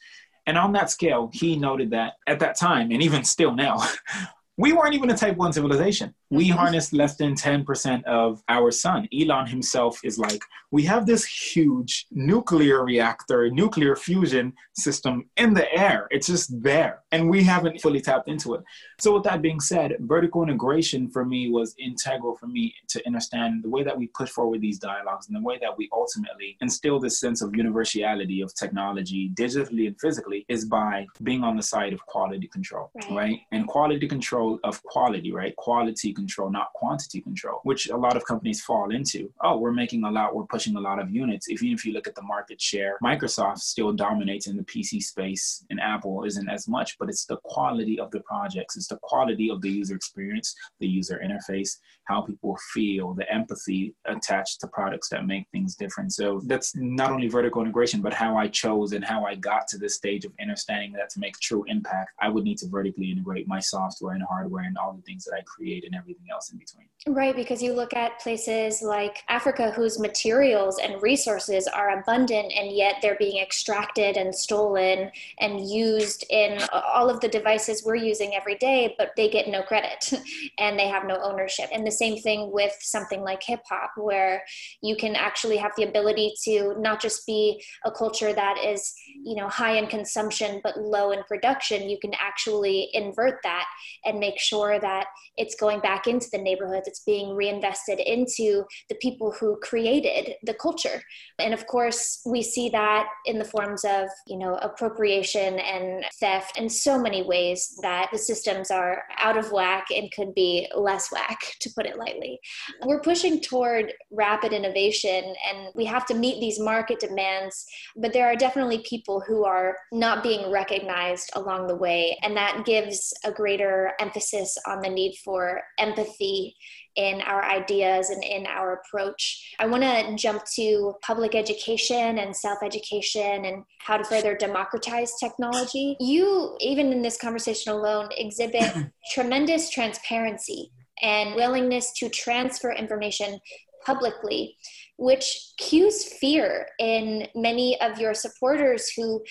And 0.46 0.59
on 0.59 0.72
that 0.72 0.90
scale, 0.90 1.31
he 1.33 1.57
noted 1.57 1.90
that 1.90 2.14
at 2.26 2.40
that 2.40 2.57
time, 2.57 2.90
and 2.90 3.02
even 3.02 3.24
still 3.24 3.55
now, 3.55 3.78
we 4.57 4.72
weren't 4.72 4.94
even 4.94 5.11
a 5.11 5.16
type 5.16 5.37
one 5.37 5.52
civilization. 5.52 6.14
We 6.32 6.48
harness 6.48 6.94
less 6.94 7.16
than 7.16 7.34
10% 7.34 8.04
of 8.04 8.42
our 8.48 8.70
sun. 8.70 9.06
Elon 9.12 9.46
himself 9.46 10.00
is 10.02 10.18
like, 10.18 10.42
we 10.72 10.82
have 10.84 11.04
this 11.04 11.24
huge 11.26 12.06
nuclear 12.10 12.82
reactor, 12.82 13.50
nuclear 13.50 13.94
fusion 13.94 14.54
system 14.72 15.28
in 15.37 15.52
the 15.52 15.70
air. 15.70 16.08
It's 16.10 16.28
just 16.28 16.62
there. 16.62 17.02
And 17.12 17.28
we 17.28 17.42
haven't 17.42 17.83
fully 17.83 18.00
tapped 18.00 18.28
into 18.28 18.54
it. 18.54 18.62
So, 18.98 19.12
with 19.12 19.24
that 19.24 19.42
being 19.42 19.60
said, 19.60 19.96
vertical 20.00 20.42
integration 20.42 21.10
for 21.10 21.26
me 21.26 21.50
was 21.50 21.74
integral 21.78 22.37
for 22.37 22.46
me 22.46 22.74
to 22.88 23.06
understand 23.06 23.62
the 23.62 23.68
way 23.68 23.83
that 23.83 23.96
we 23.96 24.06
push 24.08 24.30
forward 24.30 24.62
these 24.62 24.78
dialogues 24.78 25.28
and 25.28 25.37
the 25.37 25.42
way 25.42 25.58
that 25.60 25.76
we 25.76 25.90
ultimately 25.92 26.56
instill 26.62 26.98
this 26.98 27.20
sense 27.20 27.42
of 27.42 27.54
universality 27.54 28.40
of 28.40 28.54
technology, 28.54 29.30
digitally 29.35 29.87
and 29.87 30.00
physically, 30.00 30.46
is 30.48 30.64
by 30.64 31.06
being 31.22 31.44
on 31.44 31.56
the 31.56 31.62
side 31.62 31.92
of 31.92 32.00
quality 32.06 32.48
control, 32.48 32.90
right? 32.94 33.10
right? 33.10 33.40
And 33.52 33.68
quality 33.68 34.08
control 34.08 34.58
of 34.64 34.83
quality, 34.85 35.33
right? 35.33 35.54
Quality 35.56 36.14
control, 36.23 36.50
not 36.50 36.73
quantity 36.75 37.20
control, 37.20 37.60
which 37.64 37.88
a 37.88 37.96
lot 37.96 38.16
of 38.16 38.25
companies 38.25 38.62
fall 38.62 38.90
into. 38.98 39.31
Oh, 39.42 39.58
we're 39.58 39.73
making 39.73 40.04
a 40.04 40.10
lot, 40.10 40.35
we're 40.35 40.52
pushing 40.54 40.77
a 40.77 40.81
lot 40.81 40.98
of 40.98 41.10
units. 41.10 41.50
Even 41.50 41.68
if 41.68 41.85
you 41.85 41.92
look 41.92 42.06
at 42.06 42.14
the 42.14 42.23
market 42.23 42.60
share, 42.60 42.98
Microsoft 43.02 43.58
still 43.58 43.92
dominates 43.92 44.46
in 44.46 44.56
the 44.56 44.62
PC 44.64 45.02
space 45.02 45.64
and 45.70 45.81
Apple 45.81 46.25
isn't 46.25 46.48
as 46.48 46.68
much, 46.68 46.96
but 46.98 47.08
it's 47.08 47.27
the 47.27 47.38
quality 47.44 47.98
of 47.98 48.10
the 48.10 48.20
projects, 48.20 48.77
it's 48.77 48.88
the 48.88 48.98
quality 49.02 49.50
of 49.50 49.60
the 49.60 49.70
user 49.70 49.96
experience, 49.96 50.54
the 50.81 50.87
user 50.87 51.20
interface, 51.25 51.70
how 52.04 52.23
people 52.23 52.56
feel, 52.73 53.14
the 53.14 53.31
empathy 53.33 53.94
attached 54.06 54.60
to 54.60 54.66
products 54.68 55.08
that 55.08 55.27
make 55.27 55.46
things 55.52 55.75
different. 55.77 56.12
So 56.12 56.40
that's 56.46 56.75
not 56.77 57.10
only 57.10 57.29
vertical 57.29 57.62
integration, 57.62 58.00
but 58.00 58.12
how 58.12 58.37
I 58.37 58.48
chose 58.48 58.92
and 58.92 59.04
how 59.04 59.25
I 59.25 59.35
got 59.35 59.66
to 59.68 59.79
this 59.79 59.94
stage 59.94 60.25
of 60.25 60.33
understanding 60.40 60.92
that 60.92 61.10
to 61.10 61.20
make 61.20 61.37
true 61.38 61.64
impact, 61.68 62.10
I 62.20 62.29
would 62.29 62.44
need 62.44 62.58
to 62.58 62.68
vertically 62.68 63.10
integrate 63.10 63.48
my 63.48 63.60
software 63.60 64.14
and 64.14 64.23
hardware 64.23 64.64
and 64.64 64.79
all 64.79 64.92
the 64.92 65.02
things 65.02 65.25
that 65.25 65.35
I 65.35 65.42
create 65.42 65.85
and 65.85 65.94
everything 65.94 66.12
else 66.31 66.52
in 66.52 66.58
between. 66.58 66.88
Right, 67.08 67.35
because 67.35 67.60
you 67.60 67.73
look 67.73 67.94
at 67.94 68.21
places 68.21 68.81
like 68.81 69.25
Africa 69.29 69.73
whose 69.73 69.98
materials 69.98 70.79
and 70.79 71.02
resources 71.02 71.67
are 71.67 71.98
abundant 71.98 72.52
and 72.56 72.71
yet 72.71 72.98
they're 73.02 73.17
being 73.17 73.42
extracted 73.42 74.17
and 74.17 74.33
stolen 74.33 75.10
and 75.40 75.69
used 75.69 76.25
in 76.31 76.60
all 76.73 77.10
of 77.10 77.19
the 77.19 77.27
devices 77.27 77.83
we're 77.85 77.96
using 77.96 78.37
every 78.37 78.54
day, 78.54 78.94
but 78.98 79.10
they 79.17 79.29
get 79.29 79.48
no 79.48 79.63
credit 79.63 80.13
and 80.58 80.79
they 80.79 80.87
have 80.87 81.04
no 81.04 81.17
ownership. 81.23 81.69
And 81.73 81.85
the 81.85 81.90
same 81.90 82.19
thing 82.19 82.52
with 82.52 82.77
something 82.79 83.23
like 83.23 83.42
hip 83.42 83.63
hop, 83.69 83.90
where 83.96 84.44
you 84.81 84.94
can 84.94 85.17
actually 85.17 85.56
have 85.56 85.73
the 85.77 85.83
ability 85.83 86.35
to 86.44 86.77
not 86.79 87.02
just 87.02 87.27
be 87.27 87.65
a 87.85 87.90
culture 87.90 88.33
that 88.33 88.58
is, 88.65 88.94
you 89.25 89.35
know, 89.35 89.48
high 89.48 89.77
in 89.77 89.88
consumption 89.88 90.60
but 90.63 90.79
low 90.79 91.10
in 91.10 91.25
production. 91.25 91.88
You 91.88 91.98
can 91.98 92.13
actually 92.15 92.90
invert 92.92 93.40
that 93.42 93.67
and 94.04 94.21
make 94.21 94.38
sure 94.38 94.79
that 94.79 95.06
it's 95.37 95.56
going 95.56 95.81
back 95.81 96.02
into 96.07 96.29
the 96.31 96.38
neighborhoods. 96.38 96.88
It's 96.88 97.03
being 97.05 97.35
reinvested 97.35 98.00
into 98.00 98.65
the 98.88 98.96
people 98.96 99.33
who 99.33 99.59
created 99.63 100.35
the 100.42 100.55
culture. 100.55 101.03
And 101.38 101.55
of 101.55 101.67
course, 101.67 102.21
we 102.27 102.42
see 102.42 102.69
that 102.71 103.07
in 103.27 103.38
the 103.38 103.44
forms 103.44 103.85
of, 103.85 104.09
you 104.27 104.38
know, 104.38 104.55
appropriation 104.57 105.59
and 105.59 106.05
theft 106.21 106.59
in 106.59 106.69
so 106.69 106.98
many 106.98 107.23
ways 107.23 107.79
that 107.83 108.09
the 108.13 108.19
systems 108.19 108.71
are 108.71 109.03
out 109.19 109.37
of 109.37 109.53
whack 109.53 109.87
and 109.94 110.11
could 110.13 110.35
be 110.35 110.69
less 110.77 111.11
whack, 111.13 111.38
to 111.61 111.71
put 111.75 111.87
it 111.87 111.98
lightly. 111.98 112.38
We're 112.85 113.00
pushing 113.00 113.40
toward 113.40 113.92
rapid 114.11 114.53
innovation 114.53 115.35
and 115.48 115.69
we 115.75 115.85
have 115.87 116.07
to 116.07 116.15
meet 116.15 116.40
these 116.40 116.61
market 116.61 117.00
demands, 117.00 117.67
but 117.96 118.13
there 118.13 118.27
are 118.27 118.37
definitely 118.37 118.85
people 118.88 119.21
who 119.21 119.44
are 119.44 119.77
not 119.92 120.23
being 120.23 120.50
recognized 120.50 121.31
along 121.35 121.67
the 121.67 121.77
way. 121.77 122.19
And 122.23 122.37
that 122.37 122.65
gives 122.65 123.13
a 123.25 123.33
greater 123.33 123.92
emphasis 124.00 124.57
on 124.67 124.81
the 124.81 124.88
need 124.88 125.17
for 125.25 125.63
empathy 125.83 126.54
in 126.96 127.20
our 127.22 127.44
ideas 127.44 128.10
and 128.10 128.22
in 128.22 128.46
our 128.46 128.74
approach. 128.74 129.54
I 129.58 129.66
want 129.66 129.83
to 129.83 130.14
jump 130.16 130.44
to 130.56 130.94
public 131.02 131.35
education 131.35 132.18
and 132.18 132.35
self 132.35 132.58
education 132.62 133.46
and 133.46 133.64
how 133.78 133.96
to 133.96 134.04
further 134.04 134.37
democratize 134.37 135.12
technology. 135.18 135.96
You, 136.00 136.56
even 136.60 136.92
in 136.92 137.02
this 137.02 137.18
conversation 137.18 137.72
alone, 137.72 138.08
exhibit 138.16 138.72
tremendous 139.12 139.70
transparency 139.70 140.70
and 141.02 141.35
willingness 141.35 141.92
to 141.94 142.08
transfer 142.08 142.72
information 142.72 143.40
publicly, 143.85 144.56
which 144.96 145.52
cues 145.58 146.04
fear 146.20 146.66
in 146.78 147.26
many 147.35 147.80
of 147.80 147.98
your 147.98 148.14
supporters 148.14 148.90
who 148.96 149.22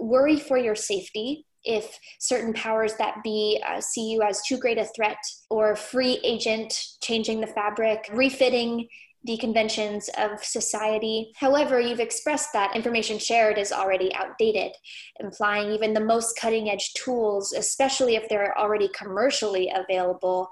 worry 0.00 0.38
for 0.38 0.58
your 0.58 0.74
safety 0.74 1.46
if 1.64 1.98
certain 2.18 2.52
powers 2.52 2.94
that 2.94 3.16
be 3.22 3.62
uh, 3.68 3.80
see 3.80 4.10
you 4.10 4.22
as 4.22 4.42
too 4.42 4.58
great 4.58 4.78
a 4.78 4.84
threat 4.96 5.18
or 5.50 5.76
free 5.76 6.20
agent 6.24 6.74
changing 7.02 7.40
the 7.40 7.46
fabric, 7.46 8.08
refitting 8.12 8.88
the 9.24 9.36
conventions 9.36 10.10
of 10.18 10.42
society. 10.44 11.32
However, 11.36 11.78
you've 11.78 12.00
expressed 12.00 12.52
that 12.54 12.74
information 12.74 13.18
shared 13.18 13.56
is 13.56 13.70
already 13.70 14.12
outdated, 14.14 14.72
implying 15.20 15.70
even 15.70 15.94
the 15.94 16.00
most 16.00 16.36
cutting 16.36 16.70
edge 16.70 16.92
tools, 16.94 17.52
especially 17.52 18.16
if 18.16 18.28
they're 18.28 18.58
already 18.58 18.88
commercially 18.88 19.72
available, 19.72 20.48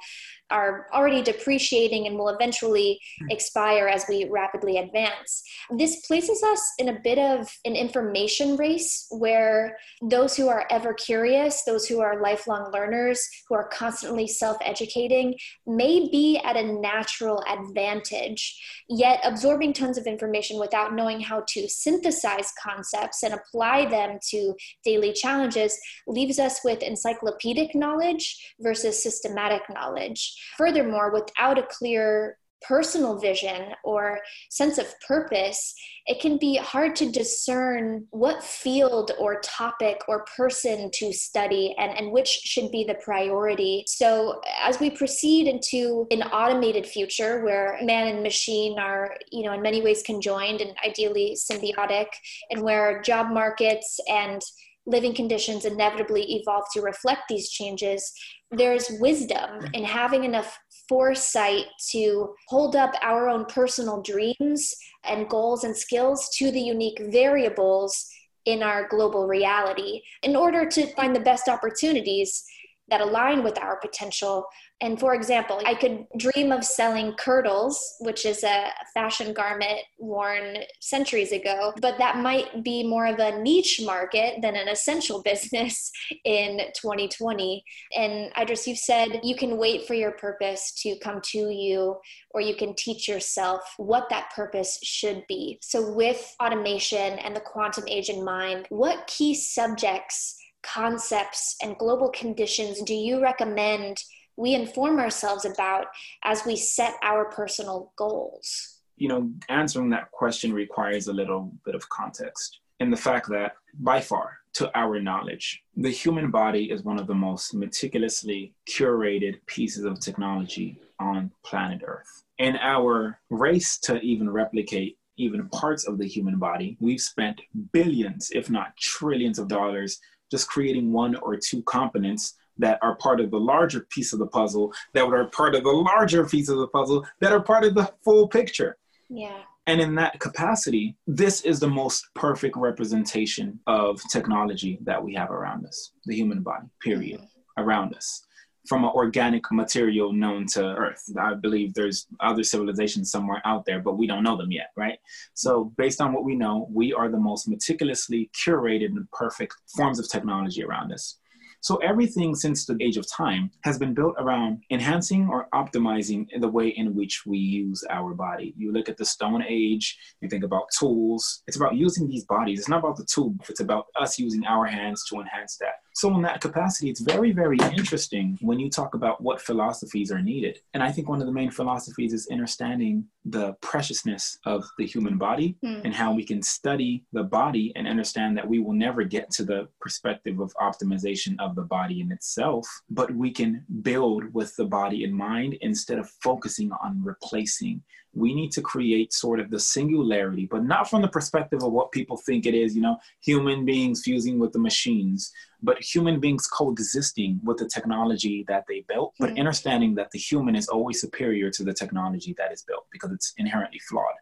are 0.51 0.86
already 0.92 1.22
depreciating 1.22 2.07
and 2.07 2.16
will 2.16 2.28
eventually 2.28 3.01
hmm. 3.20 3.30
expire 3.30 3.88
as 3.88 4.05
we 4.09 4.28
rapidly 4.30 4.78
advance. 4.78 5.42
This 5.70 6.07
places 6.07 6.42
us 6.42 6.61
in 6.78 6.88
a 6.88 7.01
bit 7.01 7.18
of 7.18 7.48
an 7.64 7.76
information 7.76 8.57
race 8.57 9.07
where 9.11 9.76
those 10.03 10.36
who 10.36 10.48
are 10.48 10.66
ever 10.70 10.94
curious, 10.94 11.62
those 11.64 11.86
who 11.86 12.01
are 12.01 12.20
lifelong 12.20 12.70
learners, 12.72 13.26
who 13.48 13.55
are 13.55 13.68
constantly 13.68 14.26
self 14.26 14.57
educating, 14.61 15.34
may 15.66 16.09
be 16.11 16.40
at 16.44 16.57
a 16.57 16.62
natural 16.62 17.42
advantage. 17.48 18.61
Yet, 18.88 19.20
absorbing 19.24 19.72
tons 19.72 19.98
of 19.98 20.07
information 20.07 20.59
without 20.59 20.94
knowing 20.94 21.20
how 21.20 21.44
to 21.48 21.68
synthesize 21.68 22.53
concepts 22.62 23.22
and 23.22 23.34
apply 23.34 23.86
them 23.86 24.18
to 24.30 24.55
daily 24.84 25.12
challenges 25.12 25.78
leaves 26.07 26.38
us 26.38 26.61
with 26.64 26.82
encyclopedic 26.82 27.74
knowledge 27.74 28.55
versus 28.61 29.03
systematic 29.03 29.62
knowledge. 29.70 30.34
Furthermore, 30.57 31.12
without 31.12 31.59
a 31.59 31.66
clear 31.70 32.36
personal 32.62 33.18
vision 33.18 33.72
or 33.84 34.20
sense 34.51 34.78
of 34.78 34.86
purpose, 35.07 35.74
it 36.07 36.20
can 36.20 36.36
be 36.38 36.57
hard 36.57 36.95
to 36.97 37.11
discern 37.11 38.07
what 38.11 38.45
field 38.45 39.12
or 39.18 39.41
topic 39.41 40.03
or 40.09 40.24
person 40.36 40.91
to 40.93 41.12
study 41.12 41.74
and, 41.78 41.97
and 41.97 42.12
which 42.12 42.28
should 42.28 42.70
be 42.70 42.84
the 42.84 42.97
priority. 43.03 43.84
So 43.86 44.41
as 44.61 44.78
we 44.78 44.91
proceed 44.91 45.47
into 45.47 46.07
an 46.11 46.22
automated 46.22 46.86
future 46.86 47.43
where 47.43 47.78
man 47.82 48.09
and 48.09 48.22
machine 48.22 48.78
are, 48.78 49.16
you 49.30 49.45
know, 49.45 49.53
in 49.53 49.62
many 49.62 49.82
ways 49.82 50.03
conjoined 50.03 50.61
and 50.61 50.74
ideally 50.84 51.36
symbiotic, 51.51 52.09
and 52.51 52.62
where 52.62 53.01
job 53.03 53.30
markets 53.30 53.99
and 54.09 54.43
living 54.86 55.14
conditions 55.14 55.64
inevitably 55.64 56.22
evolve 56.22 56.64
to 56.72 56.80
reflect 56.80 57.22
these 57.28 57.51
changes, 57.51 58.12
there's 58.51 58.90
wisdom 58.98 59.66
in 59.74 59.84
having 59.84 60.24
enough 60.24 60.59
foresight 60.88 61.66
to 61.92 62.34
hold 62.48 62.74
up 62.74 62.92
our 63.01 63.28
own 63.28 63.44
personal 63.44 64.03
dreams 64.03 64.74
and 65.05 65.28
goals 65.28 65.64
and 65.64 65.76
skills 65.76 66.28
to 66.36 66.51
the 66.51 66.61
unique 66.61 67.01
variables 67.11 68.09
in 68.46 68.62
our 68.62 68.88
global 68.88 69.26
reality 69.26 70.01
in 70.22 70.34
order 70.34 70.66
to 70.66 70.86
find 70.94 71.14
the 71.14 71.20
best 71.20 71.48
opportunities 71.48 72.44
that 72.88 73.01
align 73.01 73.44
with 73.44 73.57
our 73.59 73.78
potential 73.78 74.44
and 74.83 74.99
for 74.99 75.14
example, 75.14 75.61
I 75.66 75.74
could 75.74 76.07
dream 76.16 76.53
of 76.53 76.64
selling 76.64 77.12
kirtles, 77.12 77.76
which 78.01 78.24
is 78.24 78.43
a 78.43 78.72
fashion 78.95 79.35
garment 79.35 79.81
worn 79.99 80.57
centuries 80.81 81.33
ago, 81.33 81.74
but 81.83 81.99
that 81.99 82.16
might 82.16 82.64
be 82.64 82.83
more 82.83 83.07
of 83.07 83.18
a 83.18 83.39
niche 83.43 83.83
market 83.85 84.41
than 84.41 84.57
an 84.57 84.68
essential 84.68 85.22
business 85.31 85.93
in 86.24 86.61
2020. 86.74 87.62
And 87.95 88.33
Idris, 88.41 88.66
you've 88.66 88.78
said 88.78 89.20
you 89.22 89.37
can 89.37 89.59
wait 89.59 89.87
for 89.87 89.93
your 89.93 90.12
purpose 90.12 90.72
to 90.83 90.99
come 91.01 91.20
to 91.24 91.51
you, 91.51 91.97
or 92.31 92.41
you 92.41 92.55
can 92.55 92.74
teach 92.74 93.07
yourself 93.07 93.61
what 93.76 94.09
that 94.09 94.31
purpose 94.35 94.78
should 94.83 95.26
be. 95.28 95.59
So, 95.61 95.93
with 95.93 96.35
automation 96.43 97.18
and 97.18 97.37
the 97.37 97.41
quantum 97.41 97.87
age 97.87 98.09
in 98.09 98.24
mind, 98.24 98.66
what 98.70 99.07
key 99.07 99.35
subjects, 99.35 100.39
concepts, 100.62 101.57
and 101.62 101.76
global 101.76 102.09
conditions 102.09 102.81
do 102.83 102.95
you 102.95 103.20
recommend? 103.20 104.03
We 104.41 104.55
inform 104.55 104.99
ourselves 104.99 105.45
about 105.45 105.86
as 106.24 106.47
we 106.47 106.57
set 106.57 106.95
our 107.03 107.26
personal 107.26 107.93
goals? 107.97 108.78
You 108.97 109.09
know, 109.09 109.30
answering 109.49 109.91
that 109.91 110.11
question 110.12 110.53
requires 110.53 111.09
a 111.09 111.12
little 111.12 111.53
bit 111.64 111.74
of 111.74 111.88
context 111.91 112.61
in 112.80 112.91
the 112.91 112.97
fact 112.97 113.28
that, 113.28 113.53
by 113.78 114.01
far, 114.01 114.38
to 114.55 114.76
our 114.76 114.99
knowledge, 114.99 115.62
the 115.76 115.91
human 115.91 116.30
body 116.30 116.70
is 116.70 116.82
one 116.82 116.99
of 116.99 117.07
the 117.07 117.14
most 117.14 117.55
meticulously 117.55 118.55
curated 118.68 119.34
pieces 119.47 119.84
of 119.84 120.01
technology 120.01 120.80
on 120.99 121.30
planet 121.45 121.82
Earth. 121.84 122.24
In 122.38 122.57
our 122.57 123.20
race 123.28 123.78
to 123.80 124.01
even 124.01 124.28
replicate 124.28 124.97
even 125.18 125.49
parts 125.51 125.86
of 125.86 125.99
the 125.99 126.09
human 126.09 126.38
body, 126.38 126.78
we've 126.80 127.01
spent 127.01 127.41
billions, 127.72 128.30
if 128.34 128.49
not 128.49 128.76
trillions 128.78 129.38
of 129.38 129.49
dollars 129.49 130.01
just 130.30 130.49
creating 130.49 130.93
one 130.93 131.14
or 131.16 131.36
two 131.36 131.61
components 131.62 132.34
that 132.61 132.78
are 132.82 132.96
part 132.96 133.20
of 133.20 133.30
the 133.30 133.40
larger 133.40 133.80
piece 133.90 134.12
of 134.12 134.18
the 134.18 134.26
puzzle, 134.26 134.72
that 134.92 135.04
are 135.04 135.26
part 135.26 135.54
of 135.54 135.64
the 135.64 135.70
larger 135.70 136.26
piece 136.26 136.48
of 136.48 136.58
the 136.58 136.68
puzzle, 136.68 137.06
that 137.20 137.32
are 137.32 137.40
part 137.40 137.64
of 137.64 137.74
the 137.74 137.92
full 138.04 138.28
picture. 138.28 138.76
Yeah. 139.08 139.38
And 139.66 139.80
in 139.80 139.94
that 139.96 140.18
capacity, 140.20 140.96
this 141.06 141.42
is 141.42 141.61
the 141.61 141.68
most 141.68 142.08
perfect 142.14 142.56
representation 142.56 143.61
of 143.66 144.00
technology 144.11 144.78
that 144.82 145.02
we 145.02 145.14
have 145.14 145.30
around 145.30 145.66
us, 145.66 145.92
the 146.06 146.14
human 146.14 146.42
body, 146.42 146.66
period, 146.82 147.20
mm-hmm. 147.20 147.62
around 147.62 147.94
us 147.94 148.24
from 148.66 148.84
an 148.84 148.90
organic 148.94 149.50
material 149.50 150.12
known 150.12 150.46
to 150.46 150.62
Earth. 150.62 151.11
I 151.18 151.34
believe 151.34 151.74
there's 151.74 152.06
other 152.20 152.42
civilizations 152.42 153.11
somewhere 153.11 153.42
out 153.44 153.64
there, 153.64 153.80
but 153.80 153.96
we 153.96 154.06
don't 154.06 154.22
know 154.22 154.36
them 154.36 154.52
yet, 154.52 154.70
right? 154.76 154.98
So, 155.34 155.72
based 155.76 156.00
on 156.00 156.12
what 156.12 156.24
we 156.24 156.36
know, 156.36 156.68
we 156.70 156.92
are 156.92 157.08
the 157.08 157.18
most 157.18 157.48
meticulously 157.48 158.30
curated 158.34 158.86
and 158.86 159.11
perfect 159.12 159.54
forms 159.74 159.98
of 159.98 160.08
technology 160.08 160.62
around 160.62 160.92
us. 160.92 161.18
So 161.62 161.76
everything 161.76 162.34
since 162.34 162.64
the 162.64 162.76
age 162.80 162.96
of 162.96 163.06
time 163.11 163.50
has 163.64 163.78
been 163.78 163.92
built 163.92 164.14
around 164.18 164.62
enhancing 164.70 165.28
or 165.28 165.48
optimizing 165.52 166.26
the 166.40 166.48
way 166.48 166.68
in 166.68 166.94
which 166.94 167.26
we 167.26 167.36
use 167.36 167.84
our 167.90 168.14
body. 168.14 168.54
You 168.56 168.72
look 168.72 168.88
at 168.88 168.96
the 168.96 169.04
Stone 169.04 169.44
Age, 169.46 169.98
you 170.20 170.28
think 170.28 170.42
about 170.42 170.64
tools. 170.78 171.42
It's 171.46 171.58
about 171.58 171.76
using 171.76 172.08
these 172.08 172.24
bodies. 172.24 172.61
It's 172.61 172.68
not 172.68 172.78
about 172.78 172.96
the 172.96 173.04
tool, 173.04 173.34
it's 173.48 173.61
about 173.61 173.86
us 174.00 174.18
using 174.18 174.44
our 174.46 174.66
hands 174.66 175.04
to 175.11 175.20
enhance 175.20 175.58
that. 175.58 175.74
So, 175.95 176.14
in 176.14 176.22
that 176.22 176.41
capacity, 176.41 176.91
it's 176.91 177.01
very, 177.01 177.32
very 177.32 177.59
interesting 177.76 178.38
when 178.41 178.59
you 178.59 178.70
talk 178.70 178.95
about 178.95 179.20
what 179.20 179.41
philosophies 179.41 180.12
are 180.12 180.22
needed. 180.22 180.61
And 180.74 180.82
I 180.82 180.93
think 180.93 181.09
one 181.09 181.20
of 181.20 181.26
the 181.26 181.32
main 181.32 181.51
philosophies 181.51 182.12
is 182.12 182.28
understanding 182.30 183.05
the 183.24 183.53
preciousness 183.61 184.38
of 184.47 184.64
the 184.78 184.86
human 184.86 185.18
body 185.18 185.57
mm. 185.64 185.84
and 185.84 185.95
how 185.95 186.12
we 186.12 186.24
can 186.24 186.43
study 186.43 187.05
the 187.12 187.22
body 187.22 187.72
and 187.76 187.86
understand 187.86 188.36
that 188.36 188.49
we 188.49 188.61
will 188.61 188.72
never 188.72 189.05
get 189.05 189.30
to 189.32 189.45
the 189.45 189.68
perspective 189.80 190.41
of 190.41 190.55
optimization 190.55 191.34
of 191.38 191.55
the 191.55 191.62
body 191.62 192.01
in 192.01 192.12
itself, 192.12 192.66
but 192.88 193.14
we 193.14 193.30
can 193.30 193.64
build 193.82 194.32
with 194.32 194.55
the 194.57 194.64
body 194.64 195.05
in 195.05 195.12
mind 195.12 195.55
instead 195.61 195.99
of 195.99 196.09
focusing 196.22 196.70
on 196.72 197.03
replacing 197.03 197.82
we 198.12 198.34
need 198.34 198.50
to 198.52 198.61
create 198.61 199.12
sort 199.12 199.40
of 199.40 199.50
the 199.50 199.61
singularity, 199.61 200.46
but 200.50 200.64
not 200.64 200.90
from 200.90 201.02
the 201.02 201.08
perspective 201.08 201.62
of 201.62 201.72
what 201.72 201.92
people 201.92 202.16
think 202.16 202.44
it 202.44 202.54
is, 202.54 202.74
you 202.74 202.82
know, 202.82 202.96
human 203.20 203.64
beings 203.64 204.02
fusing 204.04 204.38
with 204.38 204.52
the 204.52 204.58
machines, 204.58 205.32
but 205.62 205.80
human 205.80 206.18
beings 206.18 206.46
coexisting 206.46 207.40
with 207.44 207.58
the 207.58 207.68
technology 207.68 208.44
that 208.48 208.64
they 208.68 208.84
built, 208.88 209.14
but 209.18 209.30
mm-hmm. 209.30 209.40
understanding 209.40 209.94
that 209.94 210.11
the 210.11 210.18
human 210.18 210.56
is 210.56 210.68
always 210.68 211.00
superior 211.00 211.50
to 211.50 211.62
the 211.62 211.72
technology 211.72 212.34
that 212.36 212.52
is 212.52 212.62
built 212.62 212.86
because 212.90 213.12
it's 213.12 213.32
inherently 213.38 213.78
flawed 213.78 214.14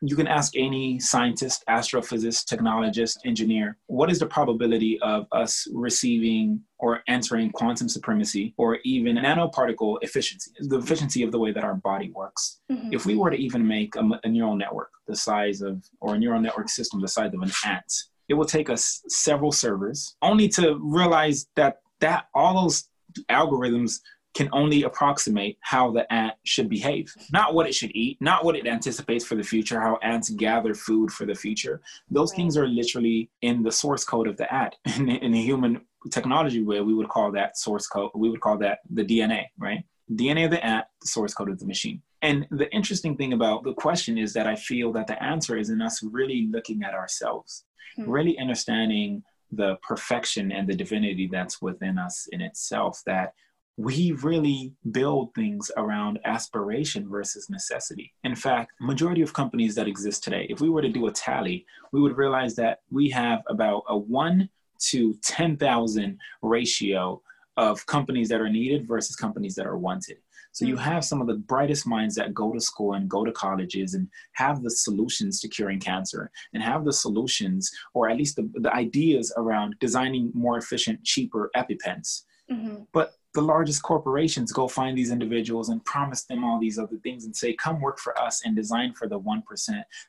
you 0.00 0.16
can 0.16 0.26
ask 0.26 0.56
any 0.56 1.00
scientist, 1.00 1.64
astrophysicist, 1.68 2.44
technologist, 2.44 3.18
engineer, 3.24 3.76
what 3.86 4.10
is 4.10 4.18
the 4.18 4.26
probability 4.26 4.98
of 5.00 5.26
us 5.32 5.66
receiving 5.72 6.60
or 6.78 7.02
answering 7.08 7.50
quantum 7.50 7.88
supremacy 7.88 8.54
or 8.56 8.78
even 8.84 9.16
nanoparticle 9.16 9.98
efficiency, 10.02 10.50
the 10.60 10.78
efficiency 10.78 11.22
of 11.22 11.32
the 11.32 11.38
way 11.38 11.52
that 11.52 11.64
our 11.64 11.74
body 11.74 12.10
works? 12.14 12.60
Mm-hmm. 12.70 12.92
If 12.92 13.06
we 13.06 13.16
were 13.16 13.30
to 13.30 13.36
even 13.36 13.66
make 13.66 13.96
a, 13.96 14.08
a 14.22 14.28
neural 14.28 14.56
network 14.56 14.90
the 15.06 15.16
size 15.16 15.62
of, 15.62 15.82
or 16.00 16.14
a 16.14 16.18
neural 16.18 16.40
network 16.40 16.68
system 16.68 17.00
the 17.00 17.08
size 17.08 17.32
of 17.34 17.40
an 17.40 17.50
ant, 17.64 17.92
it 18.28 18.34
will 18.34 18.44
take 18.44 18.70
us 18.70 19.02
several 19.08 19.50
servers 19.50 20.16
only 20.22 20.48
to 20.48 20.78
realize 20.82 21.46
that 21.56 21.78
that 22.00 22.26
all 22.34 22.62
those 22.62 22.88
algorithms 23.30 24.00
can 24.38 24.48
only 24.52 24.84
approximate 24.84 25.58
how 25.62 25.90
the 25.90 26.10
ant 26.12 26.34
should 26.44 26.68
behave, 26.68 27.12
not 27.32 27.54
what 27.54 27.66
it 27.66 27.74
should 27.74 27.90
eat, 27.90 28.16
not 28.20 28.44
what 28.44 28.54
it 28.54 28.68
anticipates 28.68 29.24
for 29.24 29.34
the 29.34 29.42
future, 29.42 29.80
how 29.80 29.98
ants 30.00 30.30
gather 30.30 30.74
food 30.74 31.10
for 31.10 31.26
the 31.26 31.34
future. 31.34 31.80
Those 32.08 32.30
right. 32.30 32.36
things 32.36 32.56
are 32.56 32.68
literally 32.68 33.30
in 33.42 33.64
the 33.64 33.72
source 33.72 34.04
code 34.04 34.28
of 34.28 34.36
the 34.36 34.48
ant. 34.54 34.76
In, 34.96 35.08
in 35.08 35.32
the 35.32 35.42
human 35.42 35.80
technology 36.12 36.62
way, 36.62 36.80
we 36.80 36.94
would 36.94 37.08
call 37.08 37.32
that 37.32 37.58
source 37.58 37.88
code, 37.88 38.12
we 38.14 38.30
would 38.30 38.40
call 38.40 38.56
that 38.58 38.78
the 38.88 39.04
DNA, 39.04 39.46
right? 39.58 39.82
DNA 40.12 40.44
of 40.44 40.52
the 40.52 40.64
ant, 40.64 40.86
the 41.00 41.08
source 41.08 41.34
code 41.34 41.50
of 41.50 41.58
the 41.58 41.66
machine. 41.66 42.00
And 42.22 42.46
the 42.52 42.72
interesting 42.72 43.16
thing 43.16 43.32
about 43.32 43.64
the 43.64 43.74
question 43.74 44.18
is 44.18 44.32
that 44.34 44.46
I 44.46 44.54
feel 44.54 44.92
that 44.92 45.08
the 45.08 45.20
answer 45.20 45.56
is 45.56 45.70
in 45.70 45.82
us 45.82 46.00
really 46.02 46.48
looking 46.52 46.84
at 46.84 46.94
ourselves, 46.94 47.64
hmm. 47.96 48.08
really 48.08 48.38
understanding 48.38 49.24
the 49.50 49.78
perfection 49.82 50.52
and 50.52 50.68
the 50.68 50.76
divinity 50.76 51.28
that's 51.30 51.60
within 51.60 51.98
us 51.98 52.28
in 52.30 52.40
itself, 52.40 53.02
that 53.04 53.32
we 53.78 54.10
really 54.24 54.72
build 54.90 55.32
things 55.34 55.70
around 55.76 56.18
aspiration 56.24 57.08
versus 57.08 57.48
necessity. 57.48 58.12
In 58.24 58.34
fact, 58.34 58.72
majority 58.80 59.22
of 59.22 59.32
companies 59.32 59.76
that 59.76 59.86
exist 59.86 60.24
today, 60.24 60.48
if 60.50 60.60
we 60.60 60.68
were 60.68 60.82
to 60.82 60.88
do 60.88 61.06
a 61.06 61.12
tally, 61.12 61.64
we 61.92 62.00
would 62.00 62.16
realize 62.16 62.56
that 62.56 62.80
we 62.90 63.08
have 63.10 63.42
about 63.48 63.84
a 63.88 63.96
1 63.96 64.48
to 64.90 65.14
10,000 65.22 66.18
ratio 66.42 67.22
of 67.56 67.86
companies 67.86 68.28
that 68.28 68.40
are 68.40 68.48
needed 68.48 68.88
versus 68.88 69.14
companies 69.14 69.54
that 69.54 69.66
are 69.66 69.78
wanted. 69.78 70.16
So 70.50 70.64
you 70.64 70.74
hmm. 70.74 70.82
have 70.82 71.04
some 71.04 71.20
of 71.20 71.28
the 71.28 71.34
brightest 71.34 71.86
minds 71.86 72.16
that 72.16 72.34
go 72.34 72.52
to 72.52 72.60
school 72.60 72.94
and 72.94 73.08
go 73.08 73.24
to 73.24 73.30
colleges 73.30 73.94
and 73.94 74.08
have 74.32 74.64
the 74.64 74.70
solutions 74.70 75.40
to 75.40 75.48
curing 75.48 75.78
cancer 75.78 76.32
and 76.52 76.64
have 76.64 76.84
the 76.84 76.92
solutions 76.92 77.70
or 77.94 78.08
at 78.10 78.16
least 78.16 78.34
the, 78.34 78.50
the 78.54 78.74
ideas 78.74 79.32
around 79.36 79.76
designing 79.78 80.32
more 80.34 80.58
efficient, 80.58 81.04
cheaper 81.04 81.48
EpiPens. 81.54 82.22
Mm-hmm. 82.50 82.82
But 82.92 83.12
the 83.38 83.44
largest 83.44 83.84
corporations 83.84 84.50
go 84.50 84.66
find 84.66 84.98
these 84.98 85.12
individuals 85.12 85.68
and 85.68 85.84
promise 85.84 86.24
them 86.24 86.42
all 86.42 86.58
these 86.58 86.76
other 86.76 86.96
things 87.04 87.24
and 87.24 87.36
say, 87.36 87.52
come 87.52 87.80
work 87.80 88.00
for 88.00 88.20
us 88.20 88.44
and 88.44 88.56
design 88.56 88.92
for 88.94 89.06
the 89.06 89.20
1%. 89.20 89.42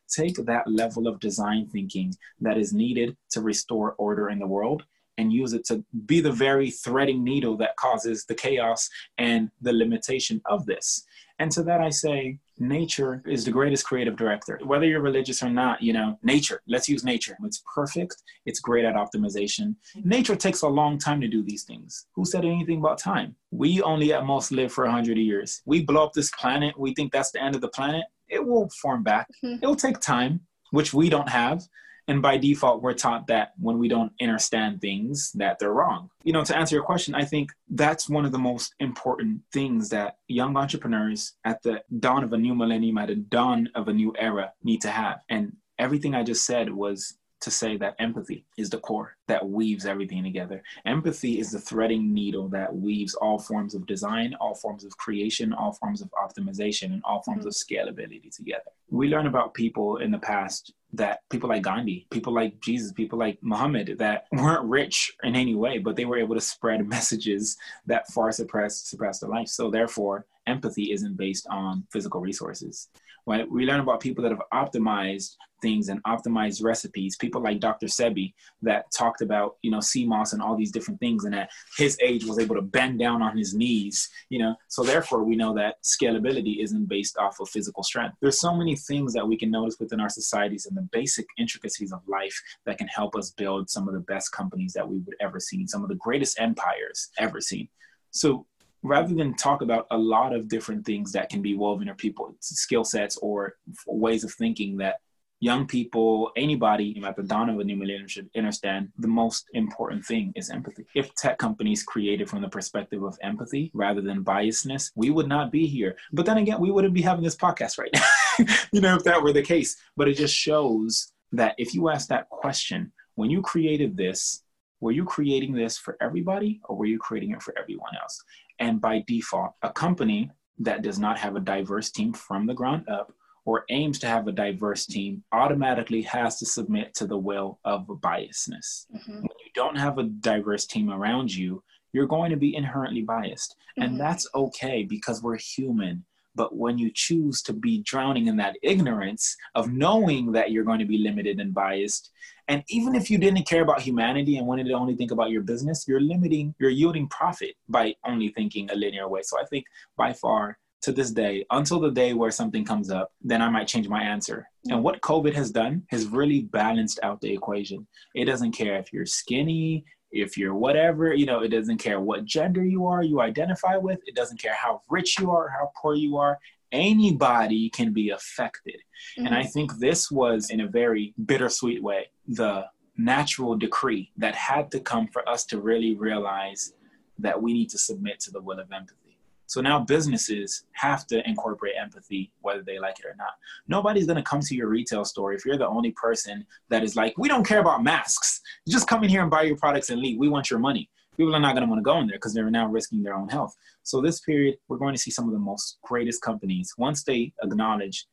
Take 0.07 0.35
that 0.47 0.67
level 0.67 1.07
of 1.07 1.19
design 1.19 1.67
thinking 1.71 2.15
that 2.41 2.57
is 2.57 2.73
needed 2.73 3.15
to 3.29 3.41
restore 3.41 3.93
order 3.99 4.31
in 4.31 4.39
the 4.39 4.47
world 4.47 4.81
and 5.19 5.31
use 5.31 5.53
it 5.53 5.63
to 5.65 5.85
be 6.07 6.21
the 6.21 6.31
very 6.31 6.71
threading 6.71 7.23
needle 7.23 7.55
that 7.57 7.75
causes 7.75 8.25
the 8.25 8.33
chaos 8.33 8.89
and 9.19 9.51
the 9.61 9.73
limitation 9.73 10.41
of 10.47 10.65
this. 10.65 11.05
And 11.37 11.51
to 11.51 11.61
that 11.63 11.81
I 11.81 11.91
say, 11.91 12.39
nature 12.59 13.23
is 13.25 13.45
the 13.45 13.51
greatest 13.51 13.85
creative 13.85 14.15
director. 14.15 14.59
Whether 14.63 14.85
you're 14.85 15.01
religious 15.01 15.41
or 15.41 15.49
not, 15.49 15.81
you 15.81 15.93
know, 15.93 16.17
nature, 16.23 16.61
let's 16.67 16.89
use 16.89 17.03
nature. 17.03 17.37
It's 17.43 17.63
perfect, 17.73 18.15
it's 18.45 18.59
great 18.59 18.85
at 18.85 18.95
optimization. 18.95 19.75
Nature 20.03 20.35
takes 20.35 20.61
a 20.61 20.67
long 20.67 20.97
time 20.97 21.21
to 21.21 21.27
do 21.27 21.43
these 21.43 21.63
things. 21.63 22.07
Who 22.13 22.25
said 22.25 22.45
anything 22.45 22.79
about 22.79 22.97
time? 22.99 23.35
We 23.51 23.81
only 23.81 24.13
at 24.13 24.25
most 24.25 24.51
live 24.51 24.71
for 24.71 24.85
100 24.85 25.17
years. 25.17 25.61
We 25.65 25.83
blow 25.83 26.05
up 26.05 26.13
this 26.13 26.31
planet, 26.31 26.77
we 26.77 26.93
think 26.93 27.11
that's 27.11 27.31
the 27.31 27.41
end 27.41 27.55
of 27.55 27.61
the 27.61 27.69
planet. 27.69 28.05
It 28.27 28.45
will 28.45 28.69
form 28.81 29.03
back. 29.03 29.27
Mm-hmm. 29.43 29.63
It'll 29.63 29.75
take 29.75 29.99
time, 29.99 30.41
which 30.71 30.93
we 30.93 31.09
don't 31.09 31.29
have 31.29 31.63
and 32.09 32.23
by 32.23 32.37
default 32.37 32.81
we're 32.81 32.93
taught 32.93 33.27
that 33.27 33.53
when 33.57 33.77
we 33.77 33.87
don't 33.87 34.11
understand 34.19 34.81
things 34.81 35.31
that 35.35 35.59
they're 35.59 35.71
wrong. 35.71 36.09
You 36.23 36.33
know 36.33 36.43
to 36.43 36.57
answer 36.57 36.75
your 36.75 36.83
question 36.83 37.15
i 37.15 37.23
think 37.23 37.51
that's 37.69 38.09
one 38.09 38.25
of 38.25 38.31
the 38.31 38.39
most 38.39 38.73
important 38.79 39.41
things 39.53 39.89
that 39.89 40.17
young 40.27 40.57
entrepreneurs 40.57 41.33
at 41.45 41.61
the 41.61 41.81
dawn 41.99 42.23
of 42.23 42.33
a 42.33 42.37
new 42.37 42.55
millennium 42.55 42.97
at 42.97 43.07
the 43.07 43.15
dawn 43.15 43.69
of 43.75 43.87
a 43.87 43.93
new 43.93 44.13
era 44.17 44.51
need 44.63 44.81
to 44.81 44.89
have. 44.89 45.19
And 45.29 45.55
everything 45.77 46.15
i 46.15 46.23
just 46.23 46.45
said 46.45 46.73
was 46.73 47.18
to 47.41 47.51
say 47.51 47.77
that 47.77 47.95
empathy 47.99 48.45
is 48.57 48.69
the 48.69 48.79
core 48.79 49.15
that 49.27 49.47
weaves 49.47 49.85
everything 49.85 50.23
together. 50.23 50.61
Empathy 50.85 51.39
is 51.39 51.51
the 51.51 51.59
threading 51.59 52.13
needle 52.13 52.47
that 52.49 52.75
weaves 52.75 53.15
all 53.15 53.39
forms 53.39 53.73
of 53.75 53.85
design, 53.85 54.35
all 54.41 54.55
forms 54.55 54.83
of 54.83 54.97
creation, 54.97 55.53
all 55.53 55.73
forms 55.73 56.01
of 56.01 56.09
optimization, 56.11 56.93
and 56.93 57.01
all 57.05 57.21
forms 57.23 57.45
mm-hmm. 57.45 57.49
of 57.49 57.53
scalability 57.53 58.35
together. 58.35 58.71
We 58.89 59.07
learn 59.07 59.27
about 59.27 59.53
people 59.53 59.97
in 59.97 60.11
the 60.11 60.19
past 60.19 60.73
that 60.93 61.19
people 61.29 61.49
like 61.49 61.61
Gandhi, 61.61 62.07
people 62.09 62.33
like 62.33 62.59
Jesus, 62.59 62.91
people 62.91 63.19
like 63.19 63.37
Muhammad 63.41 63.95
that 63.99 64.25
weren't 64.31 64.67
rich 64.67 65.13
in 65.23 65.35
any 65.35 65.55
way, 65.55 65.77
but 65.77 65.95
they 65.95 66.05
were 66.05 66.17
able 66.17 66.35
to 66.35 66.41
spread 66.41 66.87
messages 66.87 67.57
that 67.85 68.07
far 68.09 68.31
surpassed 68.31 68.89
surpassed 68.89 69.21
their 69.21 69.29
life. 69.29 69.47
So 69.47 69.69
therefore, 69.69 70.25
empathy 70.47 70.91
isn't 70.91 71.17
based 71.17 71.47
on 71.49 71.85
physical 71.91 72.21
resources. 72.21 72.89
We 73.29 73.65
learn 73.65 73.79
about 73.79 73.99
people 73.99 74.23
that 74.23 74.31
have 74.31 74.41
optimized 74.53 75.35
things 75.61 75.89
and 75.89 76.01
optimized 76.03 76.63
recipes, 76.63 77.17
people 77.17 77.41
like 77.41 77.59
Dr. 77.59 77.87
Sebi 77.87 78.33
that 78.61 78.89
talked 78.91 79.21
about, 79.21 79.57
you 79.61 79.69
know, 79.69 79.81
sea 79.81 80.05
moss 80.05 80.33
and 80.33 80.41
all 80.41 80.55
these 80.55 80.71
different 80.71 80.99
things, 80.99 81.25
and 81.25 81.35
at 81.35 81.49
his 81.77 81.97
age 82.01 82.25
was 82.25 82.39
able 82.39 82.55
to 82.55 82.61
bend 82.61 82.97
down 82.97 83.21
on 83.21 83.37
his 83.37 83.53
knees, 83.53 84.09
you 84.29 84.39
know. 84.39 84.55
So 84.67 84.83
therefore, 84.83 85.23
we 85.23 85.35
know 85.35 85.53
that 85.55 85.75
scalability 85.83 86.63
isn't 86.63 86.87
based 86.87 87.17
off 87.17 87.39
of 87.39 87.49
physical 87.49 87.83
strength. 87.83 88.15
There's 88.21 88.39
so 88.39 88.55
many 88.55 88.75
things 88.75 89.13
that 89.13 89.27
we 89.27 89.37
can 89.37 89.51
notice 89.51 89.77
within 89.79 89.99
our 89.99 90.09
societies 90.09 90.65
and 90.65 90.75
the 90.75 90.87
basic 90.91 91.27
intricacies 91.37 91.91
of 91.91 92.07
life 92.07 92.41
that 92.65 92.77
can 92.77 92.87
help 92.87 93.15
us 93.15 93.31
build 93.31 93.69
some 93.69 93.87
of 93.87 93.93
the 93.93 93.99
best 93.99 94.31
companies 94.31 94.73
that 94.73 94.87
we 94.87 94.99
would 94.99 95.15
ever 95.19 95.39
see, 95.39 95.67
some 95.67 95.83
of 95.83 95.89
the 95.89 95.95
greatest 95.95 96.39
empires 96.39 97.09
ever 97.19 97.41
seen. 97.41 97.67
So 98.11 98.47
rather 98.83 99.13
than 99.13 99.33
talk 99.35 99.61
about 99.61 99.87
a 99.91 99.97
lot 99.97 100.33
of 100.33 100.47
different 100.47 100.85
things 100.85 101.11
that 101.11 101.29
can 101.29 101.41
be 101.41 101.55
woven 101.55 101.89
or 101.89 101.95
people 101.95 102.35
skill 102.39 102.83
sets 102.83 103.17
or 103.17 103.55
ways 103.87 104.23
of 104.23 104.33
thinking 104.33 104.77
that 104.77 104.99
young 105.41 105.65
people 105.65 106.31
anybody 106.35 107.01
at 107.05 107.15
the 107.15 107.23
dawn 107.23 107.49
of 107.49 107.59
a 107.59 107.63
new 107.63 107.75
millennium 107.75 108.07
should 108.07 108.29
understand 108.35 108.89
the 108.97 109.07
most 109.07 109.45
important 109.53 110.05
thing 110.05 110.33
is 110.35 110.49
empathy. 110.49 110.85
If 110.95 111.13
tech 111.15 111.37
companies 111.37 111.83
created 111.83 112.29
from 112.29 112.41
the 112.41 112.49
perspective 112.49 113.03
of 113.03 113.17
empathy 113.21 113.71
rather 113.73 114.01
than 114.01 114.23
biasness 114.23 114.91
we 114.95 115.09
would 115.09 115.27
not 115.27 115.51
be 115.51 115.65
here. 115.65 115.95
But 116.11 116.25
then 116.25 116.37
again 116.37 116.59
we 116.59 116.71
wouldn't 116.71 116.93
be 116.93 117.01
having 117.01 117.23
this 117.23 117.37
podcast 117.37 117.77
right 117.77 117.91
now 117.93 118.45
you 118.73 118.81
know 118.81 118.95
if 118.95 119.03
that 119.03 119.21
were 119.21 119.33
the 119.33 119.41
case. 119.41 119.77
But 119.95 120.09
it 120.09 120.15
just 120.15 120.35
shows 120.35 121.11
that 121.31 121.55
if 121.57 121.73
you 121.73 121.89
ask 121.89 122.09
that 122.09 122.29
question 122.29 122.91
when 123.15 123.29
you 123.29 123.41
created 123.41 123.95
this 123.95 124.43
were 124.81 124.91
you 124.91 125.03
creating 125.03 125.53
this 125.53 125.77
for 125.77 125.97
everybody 126.01 126.61
or 126.65 126.75
were 126.75 126.85
you 126.85 126.97
creating 126.97 127.31
it 127.31 127.41
for 127.41 127.53
everyone 127.57 127.91
else? 128.01 128.23
And 128.59 128.81
by 128.81 129.03
default, 129.07 129.53
a 129.61 129.71
company 129.71 130.31
that 130.59 130.81
does 130.81 130.99
not 130.99 131.17
have 131.17 131.35
a 131.35 131.39
diverse 131.39 131.91
team 131.91 132.13
from 132.13 132.45
the 132.45 132.53
ground 132.53 132.87
up 132.89 133.13
or 133.45 133.65
aims 133.69 133.97
to 133.99 134.07
have 134.07 134.27
a 134.27 134.31
diverse 134.31 134.85
team 134.85 135.23
automatically 135.31 136.01
has 136.03 136.37
to 136.37 136.45
submit 136.45 136.93
to 136.93 137.07
the 137.07 137.17
will 137.17 137.59
of 137.65 137.87
biasness. 137.87 138.85
Mm-hmm. 138.95 139.15
When 139.15 139.23
you 139.23 139.51
don't 139.55 139.77
have 139.77 139.97
a 139.97 140.03
diverse 140.03 140.65
team 140.65 140.91
around 140.91 141.33
you, 141.33 141.63
you're 141.93 142.05
going 142.05 142.29
to 142.29 142.37
be 142.37 142.55
inherently 142.55 143.01
biased. 143.01 143.55
Mm-hmm. 143.55 143.81
And 143.83 143.99
that's 143.99 144.27
okay 144.35 144.83
because 144.83 145.23
we're 145.23 145.37
human. 145.37 146.05
But 146.35 146.55
when 146.55 146.77
you 146.77 146.91
choose 146.93 147.41
to 147.43 147.53
be 147.53 147.81
drowning 147.83 148.27
in 148.27 148.37
that 148.37 148.57
ignorance 148.61 149.35
of 149.55 149.71
knowing 149.71 150.31
that 150.33 150.51
you're 150.51 150.63
going 150.63 150.79
to 150.79 150.85
be 150.85 150.99
limited 150.99 151.39
and 151.39 151.53
biased, 151.53 152.11
and 152.47 152.63
even 152.69 152.95
if 152.95 153.11
you 153.11 153.17
didn't 153.17 153.47
care 153.47 153.61
about 153.61 153.81
humanity 153.81 154.37
and 154.37 154.47
wanted 154.47 154.67
to 154.67 154.73
only 154.73 154.95
think 154.95 155.11
about 155.11 155.29
your 155.29 155.41
business, 155.41 155.85
you're 155.87 155.99
limiting, 155.99 156.55
you're 156.59 156.69
yielding 156.69 157.07
profit 157.07 157.55
by 157.67 157.95
only 158.05 158.29
thinking 158.29 158.69
a 158.71 158.75
linear 158.75 159.07
way. 159.07 159.21
So 159.23 159.39
I 159.39 159.45
think 159.45 159.65
by 159.97 160.13
far, 160.13 160.57
to 160.81 160.91
this 160.91 161.11
day, 161.11 161.45
until 161.51 161.79
the 161.79 161.91
day 161.91 162.13
where 162.13 162.31
something 162.31 162.63
comes 162.63 162.89
up, 162.89 163.11
then 163.21 163.41
I 163.41 163.49
might 163.49 163.67
change 163.67 163.89
my 163.89 164.01
answer. 164.01 164.47
And 164.69 164.81
what 164.81 165.01
COVID 165.01 165.33
has 165.33 165.51
done 165.51 165.83
has 165.89 166.07
really 166.07 166.43
balanced 166.43 166.99
out 167.03 167.19
the 167.19 167.33
equation. 167.33 167.85
It 168.15 168.25
doesn't 168.25 168.53
care 168.53 168.77
if 168.77 168.93
you're 168.93 169.05
skinny, 169.05 169.83
if 170.11 170.37
you're 170.37 170.55
whatever, 170.55 171.13
you 171.13 171.25
know, 171.25 171.41
it 171.41 171.49
doesn't 171.49 171.77
care 171.77 171.99
what 171.99 172.25
gender 172.25 172.63
you 172.63 172.85
are, 172.85 173.03
you 173.03 173.21
identify 173.21 173.77
with, 173.77 173.99
it 174.05 174.15
doesn't 174.15 174.41
care 174.41 174.53
how 174.53 174.81
rich 174.89 175.19
you 175.19 175.31
are, 175.31 175.49
how 175.49 175.71
poor 175.79 175.93
you 175.93 176.17
are. 176.17 176.39
Anybody 176.71 177.69
can 177.69 177.93
be 177.93 178.09
affected. 178.09 178.75
Mm-hmm. 178.75 179.25
And 179.25 179.35
I 179.35 179.41
mm-hmm. 179.41 179.49
think 179.49 179.77
this 179.79 180.11
was, 180.11 180.49
in 180.49 180.61
a 180.61 180.67
very 180.67 181.13
bittersweet 181.25 181.81
way, 181.81 182.07
the 182.27 182.65
natural 182.97 183.55
decree 183.55 184.11
that 184.17 184.35
had 184.35 184.71
to 184.71 184.79
come 184.79 185.07
for 185.07 185.27
us 185.27 185.45
to 185.45 185.61
really 185.61 185.95
realize 185.95 186.73
that 187.17 187.41
we 187.41 187.53
need 187.53 187.69
to 187.69 187.77
submit 187.77 188.19
to 188.21 188.31
the 188.31 188.41
will 188.41 188.59
of 188.59 188.71
empathy. 188.71 189.08
So 189.49 189.61
now 189.61 189.79
businesses 189.79 190.63
have 190.73 191.07
to 191.07 191.27
incorporate 191.27 191.73
empathy, 191.75 192.31
whether 192.41 192.61
they 192.61 192.77
like 192.77 192.99
it 192.99 193.05
or 193.07 193.15
not. 193.17 193.31
Nobody's 193.67 194.05
going 194.05 194.17
to 194.17 194.21
come 194.21 194.41
to 194.41 194.55
your 194.55 194.67
retail 194.67 195.03
store 195.03 195.33
if 195.33 195.43
you're 195.43 195.57
the 195.57 195.67
only 195.67 195.89
person 195.93 196.45
that 196.69 196.83
is 196.83 196.95
like, 196.95 197.17
we 197.17 197.27
don't 197.27 197.47
care 197.47 197.59
about 197.59 197.83
masks. 197.83 198.41
Just 198.67 198.87
come 198.87 199.03
in 199.03 199.09
here 199.09 199.23
and 199.23 199.31
buy 199.31 199.41
your 199.41 199.57
products 199.57 199.89
and 199.89 199.99
leave. 199.99 200.19
We 200.19 200.29
want 200.29 200.51
your 200.51 200.59
money. 200.59 200.87
People 201.17 201.35
are 201.35 201.39
not 201.39 201.55
going 201.55 201.63
to 201.63 201.67
want 201.67 201.79
to 201.79 201.83
go 201.83 201.97
in 201.97 202.05
there 202.05 202.17
because 202.17 202.31
they're 202.31 202.51
now 202.51 202.67
risking 202.67 203.01
their 203.01 203.15
own 203.15 203.27
health. 203.27 203.55
So 203.81 204.01
this 204.01 204.19
period, 204.19 204.57
we're 204.67 204.77
going 204.77 204.93
to 204.93 205.01
see 205.01 205.09
some 205.09 205.25
of 205.25 205.33
the 205.33 205.39
most 205.39 205.79
greatest 205.81 206.21
companies 206.21 206.75
once 206.77 207.03
they 207.03 207.33
acknowledge 207.41 208.05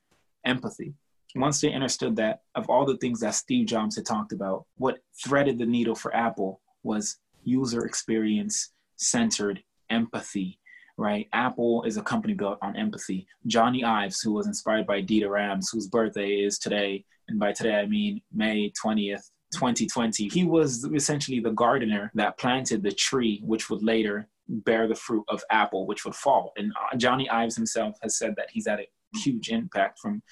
empathy. 0.47 0.95
Once 1.34 1.61
they 1.61 1.74
understood 1.74 2.16
that 2.16 2.41
of 2.55 2.70
all 2.70 2.87
the 2.87 2.97
things 2.97 3.20
that 3.20 3.34
Steve 3.34 3.66
Jobs 3.66 3.97
had 3.97 4.07
talked 4.07 4.32
about, 4.32 4.64
what 4.78 5.01
threaded 5.22 5.59
the 5.59 5.66
needle 5.66 5.95
for 5.95 6.16
Apple 6.16 6.62
was 6.82 7.18
user 7.45 7.84
experience 7.84 8.70
centered 8.97 9.62
empathy 9.91 10.59
right? 10.97 11.28
Apple 11.32 11.82
is 11.84 11.97
a 11.97 12.03
company 12.03 12.34
built 12.34 12.59
on 12.62 12.76
empathy. 12.76 13.26
Jony 13.49 13.84
Ives, 13.84 14.20
who 14.20 14.32
was 14.32 14.47
inspired 14.47 14.86
by 14.86 15.03
Dieter 15.03 15.30
Rams, 15.30 15.70
whose 15.70 15.88
birthday 15.88 16.30
is 16.30 16.59
today, 16.59 17.05
and 17.28 17.38
by 17.38 17.53
today 17.53 17.76
I 17.76 17.86
mean 17.86 18.22
May 18.32 18.72
20th, 18.82 19.30
2020, 19.55 20.28
he 20.28 20.44
was 20.44 20.84
essentially 20.94 21.40
the 21.40 21.51
gardener 21.51 22.11
that 22.14 22.38
planted 22.38 22.82
the 22.82 22.92
tree, 22.92 23.40
which 23.44 23.70
would 23.70 23.82
later 23.82 24.28
bear 24.49 24.86
the 24.86 24.94
fruit 24.94 25.24
of 25.28 25.42
Apple, 25.51 25.86
which 25.86 26.05
would 26.05 26.14
fall. 26.14 26.53
And 26.57 26.72
uh, 26.72 26.97
johnny 26.97 27.26
Jony 27.26 27.32
Ives 27.32 27.57
himself 27.57 27.97
has 28.03 28.18
said 28.18 28.34
that 28.36 28.49
he's 28.51 28.66
at 28.66 28.80
a 28.80 28.88
huge 29.24 29.48
impact 29.50 29.98
from 29.98 30.22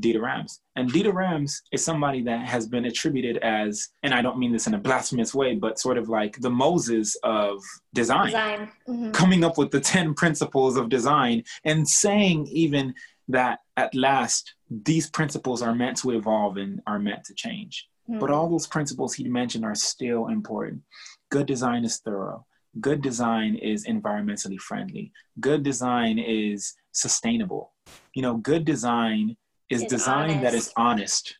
Dieter 0.00 0.22
Rams. 0.22 0.60
And 0.76 0.90
Dieter 0.92 1.14
Rams 1.14 1.62
is 1.72 1.84
somebody 1.84 2.22
that 2.22 2.46
has 2.46 2.66
been 2.66 2.84
attributed 2.84 3.38
as, 3.38 3.88
and 4.02 4.14
I 4.14 4.22
don't 4.22 4.38
mean 4.38 4.52
this 4.52 4.66
in 4.66 4.74
a 4.74 4.78
blasphemous 4.78 5.34
way, 5.34 5.54
but 5.54 5.78
sort 5.78 5.98
of 5.98 6.08
like 6.08 6.38
the 6.40 6.50
Moses 6.50 7.16
of 7.22 7.62
design, 7.94 8.26
design. 8.26 8.70
Mm-hmm. 8.88 9.10
coming 9.12 9.44
up 9.44 9.58
with 9.58 9.70
the 9.70 9.80
10 9.80 10.14
principles 10.14 10.76
of 10.76 10.88
design 10.88 11.42
and 11.64 11.88
saying 11.88 12.46
even 12.48 12.94
that 13.28 13.60
at 13.76 13.94
last 13.94 14.54
these 14.70 15.08
principles 15.10 15.62
are 15.62 15.74
meant 15.74 15.96
to 15.98 16.10
evolve 16.10 16.56
and 16.56 16.80
are 16.86 16.98
meant 16.98 17.24
to 17.24 17.34
change. 17.34 17.88
Mm-hmm. 18.08 18.20
But 18.20 18.30
all 18.30 18.48
those 18.48 18.66
principles 18.66 19.14
he 19.14 19.28
mentioned 19.28 19.64
are 19.64 19.74
still 19.74 20.28
important. 20.28 20.82
Good 21.30 21.46
design 21.46 21.84
is 21.84 21.98
thorough. 21.98 22.46
Good 22.80 23.02
design 23.02 23.56
is 23.56 23.86
environmentally 23.86 24.58
friendly. 24.58 25.12
Good 25.40 25.62
design 25.62 26.18
is 26.18 26.74
sustainable. 26.98 27.72
You 28.14 28.22
know, 28.22 28.36
good 28.36 28.64
design 28.64 29.36
is 29.70 29.84
design 29.84 30.30
honest. 30.30 30.42
that 30.42 30.54
is 30.54 30.72
honest. 30.76 31.36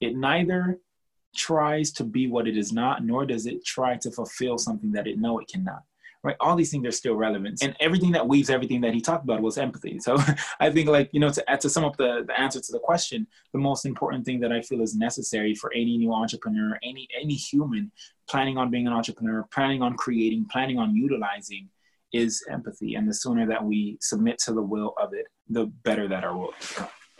It 0.00 0.16
neither 0.16 0.78
tries 1.34 1.92
to 1.92 2.04
be 2.04 2.26
what 2.26 2.48
it 2.48 2.56
is 2.56 2.72
not, 2.72 3.04
nor 3.04 3.24
does 3.24 3.46
it 3.46 3.64
try 3.64 3.96
to 3.96 4.10
fulfill 4.10 4.58
something 4.58 4.92
that 4.92 5.06
it 5.06 5.18
know 5.18 5.38
it 5.38 5.48
cannot. 5.48 5.82
Right? 6.24 6.36
All 6.40 6.56
these 6.56 6.72
things 6.72 6.84
are 6.84 6.90
still 6.90 7.14
relevant, 7.14 7.62
and 7.62 7.76
everything 7.78 8.10
that 8.10 8.26
weaves 8.26 8.50
everything 8.50 8.80
that 8.80 8.92
he 8.92 9.00
talked 9.00 9.22
about 9.22 9.40
was 9.40 9.56
empathy. 9.56 10.00
So 10.00 10.16
I 10.60 10.68
think, 10.68 10.88
like 10.88 11.10
you 11.12 11.20
know, 11.20 11.30
to 11.30 11.44
to 11.60 11.70
sum 11.70 11.84
up 11.84 11.96
the 11.96 12.24
the 12.26 12.38
answer 12.38 12.60
to 12.60 12.72
the 12.72 12.80
question, 12.80 13.26
the 13.52 13.60
most 13.60 13.86
important 13.86 14.24
thing 14.24 14.40
that 14.40 14.50
I 14.50 14.60
feel 14.60 14.82
is 14.82 14.96
necessary 14.96 15.54
for 15.54 15.72
any 15.72 15.96
new 15.96 16.12
entrepreneur, 16.12 16.76
any 16.82 17.06
any 17.18 17.34
human 17.34 17.92
planning 18.28 18.58
on 18.58 18.68
being 18.68 18.88
an 18.88 18.92
entrepreneur, 18.92 19.46
planning 19.54 19.80
on 19.80 19.96
creating, 19.96 20.46
planning 20.50 20.76
on 20.76 20.96
utilizing, 20.96 21.68
is 22.12 22.44
empathy. 22.50 22.94
And 22.94 23.08
the 23.08 23.14
sooner 23.14 23.46
that 23.46 23.64
we 23.64 23.98
submit 24.00 24.38
to 24.44 24.52
the 24.52 24.62
will 24.62 24.94
of 25.00 25.12
it, 25.12 25.26
the 25.48 25.66
better 25.66 26.08
that 26.08 26.24
our 26.24 26.36
world 26.36 26.54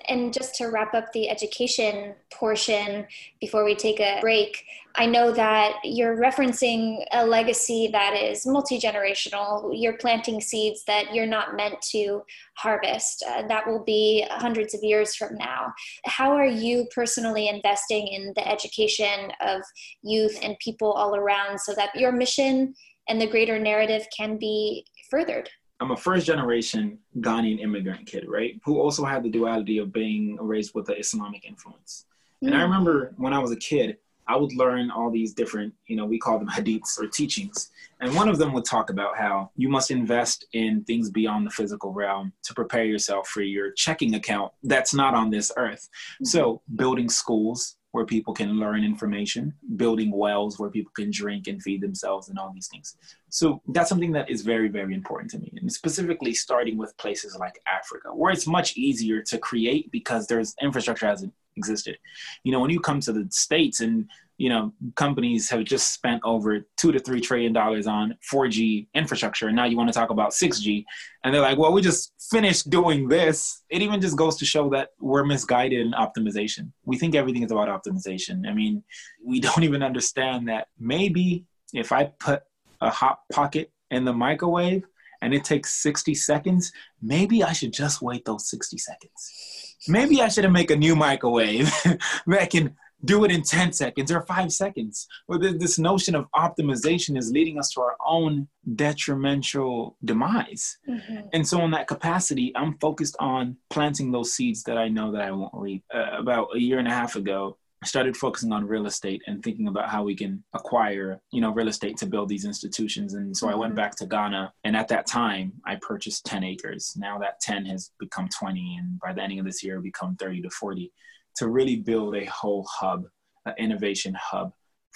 and 0.08 0.32
just 0.32 0.54
to 0.56 0.66
wrap 0.66 0.94
up 0.94 1.12
the 1.12 1.28
education 1.28 2.14
portion 2.32 3.06
before 3.40 3.64
we 3.64 3.74
take 3.74 4.00
a 4.00 4.18
break, 4.20 4.64
I 4.94 5.06
know 5.06 5.32
that 5.32 5.76
you're 5.84 6.16
referencing 6.16 7.04
a 7.12 7.24
legacy 7.24 7.88
that 7.92 8.14
is 8.14 8.46
multi 8.46 8.80
generational. 8.80 9.70
You're 9.72 9.98
planting 9.98 10.40
seeds 10.40 10.82
that 10.86 11.14
you're 11.14 11.26
not 11.26 11.56
meant 11.56 11.80
to 11.92 12.22
harvest. 12.54 13.22
Uh, 13.28 13.46
that 13.48 13.66
will 13.66 13.84
be 13.84 14.26
hundreds 14.30 14.74
of 14.74 14.82
years 14.82 15.14
from 15.14 15.36
now. 15.36 15.72
How 16.04 16.32
are 16.32 16.46
you 16.46 16.86
personally 16.92 17.48
investing 17.48 18.08
in 18.08 18.32
the 18.34 18.48
education 18.48 19.30
of 19.40 19.62
youth 20.02 20.38
and 20.42 20.58
people 20.58 20.90
all 20.92 21.14
around 21.14 21.60
so 21.60 21.74
that 21.74 21.94
your 21.94 22.12
mission 22.12 22.74
and 23.08 23.20
the 23.20 23.26
greater 23.26 23.58
narrative 23.58 24.06
can 24.16 24.36
be 24.38 24.86
furthered? 25.10 25.48
I'm 25.80 25.92
a 25.92 25.96
first 25.96 26.26
generation 26.26 26.98
Ghanaian 27.20 27.60
immigrant 27.60 28.06
kid, 28.06 28.24
right? 28.28 28.60
Who 28.64 28.80
also 28.80 29.04
had 29.04 29.22
the 29.22 29.30
duality 29.30 29.78
of 29.78 29.92
being 29.92 30.36
raised 30.40 30.74
with 30.74 30.88
an 30.88 30.96
Islamic 30.98 31.44
influence. 31.44 32.06
Mm. 32.42 32.48
And 32.48 32.56
I 32.56 32.58
hmm. 32.58 32.64
remember 32.64 33.14
when 33.16 33.32
I 33.32 33.38
was 33.38 33.52
a 33.52 33.56
kid, 33.56 33.98
I 34.28 34.36
would 34.36 34.54
learn 34.54 34.90
all 34.90 35.10
these 35.10 35.32
different, 35.32 35.72
you 35.86 35.96
know, 35.96 36.04
we 36.04 36.18
call 36.18 36.38
them 36.38 36.48
hadiths 36.48 37.00
or 37.00 37.06
teachings. 37.06 37.70
And 38.00 38.14
one 38.14 38.28
of 38.28 38.36
them 38.36 38.52
would 38.52 38.66
talk 38.66 38.90
about 38.90 39.16
how 39.16 39.50
you 39.56 39.70
must 39.70 39.90
invest 39.90 40.46
in 40.52 40.84
things 40.84 41.10
beyond 41.10 41.46
the 41.46 41.50
physical 41.50 41.92
realm 41.92 42.32
to 42.42 42.52
prepare 42.52 42.84
yourself 42.84 43.28
for 43.28 43.40
your 43.40 43.72
checking 43.72 44.14
account 44.14 44.52
that's 44.62 44.92
not 44.92 45.14
on 45.14 45.30
this 45.30 45.50
earth. 45.56 45.88
Mm-hmm. 46.14 46.26
So, 46.26 46.60
building 46.76 47.08
schools, 47.08 47.77
where 47.92 48.04
people 48.04 48.34
can 48.34 48.58
learn 48.58 48.84
information, 48.84 49.54
building 49.76 50.10
wells 50.10 50.58
where 50.58 50.70
people 50.70 50.92
can 50.94 51.10
drink 51.10 51.46
and 51.46 51.62
feed 51.62 51.80
themselves, 51.80 52.28
and 52.28 52.38
all 52.38 52.52
these 52.52 52.68
things. 52.68 52.96
So 53.30 53.62
that's 53.68 53.88
something 53.88 54.12
that 54.12 54.30
is 54.30 54.42
very, 54.42 54.68
very 54.68 54.94
important 54.94 55.30
to 55.32 55.38
me. 55.38 55.52
And 55.56 55.72
specifically 55.72 56.34
starting 56.34 56.76
with 56.76 56.96
places 56.98 57.36
like 57.36 57.60
Africa, 57.66 58.08
where 58.14 58.32
it's 58.32 58.46
much 58.46 58.76
easier 58.76 59.22
to 59.22 59.38
create 59.38 59.90
because 59.90 60.26
there's 60.26 60.54
infrastructure 60.60 61.06
hasn't 61.06 61.32
existed. 61.58 61.98
You 62.44 62.52
know, 62.52 62.60
when 62.60 62.70
you 62.70 62.80
come 62.80 63.00
to 63.00 63.12
the 63.12 63.26
States 63.30 63.80
and 63.80 64.08
you 64.38 64.48
know, 64.48 64.72
companies 64.94 65.50
have 65.50 65.64
just 65.64 65.92
spent 65.92 66.22
over 66.24 66.64
two 66.76 66.92
to 66.92 67.00
three 67.00 67.20
trillion 67.20 67.52
dollars 67.52 67.88
on 67.88 68.16
4G 68.32 68.86
infrastructure, 68.94 69.48
and 69.48 69.56
now 69.56 69.64
you 69.64 69.76
want 69.76 69.88
to 69.88 69.92
talk 69.92 70.10
about 70.10 70.30
6G, 70.30 70.84
and 71.24 71.34
they're 71.34 71.42
like, 71.42 71.58
"Well, 71.58 71.72
we 71.72 71.82
just 71.82 72.12
finished 72.30 72.70
doing 72.70 73.08
this." 73.08 73.64
It 73.68 73.82
even 73.82 74.00
just 74.00 74.16
goes 74.16 74.36
to 74.36 74.46
show 74.46 74.70
that 74.70 74.90
we're 75.00 75.24
misguided 75.24 75.80
in 75.80 75.92
optimization. 75.92 76.70
We 76.84 76.96
think 76.96 77.16
everything 77.16 77.42
is 77.42 77.50
about 77.50 77.68
optimization. 77.68 78.48
I 78.48 78.54
mean, 78.54 78.84
we 79.24 79.40
don't 79.40 79.64
even 79.64 79.82
understand 79.82 80.48
that 80.48 80.68
maybe 80.78 81.44
if 81.74 81.90
I 81.90 82.04
put 82.04 82.44
a 82.80 82.90
hot 82.90 83.18
pocket 83.32 83.72
in 83.90 84.04
the 84.04 84.12
microwave 84.12 84.84
and 85.20 85.34
it 85.34 85.42
takes 85.42 85.74
60 85.82 86.14
seconds, 86.14 86.72
maybe 87.02 87.42
I 87.42 87.52
should 87.52 87.72
just 87.72 88.00
wait 88.02 88.24
those 88.24 88.48
60 88.48 88.78
seconds. 88.78 89.67
Maybe 89.86 90.22
I 90.22 90.28
should 90.28 90.50
make 90.50 90.70
a 90.70 90.76
new 90.76 90.96
microwave 90.96 91.70
that 92.26 92.50
can 92.50 92.74
do 93.04 93.24
it 93.24 93.30
in 93.30 93.42
10 93.42 93.72
seconds 93.72 94.10
or 94.10 94.22
five 94.22 94.52
seconds. 94.52 95.06
Well, 95.28 95.38
this 95.38 95.78
notion 95.78 96.14
of 96.14 96.26
optimization 96.34 97.16
is 97.16 97.30
leading 97.30 97.58
us 97.58 97.70
to 97.72 97.80
our 97.80 97.96
own 98.04 98.48
detrimental 98.74 99.96
demise. 100.04 100.78
Mm-hmm. 100.88 101.28
And 101.32 101.46
so, 101.46 101.64
in 101.64 101.70
that 101.72 101.86
capacity, 101.86 102.52
I'm 102.56 102.76
focused 102.78 103.16
on 103.20 103.56
planting 103.70 104.10
those 104.10 104.32
seeds 104.32 104.64
that 104.64 104.78
I 104.78 104.88
know 104.88 105.12
that 105.12 105.22
I 105.22 105.30
won't 105.30 105.54
reap. 105.54 105.84
Uh, 105.94 106.18
about 106.18 106.48
a 106.54 106.58
year 106.58 106.78
and 106.78 106.88
a 106.88 106.92
half 106.92 107.14
ago, 107.16 107.56
started 107.84 108.16
focusing 108.16 108.52
on 108.52 108.66
real 108.66 108.86
estate 108.86 109.22
and 109.26 109.42
thinking 109.42 109.68
about 109.68 109.88
how 109.88 110.02
we 110.02 110.16
can 110.16 110.42
acquire, 110.52 111.20
you 111.30 111.40
know, 111.40 111.52
real 111.52 111.68
estate 111.68 111.96
to 111.98 112.06
build 112.06 112.28
these 112.28 112.44
institutions. 112.44 113.14
And 113.14 113.36
so 113.36 113.46
mm-hmm. 113.46 113.54
I 113.54 113.58
went 113.58 113.70
mm-hmm. 113.70 113.76
back 113.76 113.96
to 113.96 114.06
Ghana, 114.06 114.52
and 114.64 114.76
at 114.76 114.88
that 114.88 115.06
time, 115.06 115.52
I 115.64 115.76
purchased 115.80 116.26
10 116.26 116.42
acres. 116.42 116.94
Now 116.96 117.18
that 117.18 117.40
10 117.40 117.66
has 117.66 117.92
become 118.00 118.28
20, 118.36 118.78
and 118.80 118.98
by 118.98 119.12
the 119.12 119.22
ending 119.22 119.38
of 119.38 119.46
this 119.46 119.62
year, 119.62 119.80
become 119.80 120.16
30 120.16 120.42
to 120.42 120.50
40 120.50 120.92
to 121.36 121.48
really 121.48 121.76
build 121.76 122.16
a 122.16 122.24
whole 122.24 122.66
hub, 122.68 123.04
an 123.46 123.54
innovation 123.58 124.16
hub 124.20 124.52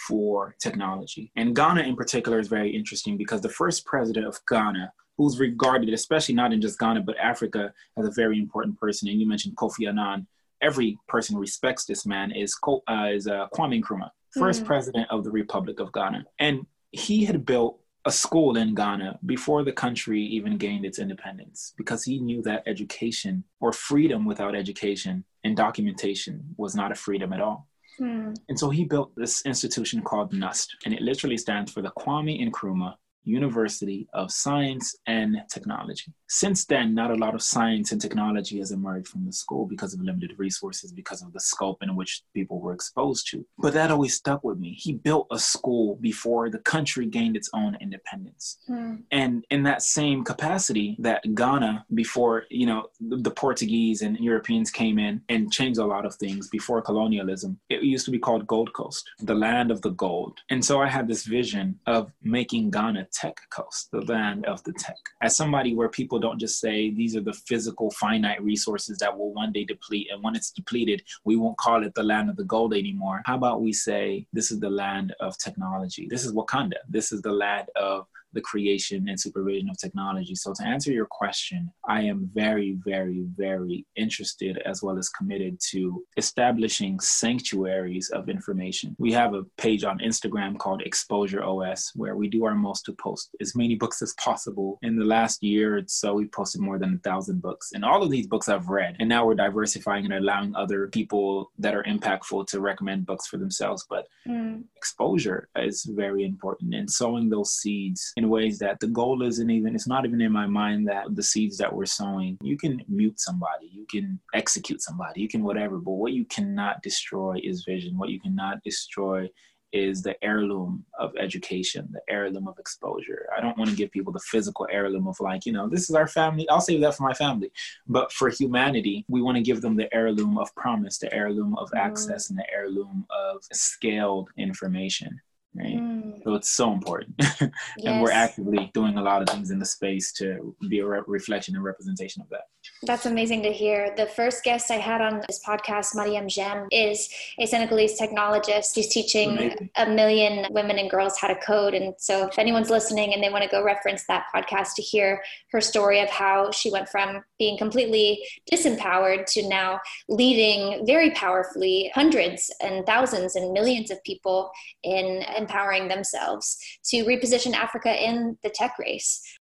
for 0.08 0.56
technology. 0.60 1.30
And 1.36 1.54
Ghana 1.54 1.82
in 1.82 1.94
particular 1.94 2.40
is 2.40 2.48
very 2.48 2.74
interesting 2.74 3.16
because 3.16 3.40
the 3.40 3.48
first 3.48 3.86
president 3.86 4.26
of 4.26 4.40
Ghana, 4.48 4.92
who's 5.16 5.38
regarded, 5.38 5.92
especially 5.94 6.34
not 6.34 6.52
in 6.52 6.60
just 6.60 6.80
Ghana, 6.80 7.02
but 7.02 7.16
Africa, 7.18 7.72
as 7.96 8.06
a 8.06 8.10
very 8.10 8.38
important 8.38 8.78
person, 8.80 9.08
and 9.08 9.20
you 9.20 9.28
mentioned 9.28 9.56
Kofi 9.56 9.88
Annan, 9.88 10.26
every 10.62 10.98
person 11.08 11.36
respects 11.36 11.84
this 11.84 12.06
man, 12.06 12.30
is, 12.32 12.56
uh, 12.66 13.08
is 13.12 13.26
uh, 13.26 13.48
Kwame 13.54 13.82
Nkrumah, 13.82 14.10
first 14.38 14.62
mm. 14.62 14.66
president 14.66 15.10
of 15.10 15.24
the 15.24 15.30
Republic 15.30 15.80
of 15.80 15.92
Ghana. 15.92 16.24
And 16.38 16.66
he 16.92 17.24
had 17.24 17.44
built 17.44 17.78
a 18.04 18.10
school 18.10 18.56
in 18.56 18.74
Ghana 18.74 19.20
before 19.26 19.62
the 19.62 19.72
country 19.72 20.22
even 20.22 20.56
gained 20.56 20.84
its 20.84 20.98
independence 20.98 21.72
because 21.76 22.02
he 22.02 22.18
knew 22.18 22.42
that 22.42 22.64
education 22.66 23.44
or 23.60 23.72
freedom 23.72 24.24
without 24.24 24.56
education 24.56 25.24
and 25.44 25.56
documentation 25.56 26.42
was 26.56 26.74
not 26.74 26.90
a 26.90 26.96
freedom 26.96 27.32
at 27.32 27.40
all. 27.40 27.68
Hmm. 27.98 28.32
And 28.48 28.58
so 28.58 28.70
he 28.70 28.84
built 28.84 29.14
this 29.16 29.44
institution 29.44 30.02
called 30.02 30.32
NUST, 30.32 30.68
and 30.84 30.94
it 30.94 31.02
literally 31.02 31.36
stands 31.36 31.70
for 31.70 31.82
the 31.82 31.90
Kwame 31.90 32.48
Nkrumah 32.48 32.94
University 33.24 34.08
of 34.12 34.30
Science 34.30 34.96
and 35.06 35.42
Technology. 35.50 36.12
Since 36.28 36.64
then, 36.64 36.94
not 36.94 37.10
a 37.10 37.14
lot 37.14 37.34
of 37.34 37.42
science 37.42 37.92
and 37.92 38.00
technology 38.00 38.58
has 38.58 38.72
emerged 38.72 39.08
from 39.08 39.26
the 39.26 39.32
school 39.32 39.66
because 39.66 39.92
of 39.92 40.00
limited 40.00 40.32
resources, 40.38 40.90
because 40.90 41.20
of 41.20 41.32
the 41.34 41.40
scope 41.40 41.82
in 41.82 41.94
which 41.94 42.22
people 42.32 42.58
were 42.58 42.72
exposed 42.72 43.28
to. 43.30 43.44
But 43.58 43.74
that 43.74 43.90
always 43.90 44.14
stuck 44.14 44.42
with 44.42 44.58
me. 44.58 44.72
He 44.72 44.94
built 44.94 45.26
a 45.30 45.38
school 45.38 45.96
before 45.96 46.48
the 46.48 46.58
country 46.60 47.04
gained 47.04 47.36
its 47.36 47.50
own 47.52 47.76
independence. 47.82 48.58
Mm. 48.68 49.02
And 49.10 49.44
in 49.50 49.62
that 49.64 49.82
same 49.82 50.24
capacity, 50.24 50.96
that 51.00 51.22
Ghana, 51.34 51.84
before, 51.92 52.44
you 52.48 52.64
know, 52.64 52.86
the 53.00 53.30
Portuguese 53.30 54.00
and 54.00 54.16
Europeans 54.18 54.70
came 54.70 54.98
in 54.98 55.20
and 55.28 55.52
changed 55.52 55.78
a 55.78 55.84
lot 55.84 56.06
of 56.06 56.14
things 56.14 56.48
before 56.48 56.80
colonialism, 56.80 57.60
it 57.68 57.82
used 57.82 58.06
to 58.06 58.10
be 58.10 58.18
called 58.18 58.46
Gold 58.46 58.72
Coast, 58.72 59.08
the 59.18 59.34
land 59.34 59.70
of 59.70 59.82
the 59.82 59.90
gold. 59.90 60.38
And 60.48 60.64
so 60.64 60.80
I 60.80 60.88
had 60.88 61.06
this 61.06 61.24
vision 61.24 61.78
of 61.86 62.10
making 62.22 62.70
Ghana 62.70 63.08
tech 63.12 63.36
coast, 63.50 63.90
the 63.92 64.00
land 64.02 64.46
of 64.46 64.62
the 64.64 64.72
tech. 64.72 64.96
As 65.20 65.36
somebody 65.36 65.74
where 65.74 65.88
people 65.88 66.18
don't 66.18 66.38
just 66.38 66.60
say 66.60 66.90
these 66.90 67.16
are 67.16 67.20
the 67.20 67.32
physical 67.32 67.90
finite 67.92 68.42
resources 68.42 68.98
that 68.98 69.16
will 69.16 69.32
one 69.32 69.52
day 69.52 69.64
deplete, 69.64 70.08
and 70.12 70.22
when 70.22 70.34
it's 70.34 70.50
depleted, 70.50 71.02
we 71.24 71.36
won't 71.36 71.58
call 71.58 71.84
it 71.84 71.94
the 71.94 72.02
land 72.02 72.30
of 72.30 72.36
the 72.36 72.44
gold 72.44 72.74
anymore. 72.74 73.22
How 73.24 73.36
about 73.36 73.60
we 73.60 73.72
say 73.72 74.26
this 74.32 74.50
is 74.50 74.60
the 74.60 74.70
land 74.70 75.14
of 75.20 75.36
technology? 75.38 76.06
This 76.10 76.24
is 76.24 76.32
Wakanda. 76.32 76.78
This 76.88 77.12
is 77.12 77.22
the 77.22 77.32
land 77.32 77.68
of 77.76 78.06
the 78.32 78.40
creation 78.40 79.08
and 79.08 79.18
supervision 79.18 79.68
of 79.68 79.78
technology. 79.78 80.34
So, 80.34 80.52
to 80.54 80.64
answer 80.64 80.92
your 80.92 81.06
question, 81.06 81.70
I 81.88 82.02
am 82.02 82.30
very, 82.34 82.78
very, 82.84 83.24
very 83.36 83.86
interested 83.96 84.58
as 84.64 84.82
well 84.82 84.98
as 84.98 85.08
committed 85.08 85.58
to 85.70 86.04
establishing 86.16 87.00
sanctuaries 87.00 88.10
of 88.10 88.28
information. 88.28 88.96
We 88.98 89.12
have 89.12 89.34
a 89.34 89.44
page 89.56 89.84
on 89.84 89.98
Instagram 89.98 90.58
called 90.58 90.82
Exposure 90.82 91.42
OS 91.42 91.92
where 91.94 92.16
we 92.16 92.28
do 92.28 92.44
our 92.44 92.54
most 92.54 92.84
to 92.86 92.92
post 92.92 93.34
as 93.40 93.54
many 93.54 93.74
books 93.74 94.02
as 94.02 94.14
possible. 94.14 94.78
In 94.82 94.96
the 94.96 95.04
last 95.04 95.42
year 95.42 95.78
or 95.78 95.82
so, 95.86 96.14
we 96.14 96.26
posted 96.26 96.60
more 96.60 96.78
than 96.78 96.94
a 96.94 97.08
thousand 97.08 97.42
books. 97.42 97.72
And 97.74 97.84
all 97.84 98.02
of 98.02 98.10
these 98.10 98.26
books 98.26 98.48
I've 98.48 98.68
read. 98.68 98.96
And 99.00 99.08
now 99.08 99.26
we're 99.26 99.34
diversifying 99.34 100.04
and 100.04 100.14
allowing 100.14 100.54
other 100.54 100.88
people 100.88 101.50
that 101.58 101.74
are 101.74 101.84
impactful 101.84 102.46
to 102.48 102.60
recommend 102.60 103.06
books 103.06 103.26
for 103.26 103.36
themselves. 103.36 103.86
But 103.88 104.06
mm. 104.26 104.62
exposure 104.76 105.48
is 105.56 105.84
very 105.84 106.24
important 106.24 106.74
and 106.74 106.90
sowing 106.90 107.28
those 107.28 107.52
seeds 107.52 108.12
in 108.22 108.28
ways 108.28 108.58
that 108.58 108.78
the 108.80 108.86
goal 108.86 109.22
isn't 109.22 109.50
even 109.50 109.74
it's 109.74 109.88
not 109.88 110.04
even 110.04 110.20
in 110.20 110.32
my 110.32 110.46
mind 110.46 110.86
that 110.88 111.14
the 111.14 111.22
seeds 111.22 111.56
that 111.58 111.72
we're 111.72 111.86
sowing 111.86 112.38
you 112.40 112.56
can 112.56 112.82
mute 112.88 113.18
somebody 113.18 113.68
you 113.72 113.86
can 113.90 114.18
execute 114.34 114.80
somebody 114.80 115.20
you 115.20 115.28
can 115.28 115.42
whatever 115.42 115.78
but 115.78 115.92
what 115.92 116.12
you 116.12 116.24
cannot 116.26 116.82
destroy 116.82 117.38
is 117.42 117.64
vision 117.64 117.98
what 117.98 118.10
you 118.10 118.20
cannot 118.20 118.62
destroy 118.62 119.28
is 119.72 120.02
the 120.02 120.22
heirloom 120.22 120.84
of 120.98 121.14
education, 121.18 121.88
the 121.92 122.02
heirloom 122.06 122.46
of 122.46 122.58
exposure. 122.58 123.26
I 123.34 123.40
don't 123.40 123.56
want 123.56 123.70
to 123.70 123.76
give 123.76 123.90
people 123.90 124.12
the 124.12 124.20
physical 124.20 124.68
heirloom 124.70 125.08
of 125.08 125.18
like, 125.18 125.46
you 125.46 125.52
know, 125.52 125.66
this 125.66 125.88
is 125.88 125.96
our 125.96 126.06
family. 126.06 126.46
I'll 126.50 126.60
save 126.60 126.82
that 126.82 126.94
for 126.94 127.04
my 127.04 127.14
family. 127.14 127.50
But 127.86 128.12
for 128.12 128.28
humanity, 128.28 129.06
we 129.08 129.22
want 129.22 129.36
to 129.38 129.42
give 129.42 129.62
them 129.62 129.74
the 129.74 129.92
heirloom 129.94 130.36
of 130.36 130.54
promise, 130.56 130.98
the 130.98 131.10
heirloom 131.14 131.56
of 131.56 131.68
mm-hmm. 131.68 131.86
access, 131.86 132.28
and 132.28 132.38
the 132.38 132.44
heirloom 132.52 133.06
of 133.10 133.42
scaled 133.50 134.28
information 134.36 135.18
right? 135.55 135.76
Mm. 135.76 136.22
So 136.24 136.34
it's 136.34 136.50
so 136.50 136.72
important. 136.72 137.20
and 137.84 138.00
we're 138.00 138.11
actively 138.11 138.70
doing 138.74 138.96
a 138.96 139.03
lot 139.03 139.22
of 139.22 139.28
things 139.28 139.50
in 139.50 139.59
the 139.59 139.66
space 139.66 140.12
to 140.14 140.55
be 140.68 140.80
a 140.80 140.86
re- 140.86 141.03
reflection 141.07 141.55
and 141.55 141.64
representation 141.64 142.22
of 142.22 142.28
that. 142.30 142.44
That's 142.84 143.06
amazing 143.06 143.42
to 143.44 143.52
hear. 143.52 143.94
The 143.96 144.06
first 144.06 144.42
guest 144.42 144.70
I 144.70 144.76
had 144.76 145.00
on 145.00 145.22
this 145.28 145.40
podcast, 145.46 145.94
Mariéme 145.94 146.26
Jamme, 146.26 146.66
is 146.72 147.08
a 147.38 147.46
Senegalese 147.46 147.98
technologist. 148.00 148.74
She's 148.74 148.88
teaching 148.88 149.30
amazing. 149.30 149.70
a 149.76 149.86
million 149.88 150.46
women 150.50 150.78
and 150.78 150.90
girls 150.90 151.16
how 151.18 151.28
to 151.28 151.36
code. 151.36 151.74
And 151.74 151.94
so 151.98 152.26
if 152.26 152.38
anyone's 152.38 152.70
listening 152.70 153.14
and 153.14 153.22
they 153.22 153.30
want 153.30 153.44
to 153.44 153.50
go 153.50 153.62
reference 153.62 154.04
that 154.06 154.26
podcast 154.34 154.74
to 154.76 154.82
hear 154.82 155.22
her 155.52 155.60
story 155.60 156.00
of 156.00 156.08
how 156.10 156.50
she 156.50 156.72
went 156.72 156.88
from 156.88 157.22
being 157.38 157.56
completely 157.56 158.24
disempowered 158.50 159.26
to 159.26 159.48
now 159.48 159.80
leading 160.08 160.84
very 160.84 161.10
powerfully 161.12 161.90
hundreds 161.94 162.52
and 162.62 162.84
thousands 162.84 163.36
and 163.36 163.52
millions 163.52 163.90
of 163.90 164.02
people 164.02 164.50
in 164.82 165.24
empowering 165.36 165.88
themselves 165.88 166.58
to 166.84 167.04
reposition 167.04 167.54
Africa 167.54 167.94
in 167.94 168.36
the 168.42 168.50
tech 168.50 168.76
race. 168.78 169.38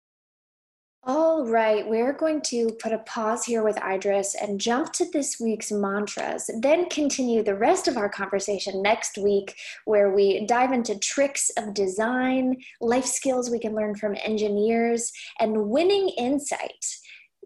All 1.08 1.45
right, 1.45 1.88
we're 1.88 2.14
going 2.14 2.41
to 2.45 2.72
put 2.82 2.91
a 2.91 2.97
pause 2.97 3.45
here 3.45 3.62
with 3.62 3.78
Idris 3.78 4.34
and 4.34 4.60
jump 4.60 4.91
to 4.93 5.06
this 5.06 5.39
week's 5.39 5.72
mantras, 5.72 6.49
then 6.62 6.89
continue 6.89 7.43
the 7.43 7.53
rest 7.53 7.88
of 7.88 7.95
our 7.95 8.10
conversation 8.10 8.82
next 8.82 9.16
week, 9.20 9.56
where 9.86 10.10
we 10.10 10.47
dive 10.47 10.72
into 10.72 10.97
tricks 10.97 11.51
of 11.58 11.76
design, 11.76 12.58
life 12.82 13.06
skills 13.06 13.51
we 13.51 13.60
can 13.60 13.76
learn 13.76 13.93
from 13.93 14.18
engineers, 14.24 15.14
and 15.39 15.70
winning 15.70 16.10
insight 16.18 16.97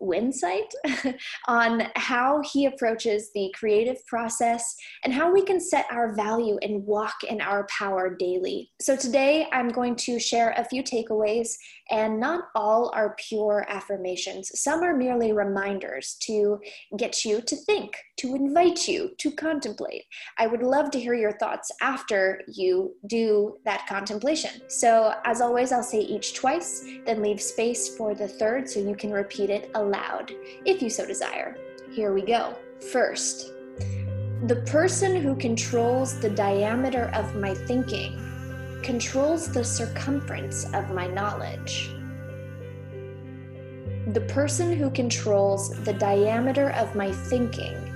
Winsight 0.01 0.69
on 1.47 1.83
how 1.95 2.41
he 2.51 2.65
approaches 2.65 3.31
the 3.33 3.53
creative 3.57 4.05
process 4.07 4.75
and 5.03 5.13
how 5.13 5.31
we 5.31 5.41
can 5.41 5.59
set 5.59 5.85
our 5.91 6.13
value 6.15 6.57
and 6.61 6.85
walk 6.85 7.23
in 7.27 7.41
our 7.41 7.67
power 7.67 8.15
daily. 8.15 8.71
So, 8.81 8.95
today 8.95 9.47
I'm 9.51 9.69
going 9.69 9.95
to 9.97 10.19
share 10.19 10.53
a 10.57 10.63
few 10.63 10.83
takeaways, 10.83 11.49
and 11.89 12.19
not 12.19 12.45
all 12.55 12.91
are 12.93 13.15
pure 13.17 13.65
affirmations. 13.69 14.51
Some 14.55 14.83
are 14.83 14.95
merely 14.95 15.33
reminders 15.33 16.17
to 16.23 16.59
get 16.97 17.25
you 17.25 17.41
to 17.41 17.55
think, 17.55 17.93
to 18.19 18.35
invite 18.35 18.87
you 18.87 19.11
to 19.17 19.31
contemplate. 19.31 20.03
I 20.37 20.47
would 20.47 20.61
love 20.61 20.91
to 20.91 20.99
hear 20.99 21.13
your 21.13 21.37
thoughts 21.37 21.71
after 21.81 22.41
you 22.47 22.95
do 23.07 23.57
that 23.63 23.87
contemplation. 23.87 24.61
So, 24.67 25.13
as 25.23 25.39
always, 25.39 25.71
I'll 25.71 25.83
say 25.83 26.01
each 26.01 26.33
twice, 26.33 26.85
then 27.05 27.21
leave 27.21 27.41
space 27.41 27.95
for 27.95 28.13
the 28.13 28.27
third 28.27 28.69
so 28.69 28.81
you 28.81 28.95
can 28.95 29.11
repeat 29.11 29.49
it 29.49 29.71
aloud 29.73 30.33
if 30.65 30.81
you 30.81 30.89
so 30.89 31.05
desire. 31.05 31.57
Here 31.91 32.13
we 32.13 32.21
go. 32.21 32.55
First, 32.91 33.53
the 34.47 34.63
person 34.67 35.21
who 35.21 35.35
controls 35.35 36.19
the 36.19 36.29
diameter 36.29 37.11
of 37.13 37.35
my 37.35 37.53
thinking 37.53 38.19
controls 38.83 39.51
the 39.51 39.63
circumference 39.63 40.65
of 40.73 40.91
my 40.91 41.07
knowledge. 41.07 41.91
The 44.07 44.21
person 44.27 44.73
who 44.75 44.89
controls 44.89 45.69
the 45.83 45.93
diameter 45.93 46.71
of 46.71 46.95
my 46.95 47.11
thinking 47.11 47.88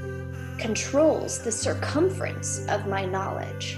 controls 0.57 1.39
the 1.39 1.51
circumference 1.51 2.65
of 2.67 2.87
my 2.87 3.05
knowledge. 3.05 3.77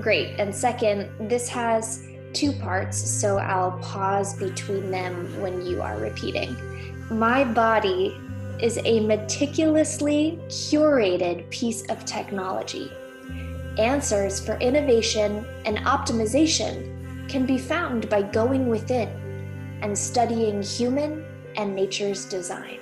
Great. 0.00 0.38
And 0.38 0.54
second, 0.54 1.10
this 1.28 1.48
has 1.48 2.04
two 2.32 2.52
parts, 2.52 2.98
so 2.98 3.38
I'll 3.38 3.78
pause 3.78 4.34
between 4.34 4.90
them 4.90 5.40
when 5.40 5.66
you 5.66 5.82
are 5.82 5.98
repeating. 5.98 6.56
My 7.10 7.42
body 7.42 8.16
is 8.60 8.78
a 8.84 9.00
meticulously 9.00 10.38
curated 10.48 11.48
piece 11.50 11.82
of 11.90 12.04
technology. 12.04 12.92
Answers 13.78 14.44
for 14.44 14.58
innovation 14.58 15.46
and 15.64 15.78
optimization 15.78 17.28
can 17.28 17.46
be 17.46 17.58
found 17.58 18.08
by 18.08 18.22
going 18.22 18.68
within 18.68 19.08
and 19.82 19.96
studying 19.96 20.62
human 20.62 21.24
and 21.56 21.74
nature's 21.74 22.24
design. 22.24 22.80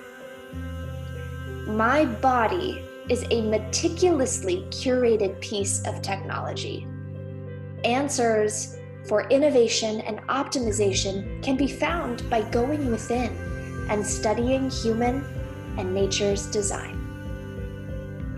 My 1.66 2.04
body 2.04 2.82
is 3.08 3.24
a 3.30 3.42
meticulously 3.42 4.62
curated 4.70 5.40
piece 5.40 5.86
of 5.86 6.00
technology 6.02 6.86
answers 7.86 8.78
for 9.06 9.28
innovation 9.28 10.00
and 10.00 10.18
optimization 10.22 11.42
can 11.42 11.56
be 11.56 11.68
found 11.68 12.28
by 12.28 12.42
going 12.50 12.90
within 12.90 13.30
and 13.88 14.04
studying 14.04 14.68
human 14.68 15.24
and 15.78 15.94
nature's 15.94 16.46
design. 16.46 16.94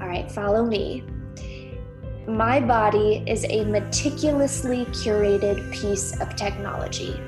All 0.01 0.07
right, 0.07 0.31
follow 0.31 0.65
me 0.65 1.05
my 2.29 2.61
body 2.61 3.25
is 3.27 3.47
a 3.49 3.65
meticulously 3.65 4.85
curated 4.87 5.73
piece 5.73 6.21
of 6.21 6.37
technology. 6.37 7.19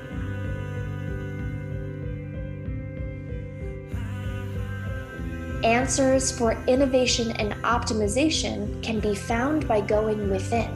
Answers 5.63 6.31
for 6.31 6.51
innovation 6.67 7.31
and 7.31 7.53
optimization 7.63 8.81
can 8.83 8.99
be 8.99 9.15
found 9.15 9.67
by 9.67 9.81
going 9.81 10.29
within. 10.29 10.69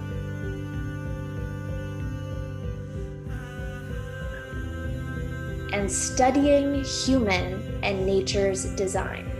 And 5.71 5.91
studying 5.91 6.83
human 6.83 7.79
and 7.83 8.07
nature's 8.07 8.65
design. 8.75 9.34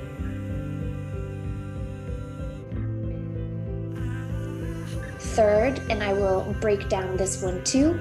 Third, 5.35 5.81
and 5.89 6.01
I 6.01 6.13
will 6.13 6.55
break 6.59 6.89
down 6.89 7.17
this 7.17 7.41
one 7.41 7.63
too. 7.63 7.93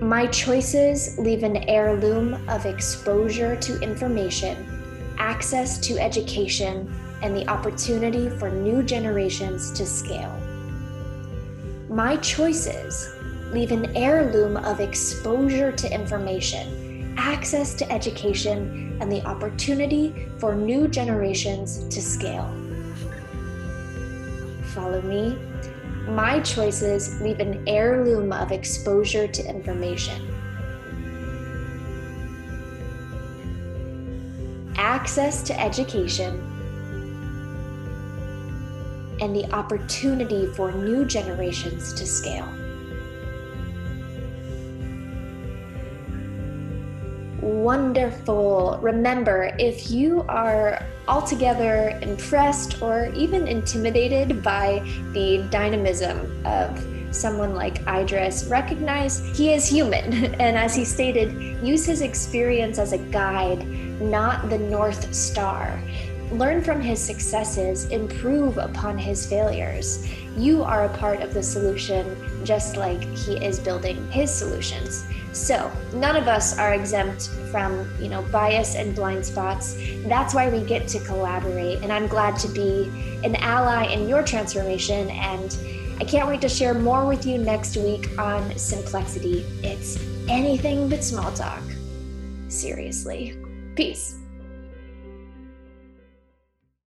My 0.00 0.26
choices 0.26 1.18
leave 1.18 1.42
an 1.42 1.56
heirloom 1.68 2.34
of 2.48 2.66
exposure 2.66 3.56
to 3.56 3.80
information 3.80 4.74
access 5.18 5.78
to 5.78 5.98
education, 5.98 6.92
and 7.22 7.36
the 7.36 7.48
opportunity 7.48 8.28
for 8.28 8.50
new 8.50 8.82
generations 8.82 9.70
to 9.72 9.86
scale. 9.86 10.38
My 11.88 12.16
choices 12.18 13.14
leave 13.52 13.72
an 13.72 13.96
heirloom 13.96 14.56
of 14.56 14.80
exposure 14.80 15.72
to 15.72 15.92
information, 15.92 17.14
access 17.16 17.74
to 17.74 17.90
education, 17.90 18.98
and 19.00 19.10
the 19.10 19.24
opportunity 19.24 20.28
for 20.38 20.54
new 20.54 20.88
generations 20.88 21.86
to 21.88 22.02
scale. 22.02 22.52
Follow 24.74 25.00
me. 25.02 25.38
My 26.06 26.40
choices 26.40 27.20
leave 27.20 27.40
an 27.40 27.64
heirloom 27.66 28.32
of 28.32 28.52
exposure 28.52 29.26
to 29.26 29.48
information 29.48 30.34
access 35.04 35.42
to 35.42 35.60
education, 35.60 36.40
and 39.20 39.34
the 39.34 39.44
opportunity 39.52 40.46
for 40.54 40.72
new 40.72 41.04
generations 41.04 41.92
to 41.94 42.06
scale. 42.06 42.63
Wonderful. 47.44 48.78
Remember, 48.80 49.54
if 49.58 49.90
you 49.90 50.22
are 50.30 50.82
altogether 51.06 51.98
impressed 52.00 52.80
or 52.80 53.12
even 53.14 53.46
intimidated 53.46 54.42
by 54.42 54.80
the 55.12 55.46
dynamism 55.50 56.42
of 56.46 56.82
someone 57.10 57.54
like 57.54 57.86
Idris, 57.86 58.46
recognize 58.46 59.20
he 59.36 59.52
is 59.52 59.68
human. 59.68 60.34
And 60.40 60.56
as 60.56 60.74
he 60.74 60.86
stated, 60.86 61.34
use 61.62 61.84
his 61.84 62.00
experience 62.00 62.78
as 62.78 62.94
a 62.94 62.98
guide 62.98 63.68
not 64.00 64.48
the 64.48 64.58
North 64.58 65.14
Star. 65.14 65.78
Learn 66.32 66.62
from 66.62 66.80
his 66.80 66.98
successes, 66.98 67.84
improve 67.90 68.56
upon 68.56 68.96
his 68.96 69.26
failures. 69.26 70.08
You 70.34 70.64
are 70.64 70.86
a 70.86 70.96
part 70.96 71.20
of 71.20 71.34
the 71.34 71.42
solution, 71.42 72.16
just 72.42 72.78
like 72.78 73.02
he 73.14 73.36
is 73.36 73.60
building 73.60 74.10
his 74.10 74.34
solutions. 74.34 75.04
So, 75.34 75.70
none 75.92 76.16
of 76.16 76.28
us 76.28 76.56
are 76.58 76.74
exempt 76.74 77.28
from, 77.50 77.90
you 78.00 78.08
know, 78.08 78.22
bias 78.30 78.76
and 78.76 78.94
blind 78.94 79.26
spots. 79.26 79.76
That's 80.06 80.32
why 80.32 80.48
we 80.48 80.64
get 80.64 80.88
to 80.88 81.00
collaborate, 81.00 81.82
and 81.82 81.92
I'm 81.92 82.06
glad 82.06 82.38
to 82.38 82.48
be 82.48 82.90
an 83.24 83.36
ally 83.36 83.86
in 83.86 84.08
your 84.08 84.22
transformation 84.22 85.10
and 85.10 85.56
I 86.00 86.04
can't 86.04 86.28
wait 86.28 86.40
to 86.40 86.48
share 86.48 86.74
more 86.74 87.06
with 87.06 87.24
you 87.24 87.38
next 87.38 87.76
week 87.76 88.18
on 88.18 88.42
Simplexity. 88.52 89.44
It's 89.62 89.96
anything 90.28 90.88
but 90.88 91.04
small 91.04 91.32
talk. 91.32 91.62
Seriously. 92.48 93.38
Peace. 93.76 94.23